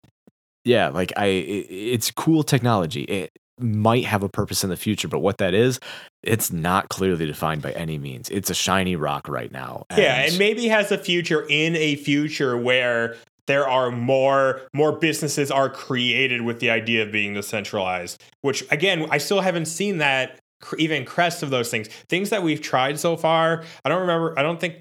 yeah, 0.65 0.89
like 0.89 1.13
I, 1.17 1.27
it, 1.27 1.67
it's 1.71 2.11
cool 2.11 2.43
technology. 2.43 3.03
It 3.03 3.31
might 3.62 4.05
have 4.05 4.23
a 4.23 4.28
purpose 4.28 4.65
in 4.65 4.70
the 4.70 4.77
future, 4.77 5.09
but 5.09 5.20
what 5.20 5.39
that 5.39 5.55
is, 5.55 5.81
it's 6.23 6.53
not 6.53 6.89
clearly 6.89 7.27
defined 7.27 7.62
by 7.62 7.73
any 7.73 7.99
means. 7.99 8.28
It's 8.31 8.51
a 8.51 8.55
shiny 8.55 8.97
rock 8.97 9.28
right 9.28 9.51
now. 9.51 9.87
yeah, 9.97 10.23
and 10.23 10.39
maybe 10.39 10.69
has 10.69 10.93
a 10.93 10.99
future 10.99 11.47
in 11.49 11.77
a 11.77 11.97
future 11.97 12.57
where 12.57 13.16
there 13.47 13.69
are 13.69 13.91
more 13.91 14.62
more 14.73 14.93
businesses 14.93 15.51
are 15.51 15.69
created 15.69 16.43
with 16.43 16.61
the 16.61 16.70
idea 16.70 17.03
of 17.03 17.11
being 17.11 17.35
decentralized. 17.35 18.23
Which 18.43 18.65
again, 18.70 19.07
I 19.11 19.19
still 19.19 19.41
haven't 19.41 19.66
seen 19.66 19.99
that 19.99 20.39
even 20.78 21.05
crest 21.05 21.43
of 21.43 21.51
those 21.51 21.70
things. 21.70 21.89
Things 22.09 22.31
that 22.31 22.43
we've 22.43 22.61
tried 22.61 22.99
so 23.01 23.16
far. 23.16 23.65
I 23.85 23.89
don't 23.89 24.03
remember. 24.03 24.39
I 24.39 24.43
don't 24.43 24.61
think. 24.61 24.81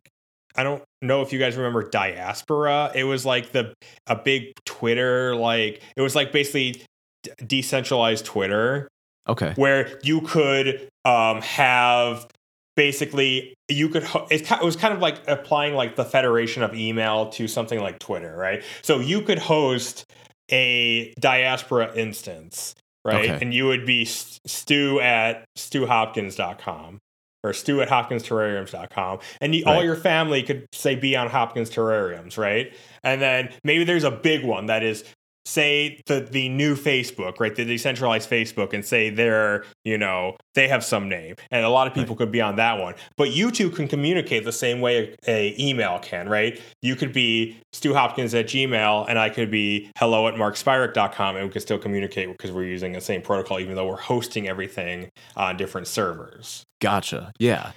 I 0.56 0.64
don't 0.64 0.84
know 1.02 1.22
if 1.22 1.32
you 1.32 1.40
guys 1.40 1.56
remember 1.56 1.90
Diaspora. 1.90 2.92
It 2.94 3.06
was 3.06 3.26
like 3.26 3.54
the 3.54 3.74
a 4.08 4.16
big 4.16 4.52
Twitter 4.66 5.36
like 5.36 5.82
it 5.96 6.02
was 6.02 6.16
like 6.16 6.32
basically 6.32 6.84
d- 7.24 7.32
decentralized 7.46 8.26
Twitter 8.26 8.88
okay, 9.28 9.54
where 9.56 10.00
you 10.04 10.22
could 10.22 10.88
um, 11.06 11.42
have 11.42 12.28
basically 12.76 13.54
you 13.68 13.90
could 13.90 14.04
it 14.32 14.64
was 14.64 14.76
kind 14.78 14.94
of 14.94 15.00
like 15.02 15.28
applying 15.28 15.74
like 15.76 15.96
the 15.98 16.06
federation 16.06 16.64
of 16.64 16.74
email 16.74 17.28
to 17.30 17.46
something 17.46 17.80
like 17.82 18.00
twitter 18.00 18.34
right 18.38 18.64
so 18.82 19.00
you 19.02 19.20
could 19.22 19.38
host 19.38 20.06
a 20.50 21.14
diaspora 21.20 21.94
instance 21.94 22.74
right 23.04 23.30
Okay. 23.30 23.40
and 23.42 23.54
you 23.54 23.66
would 23.66 23.86
be 23.86 24.06
st- 24.06 24.40
stu 24.50 25.02
at 25.02 25.44
stuhopkins.com 25.58 27.00
or 27.44 27.54
stu 27.54 27.82
at 27.82 27.90
hopkinsterrariums.com 27.90 29.20
and 29.42 29.56
you, 29.56 29.64
all 29.66 29.76
Right. 29.76 29.84
your 29.84 29.96
family 29.96 30.42
could 30.44 30.66
say 30.74 30.96
be 30.96 31.16
on 31.18 31.30
hopkins 31.30 31.70
terrariums 31.70 32.38
right 32.38 32.74
and 33.04 33.22
then 33.22 33.50
maybe 33.64 33.84
there's 33.84 34.04
a 34.06 34.12
big 34.12 34.46
one 34.46 34.68
that 34.68 34.84
is 34.84 35.04
say 35.50 36.02
the 36.06 36.22
the 36.22 36.48
new 36.50 36.76
Facebook, 36.76 37.40
right? 37.40 37.56
The 37.56 37.66
decentralized 37.66 38.30
Facebook, 38.30 38.74
and 38.74 38.86
say 38.86 39.10
they're 39.10 39.66
you 39.84 39.98
know 39.98 40.38
they 40.56 40.68
have 40.68 40.84
some 40.84 41.10
name, 41.10 41.36
and 41.52 41.66
a 41.66 41.70
lot 41.70 41.88
of 41.88 41.94
people 41.94 42.16
could 42.16 42.32
be 42.32 42.42
on 42.42 42.56
that 42.58 42.80
one. 42.80 42.96
But 43.18 43.32
you 43.32 43.52
two 43.52 43.70
can 43.70 43.88
communicate 43.88 44.46
the 44.46 44.52
same 44.52 44.82
way 44.82 45.16
a, 45.28 45.56
email 45.60 46.00
can, 46.00 46.30
right? 46.30 46.62
You 46.82 46.96
could 46.96 47.14
be 47.14 47.58
Stu 47.74 47.94
Hopkins 47.94 48.34
at 48.34 48.46
Gmail, 48.46 49.06
and 49.10 49.18
I 49.18 49.30
could 49.30 49.50
be 49.50 49.92
hello 49.98 50.28
at 50.28 50.36
markspirac.com, 50.36 51.36
and 51.36 51.46
we 51.46 51.52
could 51.52 51.62
still 51.62 51.80
communicate 51.80 52.30
because 52.30 52.52
we're 52.52 52.66
using 52.66 52.94
the 52.94 53.02
same 53.02 53.22
protocol, 53.22 53.60
even 53.60 53.76
though 53.76 53.88
we're 53.88 53.98
hosting 53.98 54.48
everything 54.48 55.10
on 55.36 55.58
different 55.58 55.88
servers. 55.88 56.64
gotcha. 56.80 57.32
Yeah, 57.40 57.72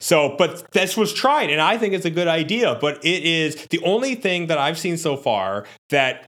So, 0.00 0.34
but 0.38 0.70
this 0.72 0.96
was 0.96 1.12
tried, 1.12 1.50
and 1.50 1.60
I 1.60 1.76
think 1.76 1.92
it's 1.92 2.06
a 2.06 2.10
good 2.10 2.28
idea. 2.28 2.78
But 2.80 3.04
it 3.04 3.24
is 3.24 3.66
the 3.70 3.80
only 3.84 4.14
thing 4.14 4.46
that 4.46 4.58
I've 4.58 4.78
seen 4.78 4.96
so 4.96 5.16
far 5.16 5.66
that 5.90 6.26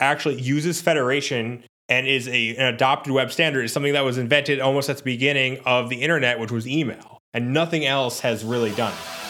actually 0.00 0.40
uses 0.40 0.80
federation 0.80 1.64
and 1.88 2.06
is 2.06 2.28
a, 2.28 2.56
an 2.56 2.74
adopted 2.74 3.12
web 3.12 3.30
standard 3.30 3.62
is 3.62 3.72
something 3.72 3.92
that 3.92 4.04
was 4.04 4.18
invented 4.18 4.60
almost 4.60 4.88
at 4.88 4.96
the 4.96 5.02
beginning 5.02 5.60
of 5.66 5.90
the 5.90 6.02
internet, 6.02 6.38
which 6.38 6.50
was 6.50 6.66
email, 6.66 7.20
and 7.32 7.52
nothing 7.52 7.84
else 7.84 8.20
has 8.20 8.44
really 8.44 8.74
done 8.74 8.92
it. 8.92 9.23